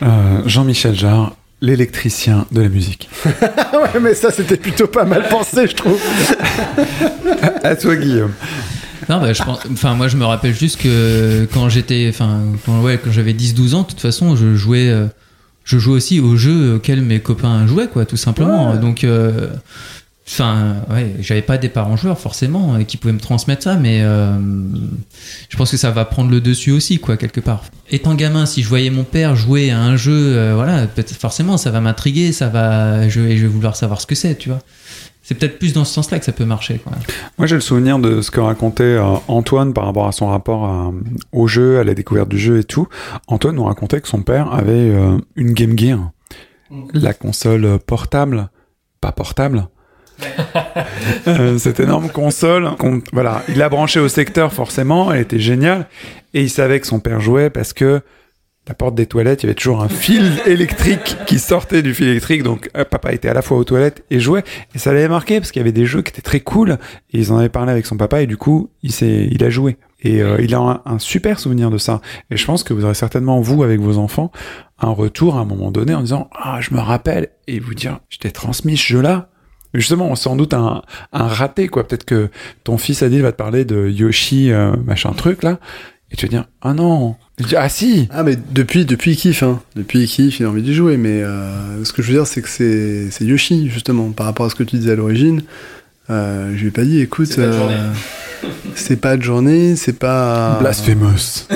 [0.04, 3.10] Euh, Jean-Michel Jarre, l'électricien de la musique.
[3.26, 6.00] ouais, mais ça, c'était plutôt pas mal pensé, je trouve.
[7.64, 8.34] à toi, Guillaume.
[9.10, 12.82] Non, bah, je pense, enfin, moi, je me rappelle juste que quand j'étais, enfin, quand,
[12.82, 15.08] ouais, quand j'avais 10-12 ans, de toute façon, je jouais, euh,
[15.64, 18.72] je jouais aussi aux jeux auxquels mes copains jouaient, quoi, tout simplement.
[18.72, 18.80] Ouais.
[18.80, 19.48] Donc, euh,
[20.28, 24.02] enfin, ouais, j'avais pas des parents joueurs, forcément, euh, qui pouvaient me transmettre ça, mais
[24.02, 24.38] euh,
[25.50, 27.64] je pense que ça va prendre le dessus aussi, quoi, quelque part.
[27.90, 30.86] Étant gamin, si je voyais mon père jouer à un jeu, euh, voilà,
[31.20, 34.36] forcément, ça va m'intriguer, ça va, je vais, je vais vouloir savoir ce que c'est,
[34.36, 34.60] tu vois.
[35.24, 36.94] C'est peut-être plus dans ce sens-là que ça peut marcher, quoi.
[37.38, 40.66] Moi, j'ai le souvenir de ce que racontait euh, Antoine par rapport à son rapport
[40.66, 40.92] à-
[41.34, 42.88] au jeu, à la découverte du jeu et tout.
[43.28, 46.12] Antoine nous racontait que son père avait euh, une Game Gear,
[46.94, 48.50] la console portable,
[49.02, 49.68] pas portable.
[51.28, 52.70] Euh, cette énorme console,
[53.12, 55.88] voilà, il l'a branchée au secteur forcément, elle était géniale,
[56.34, 58.02] et il savait que son père jouait parce que
[58.68, 62.08] la porte des toilettes, il y avait toujours un fil électrique qui sortait du fil
[62.08, 65.08] électrique, donc euh, papa était à la fois aux toilettes et jouait, et ça l'avait
[65.08, 66.78] marqué parce qu'il y avait des jeux qui étaient très cool,
[67.12, 69.78] et ils en avaient parlé avec son papa, et du coup, il il a joué.
[70.02, 72.02] Et euh, il a un, un super souvenir de ça.
[72.30, 74.32] Et je pense que vous aurez certainement, vous, avec vos enfants,
[74.80, 78.00] un retour à un moment donné en disant, ah, je me rappelle, et vous dire,
[78.10, 79.30] je t'ai transmis ce jeu-là.
[79.74, 80.82] Justement, sans doute un,
[81.12, 81.88] raté, quoi.
[81.88, 82.30] Peut-être que
[82.64, 85.60] ton fils Adil va te parler de Yoshi, euh, machin truc, là,
[86.12, 87.16] et tu vas dire, ah non.
[87.56, 88.08] Ah si.
[88.12, 89.62] Ah, mais depuis, depuis, il kiffe, hein.
[89.76, 90.98] Depuis, il kiffe, il a envie d'y jouer.
[90.98, 94.46] Mais euh, ce que je veux dire, c'est que c'est c'est Yoshi, justement, par rapport
[94.46, 95.44] à ce que tu disais à l'origine.
[96.10, 97.76] Euh, je lui ai pas dit, écoute, C'est pas de journée.
[97.76, 100.58] euh, c'est pas de journée, c'est pas.
[100.60, 101.48] Blasphemous.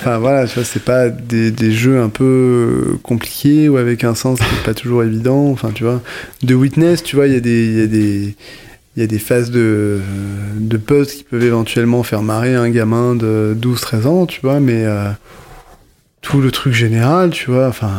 [0.00, 4.14] Enfin voilà, tu vois, c'est pas des, des jeux un peu compliqués ou avec un
[4.14, 5.48] sens qui est pas toujours évident.
[5.50, 6.02] Enfin, tu vois,
[6.42, 8.36] de Witness, tu vois, il y a des, il y a des,
[8.96, 10.00] il y a des phases de,
[10.56, 14.84] de puzzles qui peuvent éventuellement faire marrer un gamin de 12-13 ans, tu vois, mais
[14.84, 15.08] euh,
[16.20, 17.68] tout le truc général, tu vois.
[17.68, 17.92] Enfin,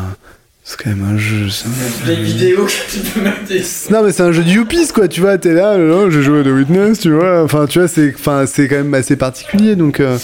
[0.67, 1.47] c'est quand même un jeu.
[1.49, 3.91] c'est un- vidéo que tu peux mettre.
[3.91, 5.07] Non, mais c'est un jeu de Youpies, quoi.
[5.07, 7.43] Tu vois, t'es là, non, je joue à The Witness, tu vois.
[7.43, 9.75] Enfin, tu vois, c'est, enfin, c'est quand même assez particulier.
[9.75, 10.17] Donc, euh,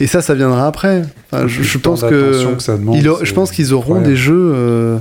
[0.00, 1.02] et ça, ça viendra après.
[1.30, 4.08] Enfin, je, pense que, que ça demande, il a- c'est je pense qu'ils auront incroyable.
[4.10, 4.98] des jeux euh,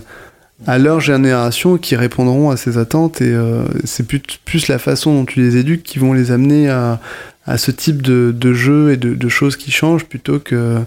[0.67, 5.13] à leur génération qui répondront à ces attentes et euh, c'est plus, plus la façon
[5.15, 6.99] dont tu les éduques qui vont les amener à,
[7.47, 10.77] à ce type de, de jeu et de, de choses qui changent plutôt que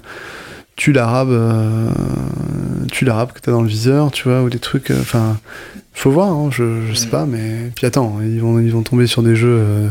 [0.79, 1.91] tu l'arabe euh,
[2.91, 5.37] tu l'arabe que t'as dans le viseur tu vois ou des trucs euh, enfin
[5.93, 9.09] faut voir hein, je, je sais pas mais puis attends ils vont ils vont tomber
[9.09, 9.89] sur des jeux euh,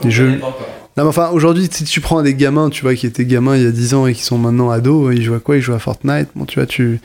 [0.00, 0.40] des jeux
[0.96, 3.62] non mais enfin aujourd'hui si tu prends des gamins tu vois qui étaient gamins il
[3.62, 5.56] y a 10 ans et qui sont maintenant ados ils jouent à quoi?
[5.56, 6.28] Ils jouent à Fortnite.
[6.34, 6.98] Bon tu vois tu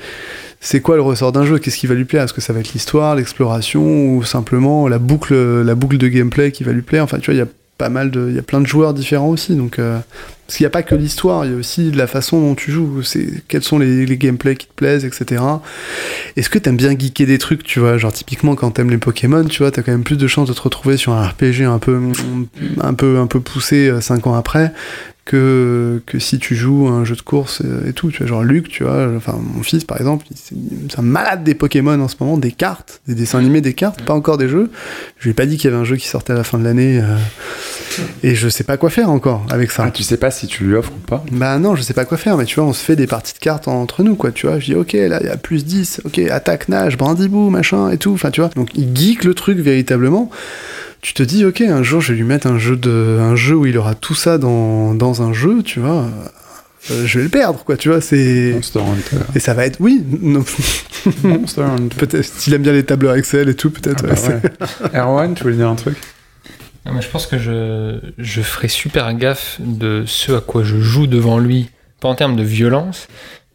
[0.60, 1.60] c'est quoi le ressort d'un jeu?
[1.60, 2.24] Qu'est-ce qui va lui plaire?
[2.24, 6.52] Est-ce que ça va être l'histoire, l'exploration ou simplement la boucle, la boucle de gameplay
[6.52, 7.04] qui va lui plaire?
[7.04, 7.48] Enfin, tu vois, il y a
[7.78, 9.56] pas mal de, il y a plein de joueurs différents aussi.
[9.56, 9.99] Donc, euh,
[10.45, 12.72] parce qu'il n'y a pas que l'histoire, il y a aussi la façon dont tu
[12.72, 13.04] joues.
[13.04, 15.44] C'est quels sont les, les gameplays qui te plaisent, etc.
[16.36, 19.44] Est-ce que t'aimes bien geeker des trucs, tu vois Genre typiquement quand t'aimes les Pokémon,
[19.45, 21.80] tu vois, t'as quand même plus de chances de te retrouver sur un RPG un
[21.80, 21.99] peu,
[22.82, 24.74] un peu, un peu poussé 5 ans après
[25.28, 28.10] que, que si tu joues à un jeu de course et tout.
[28.12, 30.56] Tu vois, genre Luc, tu vois, enfin mon fils par exemple, c'est
[30.98, 34.14] un malade des Pokémon en ce moment, des cartes, des dessins animés, des cartes, pas
[34.14, 34.72] encore des jeux.
[35.18, 36.58] Je lui ai pas dit qu'il y avait un jeu qui sortait à la fin
[36.58, 37.18] de l'année euh,
[38.24, 39.84] et je sais pas quoi faire encore avec ça.
[39.86, 41.26] Ah, tu sais pas si tu lui offres ou pas?
[41.34, 43.34] Bah non, je sais pas quoi faire, mais tu vois, on se fait des parties
[43.34, 44.60] de cartes entre nous, quoi, tu vois.
[44.60, 47.98] Je dis, ok, là, il y a plus 10, ok, attaque, nage, brandibou, machin, et
[47.98, 48.49] tout, enfin, tu vois.
[48.56, 50.32] Donc, il geek le truc véritablement.
[51.02, 53.56] Tu te dis, ok, un jour, je vais lui mettre un jeu, de, un jeu
[53.56, 56.06] où il aura tout ça dans, dans un jeu, tu vois.
[56.91, 58.52] Euh, je vais le perdre, quoi, tu vois, c'est...
[58.53, 59.24] Monster Hunter.
[59.36, 60.44] Et ça va être, oui, non,
[61.24, 61.95] Monster Hunter.
[61.98, 64.99] peut-être, s'il aime bien les tableurs Excel et tout, peut-être, Ah bah ouais.
[64.99, 65.98] Erwan, tu voulais dire un truc?
[66.86, 70.80] Non, mais je pense que je, je ferai super gaffe de ce à quoi je
[70.80, 71.69] joue devant lui,
[71.99, 73.07] pas en termes de violence,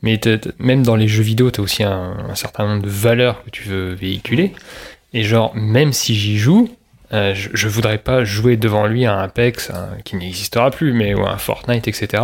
[0.03, 0.21] mais
[0.59, 3.51] même dans les jeux vidéo, tu as aussi un, un certain nombre de valeurs que
[3.51, 4.53] tu veux véhiculer.
[5.15, 6.69] Et genre, même si j'y joue,
[7.13, 10.93] euh, je, je voudrais pas jouer devant lui à un Apex un- qui n'existera plus,
[10.93, 12.23] mais ou à un Fortnite, etc.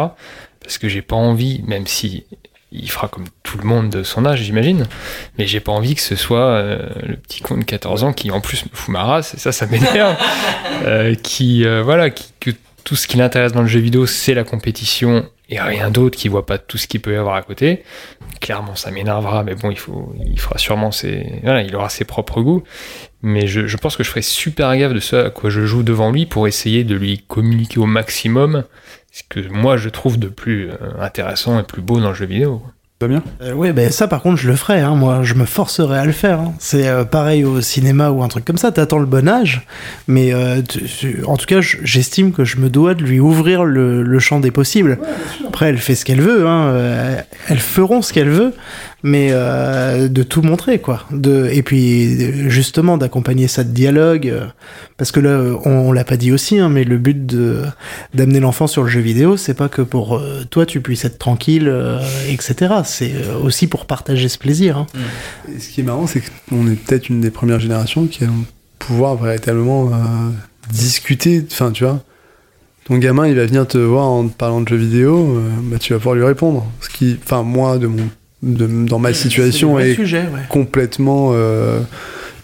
[0.61, 2.25] Parce que j'ai pas envie, même si
[2.73, 4.87] il fera comme tout le monde de son âge, j'imagine,
[5.39, 8.31] mais j'ai pas envie que ce soit euh, le petit con de 14 ans qui
[8.31, 10.17] en plus me fout ma race, et ça, ça m'énerve.
[10.85, 12.51] Euh, qui voilà qui, que
[12.89, 16.29] tout ce qui l'intéresse dans le jeu vidéo c'est la compétition et rien d'autre qui
[16.29, 17.83] voit pas tout ce qu'il peut y avoir à côté.
[18.41, 22.07] Clairement ça m'énervera mais bon il faut il fera sûrement ses voilà il aura ses
[22.07, 22.63] propres goûts.
[23.21, 25.83] Mais je, je pense que je ferai super gaffe de ce à quoi je joue
[25.83, 28.65] devant lui pour essayer de lui communiquer au maximum
[29.13, 32.25] ce que moi je trouve de plus euh, intéressant et plus beau dans le jeu
[32.25, 32.63] vidéo
[33.01, 34.97] Damien Euh, ouais, ben ça par contre je le ferai, hein.
[34.97, 36.41] moi je me forcerai à le faire.
[36.41, 36.55] hein.
[36.59, 39.63] C'est euh, pareil au cinéma ou un truc comme ça, t'attends le bon âge,
[40.09, 43.21] mais euh, tu- tu- en tout cas je- j'estime que je me dois de lui
[43.21, 44.99] ouvrir le, le champ des possibles.
[45.47, 46.71] Après elle fait ce qu'elle veut, hein.
[46.73, 48.53] euh, elles feront ce qu'elle veut,
[49.05, 51.05] mais euh, de tout montrer quoi.
[51.13, 54.47] De, et puis justement d'accompagner ça de dialogue, euh,
[54.97, 57.63] parce que là on, on l'a pas dit aussi, hein, mais le but de
[58.15, 61.19] d'amener l'enfant sur le jeu vidéo, c'est pas que pour euh, toi tu puisses être
[61.19, 61.73] tranquille,
[62.29, 62.75] etc.
[62.85, 63.13] C'est
[63.43, 64.79] aussi pour partager ce plaisir.
[64.79, 64.87] hein.
[65.55, 68.45] Et ce qui est marrant, c'est qu'on est peut-être une des premières générations qui vont
[68.79, 69.91] pouvoir véritablement
[70.73, 71.45] discuter.
[71.51, 72.03] Enfin, tu vois,
[72.85, 75.93] ton gamin, il va venir te voir en te parlant de jeux vidéo, bah, tu
[75.93, 76.67] vas pouvoir lui répondre.
[76.81, 78.09] Ce qui, enfin, moi, de mon,
[78.43, 80.41] de- dans ma situation, est vrai sujet, ouais.
[80.49, 81.81] complètement euh,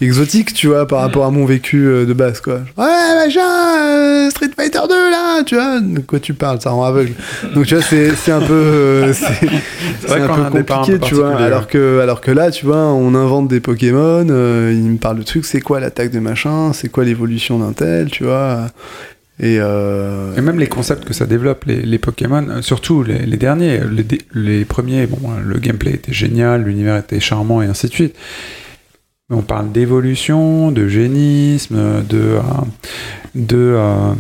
[0.01, 2.61] exotique, tu vois, par rapport à mon vécu euh, de base, quoi.
[2.77, 3.41] Ouais, machin,
[3.87, 7.13] euh, Street Fighter 2, là, tu vois, de quoi tu parles, ça rend aveugle.
[7.55, 11.37] Donc, tu vois, c'est un peu, c'est un peu un compliqué, peu tu vois.
[11.37, 15.19] Alors que, alors que là, tu vois, on invente des Pokémon, euh, il me parle
[15.19, 18.67] de trucs, c'est quoi l'attaque de machin, c'est quoi l'évolution d'un tel, tu vois.
[19.41, 23.19] Et, euh, Et même les concepts que ça développe, les, les Pokémon, euh, surtout les,
[23.27, 23.81] les derniers,
[24.33, 28.15] les, premiers, bon, euh, le gameplay était génial, l'univers était charmant et ainsi de suite.
[29.31, 32.41] On parle d'évolution, de génisme, de, euh,
[33.35, 33.77] de,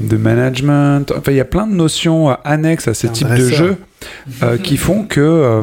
[0.09, 1.13] de management.
[1.17, 3.77] Enfin, il y a plein de notions annexes à ces types de jeux
[4.43, 5.63] euh, qui font que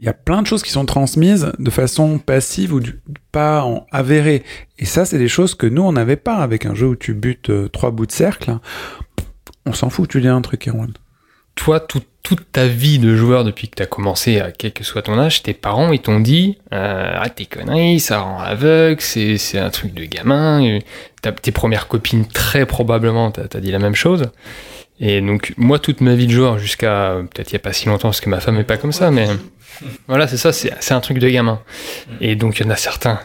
[0.00, 2.80] il y a plein de choses qui sont transmises de façon passive ou
[3.32, 4.42] pas en avérée.
[4.78, 7.12] Et ça, c'est des choses que nous, on n'avait pas avec un jeu où tu
[7.14, 8.56] butes euh, trois bouts de cercle.
[9.66, 10.92] On s'en fout, tu dis un truc, Erwan.
[11.54, 14.84] toi, tout- toute ta vie de joueur depuis que tu as commencé, à quel que
[14.84, 19.00] soit ton âge, tes parents, ils t'ont dit euh, Ah, tes conneries, ça rend aveugle,
[19.00, 20.78] c'est un truc de gamin.
[21.42, 24.30] Tes premières copines, très probablement, t'as as dit la même chose.
[24.98, 27.72] Et donc, moi, toute ma vie de joueur, jusqu'à euh, peut-être il n'y a pas
[27.72, 29.28] si longtemps, parce que ma femme n'est pas comme ça, mais
[30.08, 31.60] voilà, c'est ça, c'est un truc de gamin.
[32.20, 33.20] Et donc, il y en a certains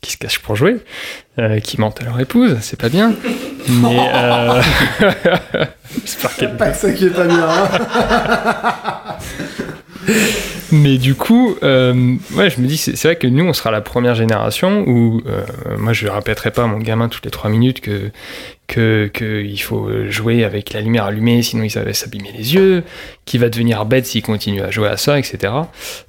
[0.00, 0.76] qui se cachent pour jouer,
[1.38, 3.12] euh, qui mentent à leur épouse, c'est pas bien.
[3.68, 4.08] Mais.
[4.14, 4.62] Euh...
[6.04, 8.95] J'espère qu'elle pas que ça qui est pas bien, hein.
[10.72, 13.80] Mais du coup, euh, ouais, je me dis, c'est vrai que nous, on sera la
[13.80, 15.42] première génération où, euh,
[15.78, 18.10] moi, je répéterai pas à mon gamin toutes les trois minutes que
[18.66, 22.82] que qu'il faut jouer avec la lumière allumée, sinon il va s'abîmer les yeux,
[23.24, 25.52] qu'il va devenir bête s'il continue à jouer à ça, etc.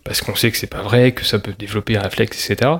[0.03, 2.72] Parce qu'on sait que c'est pas vrai, que ça peut développer les réflexes, etc.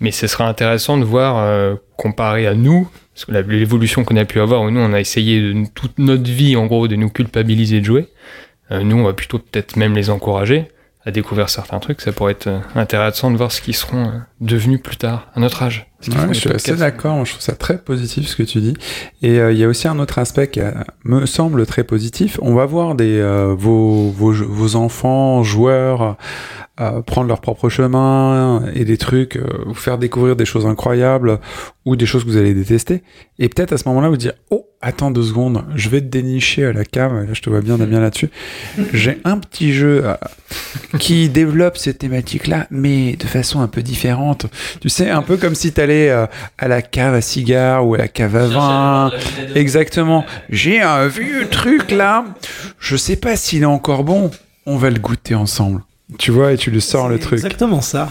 [0.00, 2.88] Mais ce sera intéressant de voir, euh, comparé à nous,
[3.28, 6.66] l'évolution qu'on a pu avoir, où nous, on a essayé de, toute notre vie, en
[6.66, 8.06] gros, de nous culpabiliser de jouer.
[8.70, 10.70] Euh, nous, on va plutôt peut-être même les encourager
[11.04, 12.00] à découvrir certains trucs.
[12.00, 15.62] Ça pourrait être euh, intéressant de voir ce qu'ils seront devenus plus tard, à notre
[15.62, 15.88] âge.
[16.06, 18.74] Ouais, je suis assez d'accord, moi, je trouve ça très positif ce que tu dis.
[19.20, 20.70] Et euh, il y a aussi un autre aspect qui euh,
[21.04, 22.38] me semble très positif.
[22.40, 26.16] On va voir des, euh, vos, vos, vos enfants, joueurs,
[27.06, 29.36] prendre leur propre chemin et des trucs,
[29.66, 31.40] vous faire découvrir des choses incroyables
[31.84, 33.02] ou des choses que vous allez détester.
[33.40, 36.66] Et peut-être à ce moment-là vous dire, oh, attends deux secondes, je vais te dénicher
[36.66, 38.30] à la cam, là je te vois bien Damien là-dessus.
[38.92, 40.04] J'ai un petit jeu
[41.00, 44.27] qui développe ces thématiques-là, mais de façon un peu différente.
[44.34, 46.26] Tu sais, un peu comme si t'allais euh,
[46.58, 49.10] à la cave à cigares ou à la cave à vin.
[49.54, 50.24] Exactement.
[50.50, 52.24] J'ai un vieux truc là.
[52.78, 54.30] Je sais pas s'il est encore bon.
[54.66, 55.82] On va le goûter ensemble.
[56.18, 57.38] Tu vois, et tu lui sors le truc.
[57.38, 58.08] Exactement ça.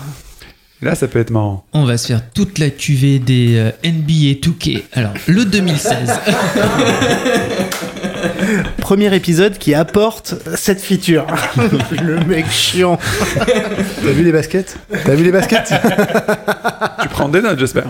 [0.81, 1.65] Là, ça peut être marrant.
[1.73, 4.83] On va se faire toute la cuvée des euh, NBA 2K.
[4.93, 6.11] Alors, le 2016.
[8.77, 11.25] Premier épisode qui apporte cette feature.
[12.01, 12.97] le mec chiant.
[13.45, 14.77] T'as vu les baskets?
[15.05, 15.73] T'as vu les baskets?
[17.01, 17.85] Tu prends des notes, j'espère.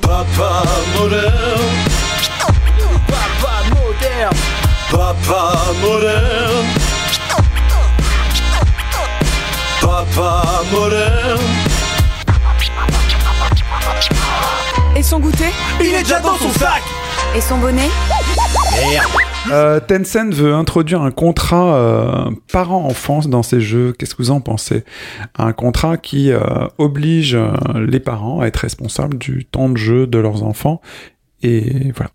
[0.00, 0.62] Papa
[0.98, 1.32] moderne.
[3.08, 4.34] Papa moderne.
[4.90, 6.66] Papa moderne.
[9.80, 11.40] Papa moderne.
[14.96, 15.52] Et son goûter?
[15.80, 16.82] Il est déjà dans son sac.
[17.36, 17.90] Et son bonnet?
[19.50, 23.92] Euh, Tencent veut introduire un contrat euh, parent-enfant dans ses jeux.
[23.98, 24.84] Qu'est-ce que vous en pensez?
[25.36, 26.38] Un contrat qui euh,
[26.78, 27.48] oblige euh,
[27.86, 30.80] les parents à être responsables du temps de jeu de leurs enfants.
[31.42, 32.10] Et voilà.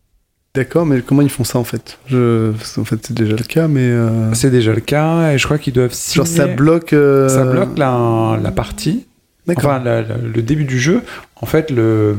[0.55, 1.99] D'accord, mais comment ils font ça en fait?
[2.07, 2.51] Je...
[2.75, 3.81] qu'en fait, c'est déjà le cas, mais.
[3.81, 6.25] euh, C'est déjà le cas et je crois qu'ils doivent signer...
[6.25, 6.93] Genre, ça bloque.
[6.93, 9.05] euh, Ça bloque la, la partie,
[9.45, 9.65] D'accord.
[9.69, 11.03] enfin la- la- le début du jeu.
[11.35, 12.17] En fait, le,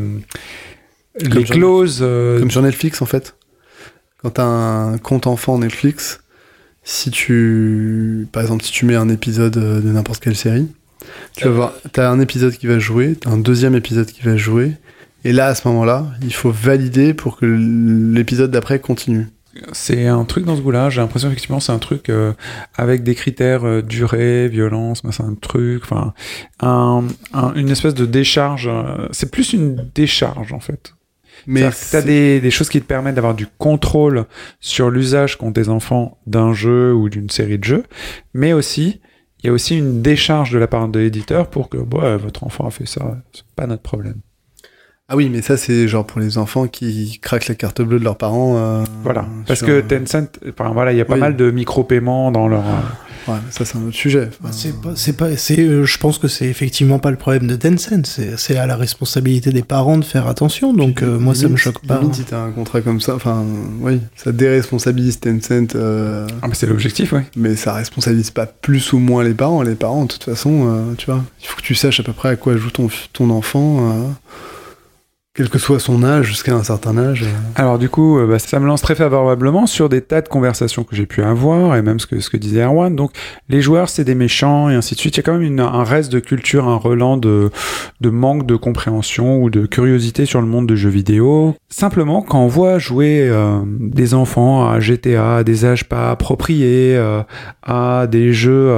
[1.20, 1.98] les Comme sur- clauses...
[2.02, 3.34] euh, Comme sur Netflix en fait.
[4.22, 6.20] Quand t'as un compte enfant Netflix,
[6.84, 8.26] si tu.
[8.32, 10.68] Par exemple, si tu mets un épisode euh, de n'importe quelle série,
[11.36, 14.72] tu vas voir, t'as un épisode qui va jouer, un deuxième épisode qui va jouer,
[15.24, 19.26] et là, à ce moment-là, il faut valider pour que l'épisode d'après continue.
[19.72, 20.90] C'est un truc dans ce goût-là.
[20.90, 22.32] J'ai l'impression effectivement c'est un truc euh,
[22.76, 26.14] avec des critères euh, durée, violence, c'est un truc, enfin
[26.60, 28.68] un, un- une espèce de décharge.
[28.68, 30.94] euh, c'est plus une décharge en fait.
[31.46, 34.26] Mais Mais t'as des, des choses qui te permettent d'avoir du contrôle
[34.60, 37.84] sur l'usage qu'ont tes enfants d'un jeu ou d'une série de jeux,
[38.34, 39.00] mais aussi
[39.42, 42.44] il y a aussi une décharge de la part de l'éditeur pour que ouais, votre
[42.44, 44.20] enfant a fait ça, c'est pas notre problème.
[45.12, 48.04] Ah oui, mais ça, c'est genre pour les enfants qui craquent la carte bleue de
[48.04, 48.54] leurs parents.
[48.56, 51.20] euh, Voilà, parce sur, que euh, Tencent, enfin, voilà, il y a pas oui.
[51.20, 52.60] mal de micro-paiements dans leur.
[52.60, 52.72] euh,
[53.28, 54.30] Ouais, mais ça, c'est un autre sujet.
[54.40, 57.46] Enfin, C'est pas, c'est pas, c'est, euh, je pense que c'est effectivement pas le problème
[57.48, 58.06] de Tencent.
[58.36, 60.72] C'est, à la responsabilité des parents de faire attention.
[60.72, 61.98] Donc euh, moi, ça me limite- choque pas.
[61.98, 63.44] limite, si t'as un contrat comme ça, enfin,
[63.80, 67.20] oui, ça déresponsabilise Tencent, euh, Ah, mais c'est l'objectif, oui.
[67.36, 69.60] mais ça responsabilise pas plus ou moins les parents.
[69.62, 72.12] Les parents, de toute façon, euh, tu vois, il faut que tu saches à peu
[72.14, 74.08] près à quoi joue ton, ton enfant, euh,
[75.32, 77.22] quel que soit son âge, jusqu'à un certain âge.
[77.22, 77.26] euh.
[77.54, 80.82] Alors du coup, euh, bah, ça me lance très favorablement sur des tas de conversations
[80.82, 82.96] que j'ai pu avoir, et même ce que, ce que disait Erwan.
[82.96, 83.12] Donc
[83.48, 85.16] les joueurs, c'est des méchants, et ainsi de suite.
[85.16, 87.50] Il y a quand même un reste de culture, un relan de,
[88.00, 91.54] de manque de compréhension ou de curiosité sur le monde de jeux vidéo.
[91.68, 97.00] Simplement, quand on voit jouer euh, des enfants à GTA, à des âges pas appropriés,
[97.62, 98.70] à des jeux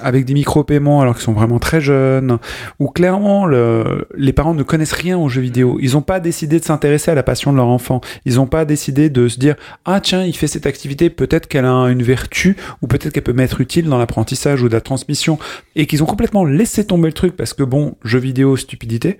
[0.00, 2.38] avec des micro-paiements alors qu'ils sont vraiment très jeunes,
[2.78, 5.61] où clairement le- les parents ne connaissent rien aux jeux vidéo.
[5.80, 8.00] Ils n'ont pas décidé de s'intéresser à la passion de leur enfant.
[8.24, 11.64] Ils n'ont pas décidé de se dire ah tiens il fait cette activité peut-être qu'elle
[11.64, 15.38] a une vertu ou peut-être qu'elle peut m'être utile dans l'apprentissage ou la transmission
[15.76, 19.18] et qu'ils ont complètement laissé tomber le truc parce que bon jeux vidéo stupidité.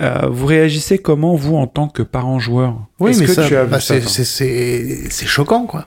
[0.00, 2.86] Euh, vous réagissez comment vous en tant que parent joueur?
[3.00, 5.86] Oui, mais que ça, bah, ça, c'est choquant, quoi.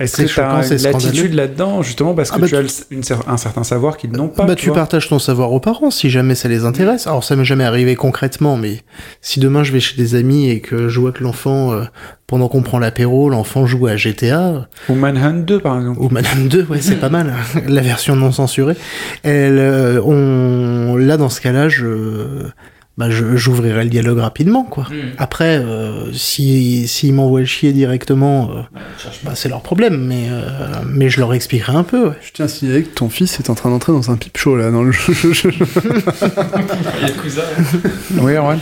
[0.00, 3.36] Est-ce que tu as l'attitude là-dedans justement parce que Ah bah, tu as une un
[3.36, 6.48] certain savoir qu'ils n'ont pas bah, tu partages ton savoir aux parents si jamais ça
[6.48, 7.06] les intéresse.
[7.06, 8.82] Alors, ça m'est jamais arrivé concrètement, mais
[9.20, 11.84] si demain je vais chez des amis et que je vois que l'enfant, euh,
[12.26, 16.00] pendant qu'on prend l'apéro, l'enfant joue à GTA, Ou Manhunt 2 par exemple.
[16.00, 17.34] ou Madame 2, ouais, c'est pas mal,
[17.68, 18.76] la version non censurée,
[19.22, 22.48] elle, euh, on, là, dans ce cas-là, je,
[22.96, 24.86] bah je- j'ouvrirai le dialogue rapidement, quoi.
[25.18, 28.62] Après, euh, si s'ils m'envoient chier directement, euh,
[29.24, 32.08] bah, c'est leur problème, mais euh, mais je leur expliquerai un peu.
[32.10, 32.14] Ouais.
[32.22, 34.56] Je tiens à signaler que ton fils est en train d'entrer dans un pipe show
[34.56, 35.12] là dans le jeu.
[38.20, 38.60] Oui, Erwan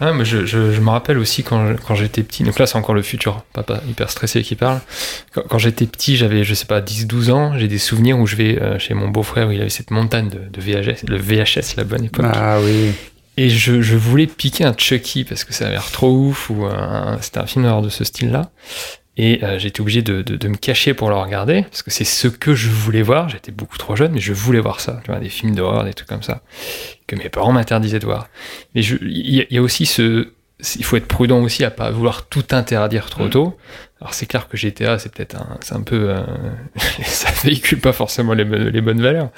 [0.00, 2.66] Ah, mais je, je, je me rappelle aussi quand, je- quand j'étais petit, donc là
[2.66, 4.80] c'est encore le futur papa hyper stressé qui parle.
[5.32, 8.34] Quand, quand j'étais petit, j'avais, je sais pas, 10-12 ans, j'ai des souvenirs où je
[8.36, 11.76] vais euh, chez mon beau-frère où il avait cette montagne de, de VHS, le VHS,
[11.76, 12.26] la bonne époque.
[12.28, 12.90] Ah oui.
[13.36, 16.66] Et je, je voulais piquer un Chucky parce que ça avait l'air trop ouf ou
[17.20, 18.50] c'était un film d'horreur de ce style-là.
[19.16, 22.04] Et euh, j'étais obligé de, de, de me cacher pour le regarder parce que c'est
[22.04, 23.28] ce que je voulais voir.
[23.28, 25.00] J'étais beaucoup trop jeune, mais je voulais voir ça.
[25.04, 26.42] Tu vois, des films d'horreur, des trucs comme ça
[27.06, 28.28] que mes parents m'interdisaient de voir.
[28.74, 30.32] Mais il y, y a aussi ce,
[30.76, 33.56] il faut être prudent aussi à pas vouloir tout interdire trop tôt.
[34.00, 36.22] Alors c'est clair que GTA c'est peut-être un, c'est un peu, euh,
[37.04, 39.30] ça véhicule pas forcément les, bonnes- les bonnes valeurs,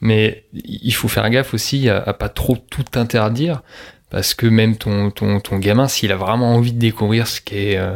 [0.00, 3.62] mais il faut faire gaffe aussi à, à pas trop tout interdire
[4.10, 7.56] parce que même ton ton ton gamin s'il a vraiment envie de découvrir ce qui
[7.56, 7.92] est euh,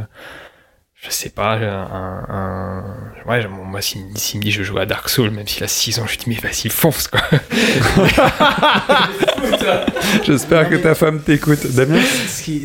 [1.04, 4.78] je sais pas, un, un- ouais, bon, moi, s'il me s'il me dit je joue
[4.78, 7.20] à Dark Souls, même s'il a 6 ans, je lui dis, mais vas-y, fonce, quoi.
[10.24, 11.66] J'espère que ta femme t'écoute.
[11.74, 11.98] Damien?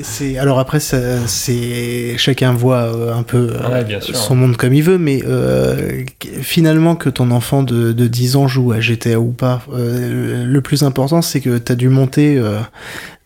[0.03, 4.16] C'est alors après ça- c'est chacun voit euh, un peu euh, Ouais, bien sûr.
[4.16, 6.03] son monde comme il veut mais euh,
[6.41, 10.61] finalement que ton enfant de, de 10 ans joue à GTA ou pas euh, le
[10.61, 12.60] plus important c'est que t'as dû monter euh,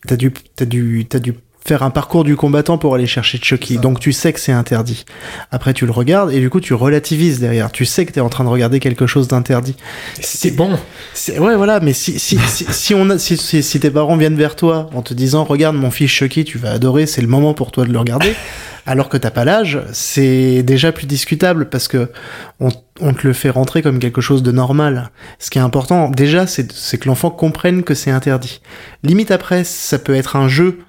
[0.08, 1.34] t'as dû t'as dû t'as dû
[1.66, 5.06] faire un parcours du combattant pour aller chercher Chucky donc tu sais que c'est interdit
[5.52, 8.30] après tu le regardes et du coup tu relativises derrière tu sais que t'es en
[8.30, 9.76] train de regarder quelque chose d'interdit
[10.20, 10.78] C'est bon.
[11.14, 14.18] c'est- Ouais, voilà, mais si, si, si, si on a, si, si, si tes parents
[14.18, 17.28] viennent vers toi en te disant, regarde mon fils Chucky, tu vas adorer, c'est le
[17.28, 18.34] moment pour toi de le regarder,
[18.86, 22.12] alors que t'as pas l'âge, c'est déjà plus discutable parce que
[22.60, 22.70] on,
[23.02, 25.12] on te le fait rentrer comme quelque chose de normal.
[25.40, 28.62] Ce qui est important, déjà, c'est c'est que l'enfant comprenne que c'est interdit.
[29.04, 30.80] Limite après, ça peut être un jeu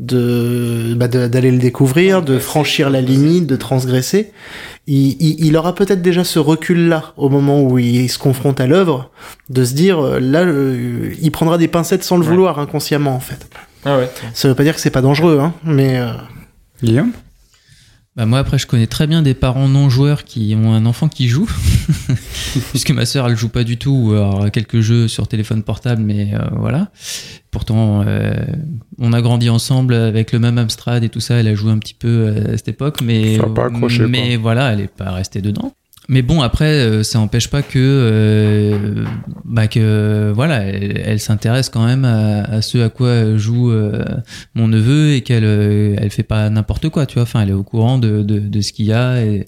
[0.00, 4.32] de bah, d'aller le découvrir, de franchir la limite, de transgresser.
[4.86, 8.66] Il, il, il aura peut-être déjà ce recul-là au moment où il se confronte à
[8.66, 9.10] l'œuvre,
[9.50, 12.30] de se dire euh, là, euh, il prendra des pincettes sans le Ouais.
[12.30, 13.46] vouloir inconsciemment en fait.
[13.84, 14.10] Ah ouais.
[14.34, 16.08] Ça veut pas dire que c'est pas dangereux, hein, mais euh,
[16.82, 17.12] Guillaume?
[18.16, 21.08] Bah moi après je connais très bien des parents non joueurs qui ont un enfant
[21.08, 21.48] qui joue.
[22.70, 26.02] Puisque ma sœur elle joue pas du tout ou alors quelques jeux sur téléphone portable
[26.02, 26.90] mais euh, voilà.
[27.52, 28.34] Pourtant euh,
[28.98, 31.36] on a grandi ensemble avec le même Amstrad et tout ça.
[31.36, 34.06] Elle a joué un petit peu euh, à cette époque mais Ça a pas accroché,
[34.06, 35.72] mais voilà elle est pas restée dedans
[36.10, 39.04] mais bon après euh, ça empêche pas que euh,
[39.44, 44.04] bah que voilà elle, s'intéresse quand même à, ce à quoi joue euh,
[44.54, 47.22] mon neveu et qu'elle euh, elle fait pas n'importe quoi tu vois.
[47.22, 49.46] Enfin elle est au courant de, de, de ce qu'il y a et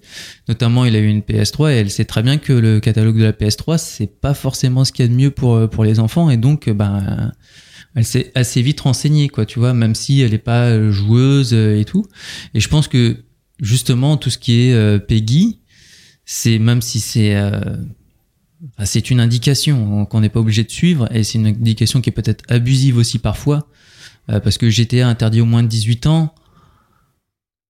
[0.48, 3.24] notamment il a eu une PS3 et elle sait très bien que le catalogue de
[3.24, 5.98] la PS3 c'est pas forcément ce qu'il y a de mieux pour euh, pour les
[5.98, 7.32] enfants et donc euh, ben
[7.96, 11.52] elle s'est assez vite renseignée quoi tu vois même si elle est pas euh, joueuse
[11.54, 12.06] euh, et tout.
[12.54, 13.16] Et je pense que
[13.60, 15.61] justement tout ce qui est euh, Peggy
[16.34, 17.60] c'est même si c'est euh,
[18.84, 22.12] c'est une indication qu'on n'est pas obligé de suivre et c'est une indication qui est
[22.12, 23.66] peut-être abusive aussi parfois
[24.30, 26.34] euh, parce que GTA interdit au moins de 18 ans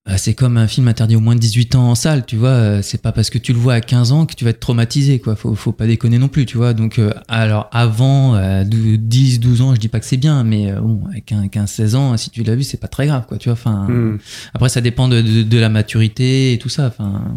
[0.06, 2.48] bah, c'est comme un film interdit au moins de 18 ans en salle, tu vois.
[2.48, 4.58] euh, C'est pas parce que tu le vois à 15 ans que tu vas être
[4.58, 5.36] traumatisé, quoi.
[5.36, 6.72] Faut, faut pas déconner non plus, tu vois.
[6.74, 10.42] Donc, euh, alors avant euh, de 10, 12 ans, je dis pas que c'est bien,
[10.42, 13.06] mais euh, bon, avec un 15, 16 ans, si tu l'as vu, c'est pas très
[13.06, 13.52] grave, quoi, tu vois.
[13.54, 14.18] Enfin, Hmm.
[14.54, 16.88] après, ça dépend de, de, de la maturité et tout ça.
[16.88, 17.36] Enfin,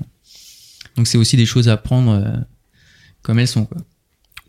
[0.95, 2.37] donc c'est aussi des choses à prendre euh,
[3.21, 3.77] comme elles sont, quoi.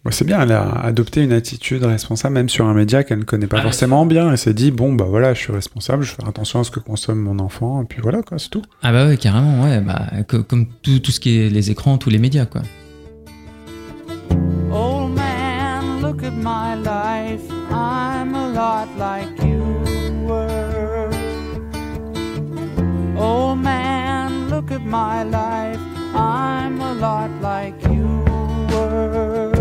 [0.04, 3.24] Ouais, c'est bien, elle a adopté une attitude responsable, même sur un média qu'elle ne
[3.24, 4.30] connaît pas Ah, forcément bien.
[4.30, 6.78] Elle s'est dit, bon, bah voilà, je suis responsable, je fais attention à ce que
[6.78, 8.62] consomme mon enfant, et puis voilà, quoi, c'est tout.
[8.84, 9.80] Ah bah ouais, carrément, ouais.
[9.80, 12.62] Bah, co- comme tout, tout ce qui est les écrans, tous les médias, quoi.
[14.70, 17.42] Old man, look at my life.
[17.72, 19.60] I'm a lot like you
[20.24, 21.10] were.
[23.18, 25.80] Old man, look at my life.
[26.16, 28.24] I'm a lot like you
[28.70, 29.52] were.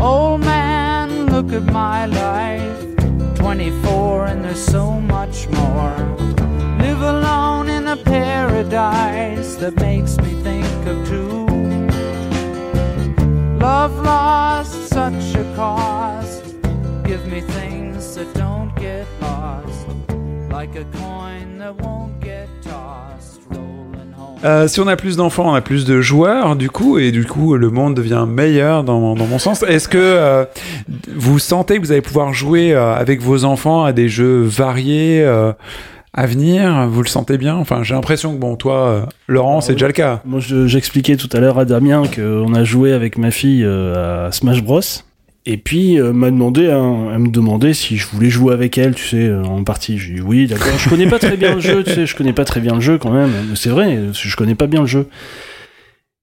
[0.00, 2.96] Old man, look at my life.
[3.36, 5.96] 24 and there's so much more.
[6.80, 11.23] Live alone in a paradise that makes me think of two.
[18.34, 19.86] Don't get lost.
[20.50, 23.40] Like a coin that won't get tossed.
[24.44, 27.24] Euh, si on a plus d'enfants, on a plus de joueurs, du coup, et du
[27.24, 29.62] coup, le monde devient meilleur dans, mon sens.
[29.62, 30.44] Est-ce que euh,
[31.14, 35.26] vous sentez que vous allez pouvoir jouer euh, avec vos enfants à des jeux variés,
[36.14, 37.56] à venir Vous le sentez bien?
[37.56, 39.74] Enfin, j'ai l'impression que, bon, toi, euh, Laurent, c'est oui.
[39.74, 40.22] déjà le cas.
[40.24, 44.28] Moi, je- j'expliquais tout à l'heure à Damien qu'on a joué avec ma fille euh,
[44.28, 44.80] à Smash Bros.
[45.46, 48.94] Et puis, euh, m'a demandé, hein, elle me demandait si je voulais jouer avec elle,
[48.94, 49.98] tu sais, euh, en partie.
[49.98, 50.78] J'ai dit oui, d'accord.
[50.78, 52.80] Je connais pas très bien le jeu, tu sais, je connais pas très bien le
[52.80, 53.30] jeu quand même.
[53.54, 55.06] C'est vrai, je connais pas bien le jeu.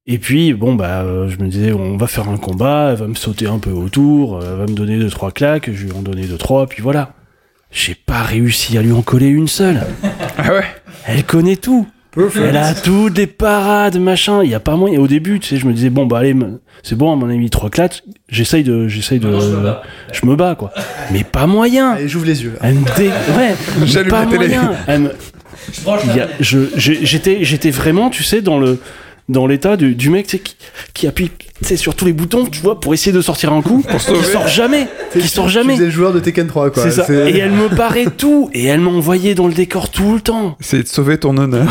[0.07, 3.07] Et puis, bon, bah, euh, je me disais, on va faire un combat, elle va
[3.07, 5.97] me sauter un peu autour, elle va me donner deux, trois claques, je vais lui
[5.97, 7.13] en donner deux, trois, puis voilà.
[7.72, 9.81] J'ai pas réussi à lui en coller une seule.
[10.38, 10.65] Ah ouais?
[11.06, 11.88] Elle connaît tout.
[12.35, 14.43] Elle a toutes les parades, machin.
[14.43, 14.99] Il y a pas moyen.
[14.99, 16.35] Au début, tu sais, je me disais bon bah allez,
[16.84, 18.03] c'est bon, à mon ami trois claques.
[18.27, 19.31] J'essaye de, j'essaye de,
[20.11, 20.73] je me bats quoi.
[21.11, 21.91] Mais pas moyen.
[21.91, 22.52] Allez, j'ouvre les yeux.
[22.61, 22.68] là.
[22.68, 23.07] Elle me dé...
[23.38, 24.48] ouais, J'allume pas la télé.
[24.49, 24.72] moyen.
[24.88, 25.14] Elle me-
[26.10, 28.81] Il y a- je, j'ai- j'étais, j'étais vraiment, tu sais, dans le,
[29.30, 30.56] dans l'état du, du mec, tu sais, qui,
[30.93, 31.31] qui appuie,
[31.68, 34.48] sais, sur tous les boutons, tu vois, pour essayer de sortir un coup, qui sort
[34.48, 35.74] jamais, qui sort jamais.
[35.74, 36.84] faisais le joueur de Tekken 3, quoi.
[36.84, 37.06] C'est ça.
[37.10, 40.58] Et elle me paraît tout, et elle m'envoyait dans le décor tout le temps.
[40.60, 41.68] C'est de sauver ton honneur.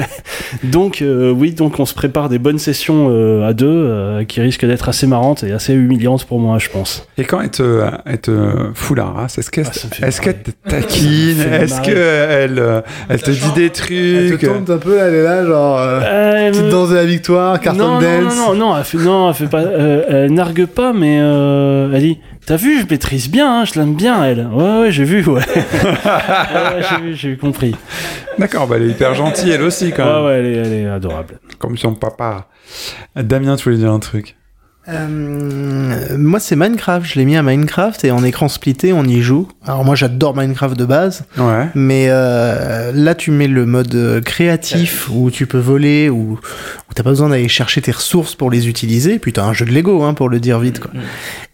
[0.64, 4.40] Donc euh, oui, donc on se prépare des bonnes sessions euh, à deux euh, qui
[4.40, 7.06] risquent d'être assez marrantes et assez humiliantes pour moi, je pense.
[7.16, 8.30] Et quand elle te, elle te
[8.74, 10.42] fout la race, est-ce qu'elle Ah, qu'elle marrer.
[10.42, 15.14] te taquine Est-ce qu'elle elle te dit des Elle trucs te tente un peu, elle
[15.14, 15.80] est là, genre.
[16.52, 18.36] Petite danse de la victoire, carton non, non, dance.
[18.36, 21.90] non, non, non, elle fait, non, elle fait pas, euh, elle nargue pas, mais euh,
[21.94, 24.46] elle dit, t'as vu, je maîtrise bien, hein, je l'aime bien, elle.
[24.52, 25.42] Ouais, ouais, j'ai vu, ouais.
[26.90, 27.74] j'ai vu, j'ai compris.
[28.38, 30.24] D'accord, bah elle est hyper gentille elle aussi quand Ouais, même.
[30.24, 31.38] ouais, elle est, elle est adorable.
[31.58, 32.48] Comme son papa.
[33.14, 34.36] Damien, tu voulais dire un truc?
[34.88, 37.06] Euh, moi, c'est Minecraft.
[37.06, 39.48] Je l'ai mis à Minecraft et en écran splitté, on y joue.
[39.64, 41.68] Alors moi, j'adore Minecraft de base, Ouais.
[41.74, 46.94] mais euh, là, tu mets le mode euh, créatif où tu peux voler, où, où
[46.94, 49.18] t'as pas besoin d'aller chercher tes ressources pour les utiliser.
[49.18, 50.80] Puis t'as un jeu de Lego, hein, pour le dire vite.
[50.80, 50.90] Quoi.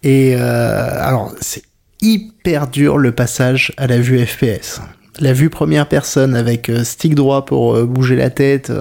[0.03, 1.63] Et euh, alors, c'est
[2.01, 4.81] hyper dur le passage à la vue FPS.
[5.21, 8.73] La vue première personne avec stick droit pour bouger la tête,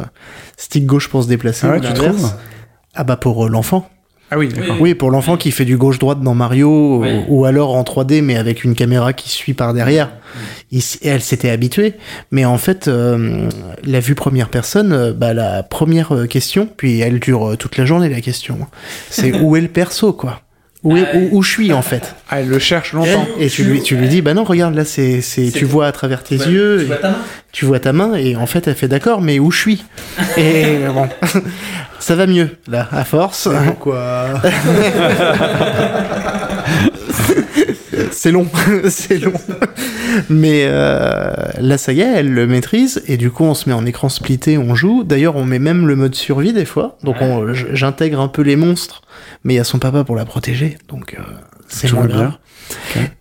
[0.56, 1.66] stick gauche pour se déplacer.
[1.68, 2.16] Ah ouais, ou tu l'inverse.
[2.16, 2.34] trouves
[2.94, 3.90] Ah bah pour l'enfant.
[4.30, 4.76] Ah oui, d'accord.
[4.80, 7.10] Oui, pour l'enfant qui fait du gauche-droite dans Mario, Oui.
[7.30, 10.12] ou, ou alors en 3D, mais avec une caméra qui suit par derrière.
[10.72, 11.94] Il elle s'était habituée.
[12.32, 13.50] Mais en fait, euh,
[13.86, 17.86] la vue première personne, euh, bah, la première euh, question, puis elle dure toute la
[17.86, 18.60] journée, la question,
[19.10, 20.42] c'est où est le perso, quoi?
[20.84, 23.28] Où, est- où, où je suis, en fait Ah, elle le cherche longtemps.
[23.40, 25.92] Et tu lui, tu lui dis, bah non, regarde, là, c'est, c'est, tu vois à
[25.92, 26.90] travers tes yeux, et
[27.52, 29.86] tu vois ta main, et en fait, elle fait d'accord, mais où je suis
[30.38, 31.08] Et bon,
[32.00, 33.48] ça va mieux, là, à force.
[33.80, 34.42] Quoi
[38.12, 38.48] c'est long,
[38.90, 39.34] c'est long.
[40.30, 43.76] Mais euh, là, ça y est, elle le maîtrise et du coup, on se met
[43.76, 45.04] en écran splitté, on joue.
[45.04, 46.98] D'ailleurs, on met même le mode survie des fois.
[47.04, 47.18] Donc,
[47.74, 49.02] j'intègre un peu les monstres,
[49.44, 51.22] mais il y a son papa pour la protéger, donc euh,
[51.68, 52.32] c'est moins grave.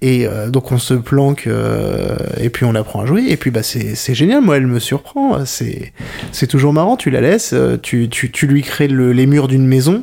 [0.03, 3.27] Et euh, donc, on se planque euh, et puis on apprend à jouer.
[3.29, 4.41] Et puis, bah, c'est génial.
[4.43, 5.45] Moi, elle me surprend.
[5.45, 5.93] C'est
[6.33, 6.97] c'est toujours marrant.
[6.97, 10.03] Tu la laisses, euh, tu, tu, tu lui crées le- les murs d'une maison.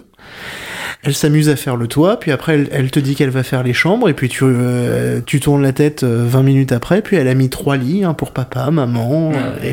[1.05, 3.61] Elle s'amuse à faire le toit, puis après elle, elle te dit qu'elle va faire
[3.63, 7.17] les chambres, et puis tu, euh, tu tournes la tête euh, 20 minutes après, puis
[7.17, 9.69] elle a mis trois lits hein, pour papa, maman, euh, et,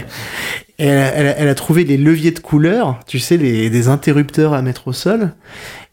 [0.82, 3.70] et elle, a- elle a, elle a trouvé les leviers de couleurs, tu sais, les,
[3.70, 5.30] des interrupteurs à mettre au sol,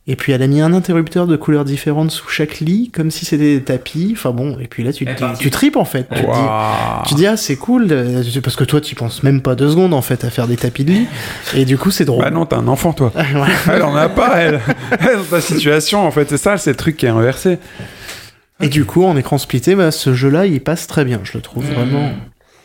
[0.08, 3.26] et puis elle a mis un interrupteur de couleurs différentes sous chaque lit, comme si
[3.26, 5.42] c'était des tapis, enfin bon, et puis là tu, partie.
[5.42, 7.04] tu tripes en fait, tu te dis, Waouh.
[7.08, 9.94] tu dis ah c'est cool, euh, parce que toi tu penses même pas deux secondes
[9.94, 11.08] en fait à faire des tapis de lit,
[11.56, 12.24] et du coup c'est drôle.
[12.24, 13.12] Bah non, t'as un enfant, toi.
[13.68, 14.62] Elle en a pas, elle.
[15.00, 17.60] Elle, dans ta situation, en fait, c'est ça, c'est le truc qui est inversé.
[18.62, 21.42] Et du coup, en écran splitté, bah, ce jeu-là, il passe très bien, je le
[21.42, 22.12] trouve vraiment.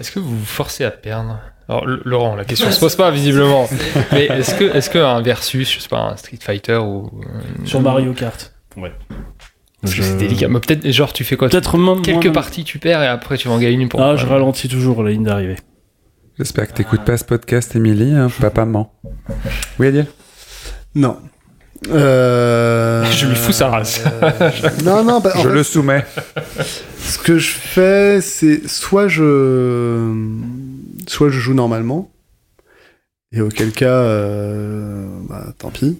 [0.00, 1.38] Est-ce que vous vous forcez à perdre?
[1.68, 3.68] Alors, Laurent, la question se pose pas visiblement.
[4.12, 7.10] Mais est-ce que, est-ce qu'un versus, je sais pas, un Street Fighter ou.
[7.22, 8.52] euh, Sur Mario Kart.
[8.76, 8.92] Ouais.
[9.80, 10.48] Parce que Je- c'est délicat.
[10.48, 11.48] Mais peut-être, genre, tu fais quoi?
[11.48, 14.00] Peut-être même Quelques moins- parties, tu perds et après tu vas en gagner une pour.
[14.02, 15.56] Ah, je ralentis toujours la ligne d'arrivée.
[16.38, 18.14] J'espère que t'écoutes pas ce podcast, Émilie.
[18.14, 18.92] Hein, papa ment.
[19.78, 20.06] Oui, Adil?
[20.94, 21.18] Non.
[21.90, 23.04] Euh...
[23.10, 24.02] Je lui fous sa race.
[24.22, 24.30] euh,
[24.84, 26.04] non, non, bah, Je fait, le soumets.
[26.98, 30.14] ce que je fais, c'est soit je,
[31.06, 32.10] soit je joue normalement,
[33.34, 35.98] et auquel cas, euh, bah, tant pis.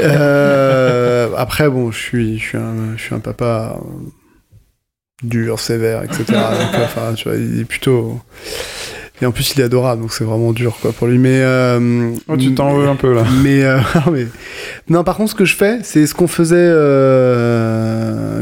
[0.00, 4.08] Euh, après, bon, je suis, je suis un, je suis un papa euh,
[5.22, 6.24] dur, sévère, etc.
[6.28, 8.20] donc, enfin, tu vois, il est plutôt.
[9.20, 11.18] Et en plus, il est adorable, donc c'est vraiment dur, quoi, pour lui.
[11.18, 11.40] Mais.
[11.42, 13.24] euh, Oh, tu t'en veux un peu, là.
[13.42, 13.62] mais,
[14.12, 14.26] mais-
[14.88, 16.70] non, par contre, ce que je fais, c'est ce qu'on faisait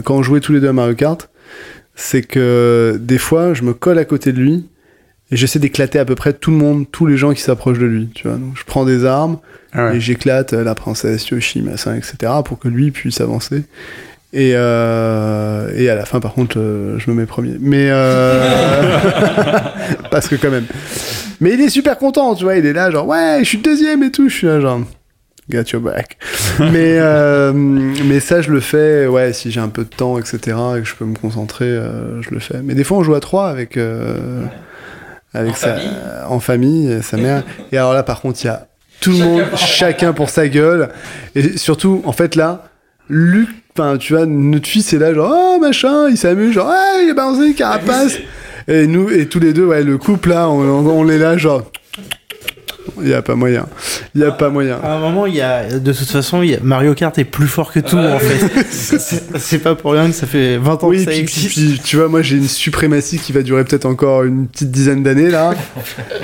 [0.04, 1.28] quand on jouait tous les deux à Mario Kart.
[1.94, 4.66] C'est que des fois, je me colle à côté de lui
[5.30, 7.86] et j'essaie d'éclater à peu près tout le monde, tous les gens qui s'approchent de
[7.86, 8.08] lui.
[8.14, 9.38] Tu vois, donc je prends des armes
[9.72, 9.96] Ah ouais.
[9.96, 12.32] et j'éclate euh, la princesse Yoshi, machin, etc.
[12.44, 13.64] pour que lui puisse avancer.
[14.32, 17.56] Et, euh, et à la fin, par contre, euh, je me mets premier.
[17.58, 18.46] Mais euh,
[20.10, 20.66] parce que quand même.
[21.40, 22.56] Mais il est super content, tu vois.
[22.56, 24.28] Il est là, genre ouais, je suis deuxième et tout.
[24.28, 24.80] Je suis là, genre
[25.48, 26.18] got your back.
[26.58, 27.00] mais
[28.04, 29.06] mais ça, je le fais.
[29.06, 30.38] Ouais, si j'ai un peu de temps, etc.
[30.76, 31.78] et que je peux me concentrer,
[32.20, 32.60] je le fais.
[32.62, 33.78] Mais des fois, on joue à trois avec
[35.36, 35.90] avec En sa famille.
[36.28, 37.42] en famille, et sa mère.
[37.72, 38.66] Et alors là, par contre, il y a
[39.00, 40.88] tout le monde, chacun pour sa gueule.
[41.34, 42.64] Et surtout, en fait, là,
[43.08, 47.04] Luc, enfin, tu vois, notre fils est là, genre, oh, machin, il s'amuse, genre, ouais,
[47.04, 48.16] il a balancé une carapace.
[48.68, 51.36] Et nous, et tous les deux, ouais, le couple, là, on, on, on est là,
[51.36, 51.62] genre,
[53.02, 53.66] il y a pas moyen.
[54.14, 54.78] Il y a pas moyen.
[54.82, 57.24] À un moment, il y a, de toute façon, il y a- Mario Kart est
[57.24, 58.66] plus fort que tout, en fait.
[58.70, 61.48] C'est- pas pour rien que ça fait 20 ans Oui, que ça puis, existe.
[61.54, 65.02] puis, tu vois, moi j'ai une suprématie qui va durer peut-être encore une petite dizaine
[65.02, 65.52] d'années là.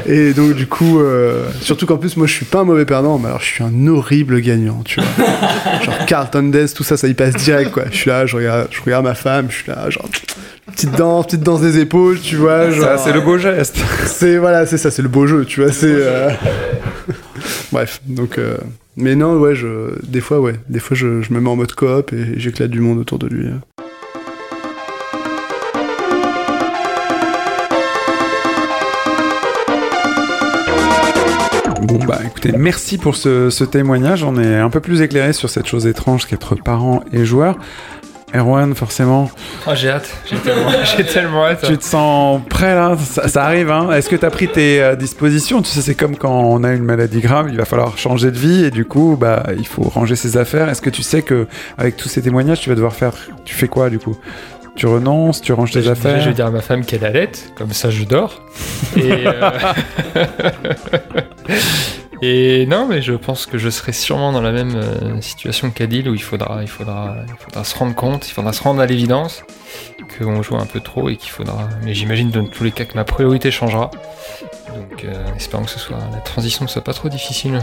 [0.06, 3.18] Et donc, du coup, euh, surtout qu'en plus, moi je suis pas un mauvais perdant,
[3.18, 5.26] mais alors je suis un horrible gagnant, tu vois.
[5.82, 7.84] genre Carlton Death, tout ça, ça y passe direct quoi.
[7.90, 10.08] Je suis là, je regarde, je regarde ma femme, je suis là, genre.
[10.66, 12.70] Petite danse, petite danse des épaules, tu vois.
[12.70, 13.76] Genre, Ça, c'est le beau geste.
[14.06, 15.72] C'est voilà, c'est ça, c'est le beau jeu, tu vois.
[15.72, 16.30] C'est euh,
[17.72, 18.38] bref, donc.
[18.38, 18.56] euh,
[18.96, 19.94] Mais non, ouais, je...
[20.06, 22.80] des fois, ouais, des fois, je, je me mets en mode coop et j'éclate du
[22.80, 23.48] monde autour de lui.
[31.82, 34.22] Bon bah écoutez, merci pour ce, ce témoignage.
[34.24, 37.58] On est un peu plus éclairé sur cette chose étrange qu'être parent et joueur.
[38.34, 39.30] Erwan, forcément,
[39.66, 41.64] Ah, j'ai hâte, j'ai tellement, j'ai tellement hâte.
[41.66, 42.96] tu te sens prêt là?
[42.98, 45.60] Ça, ça arrive, hein Est-ce que tu as pris tes euh, dispositions?
[45.60, 48.38] Tu sais, c'est comme quand on a une maladie grave, il va falloir changer de
[48.38, 50.68] vie et du coup, bah, il faut ranger ses affaires.
[50.70, 51.46] Est-ce que tu sais que
[51.76, 53.12] avec tous ces témoignages, tu vas devoir faire.
[53.44, 54.16] Tu fais quoi du coup?
[54.74, 56.20] Tu renonces Tu ranges tes affaires?
[56.22, 58.40] je vais dire à ma femme qu'elle allait, comme ça je dors.
[58.96, 59.50] Et, euh,
[62.24, 66.08] et non, mais je pense que je serai sûrement dans la même euh, situation qu'Adil
[66.08, 68.86] où il faudra, il, faudra, il faudra se rendre compte, il faudra se rendre à
[68.86, 69.42] l'évidence
[70.16, 71.68] qu'on joue un peu trop et qu'il faudra.
[71.82, 73.90] Mais j'imagine dans tous les cas que ma priorité changera.
[74.68, 77.58] Donc euh, espérons que ce soit la transition ne soit pas trop difficile.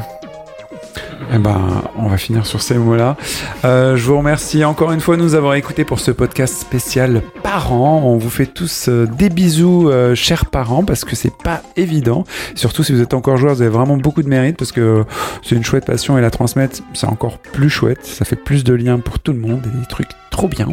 [1.34, 3.18] Eh ben, on va finir sur ces mots-là.
[3.66, 7.22] Euh, je vous remercie encore une fois de nous avoir écoutés pour ce podcast spécial
[7.44, 8.02] parents.
[8.06, 12.24] On vous fait tous euh, des bisous, euh, chers parents, parce que c'est pas évident.
[12.56, 15.04] Surtout si vous êtes encore joueur, vous avez vraiment beaucoup de mérite parce que
[15.44, 18.06] c'est une chouette passion et la transmettre, c'est encore plus chouette.
[18.06, 20.70] Ça fait plus de liens pour tout le monde et des trucs trop bien.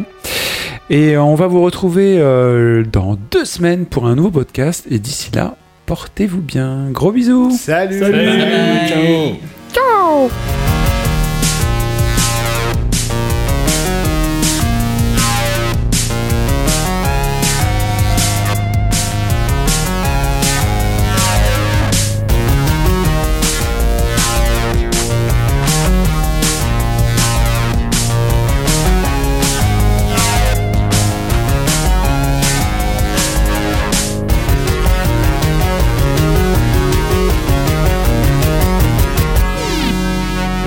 [0.89, 4.85] Et on va vous retrouver euh, dans deux semaines pour un nouveau podcast.
[4.89, 5.55] Et d'ici là,
[5.85, 6.89] portez-vous bien.
[6.91, 7.51] Gros bisous.
[7.51, 7.99] Salut.
[9.71, 10.29] Ciao